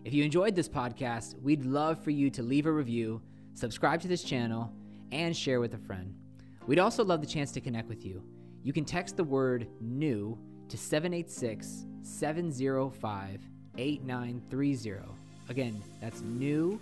If 0.04 0.12
you 0.12 0.22
enjoyed 0.22 0.54
this 0.54 0.68
podcast, 0.68 1.40
we'd 1.40 1.64
love 1.64 1.98
for 1.98 2.10
you 2.10 2.28
to 2.30 2.42
leave 2.42 2.66
a 2.66 2.70
review, 2.70 3.22
subscribe 3.54 4.02
to 4.02 4.08
this 4.08 4.22
channel, 4.22 4.70
and 5.12 5.34
share 5.34 5.60
with 5.60 5.72
a 5.72 5.78
friend. 5.78 6.14
We'd 6.66 6.78
also 6.78 7.02
love 7.02 7.22
the 7.22 7.26
chance 7.26 7.50
to 7.52 7.60
connect 7.62 7.88
with 7.88 8.04
you. 8.04 8.22
You 8.62 8.74
can 8.74 8.84
text 8.84 9.16
the 9.16 9.24
word 9.24 9.66
new 9.80 10.38
to 10.68 10.76
786 10.76 11.86
705 12.02 13.40
8930. 13.78 15.00
Again, 15.48 15.82
that's 16.02 16.20
new 16.20 16.78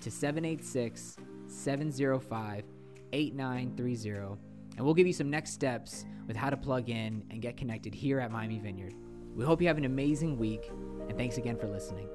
to 0.00 0.10
786 0.10 1.16
705 1.48 2.64
8930. 3.12 4.40
And 4.76 4.84
we'll 4.84 4.94
give 4.94 5.06
you 5.06 5.12
some 5.12 5.28
next 5.28 5.50
steps 5.50 6.06
with 6.26 6.36
how 6.36 6.48
to 6.48 6.56
plug 6.56 6.88
in 6.88 7.22
and 7.30 7.42
get 7.42 7.58
connected 7.58 7.94
here 7.94 8.18
at 8.18 8.30
Miami 8.30 8.58
Vineyard. 8.58 8.94
We 9.36 9.44
hope 9.44 9.60
you 9.60 9.68
have 9.68 9.78
an 9.78 9.84
amazing 9.84 10.38
week, 10.38 10.70
and 11.08 11.18
thanks 11.18 11.36
again 11.36 11.58
for 11.58 11.68
listening. 11.68 12.08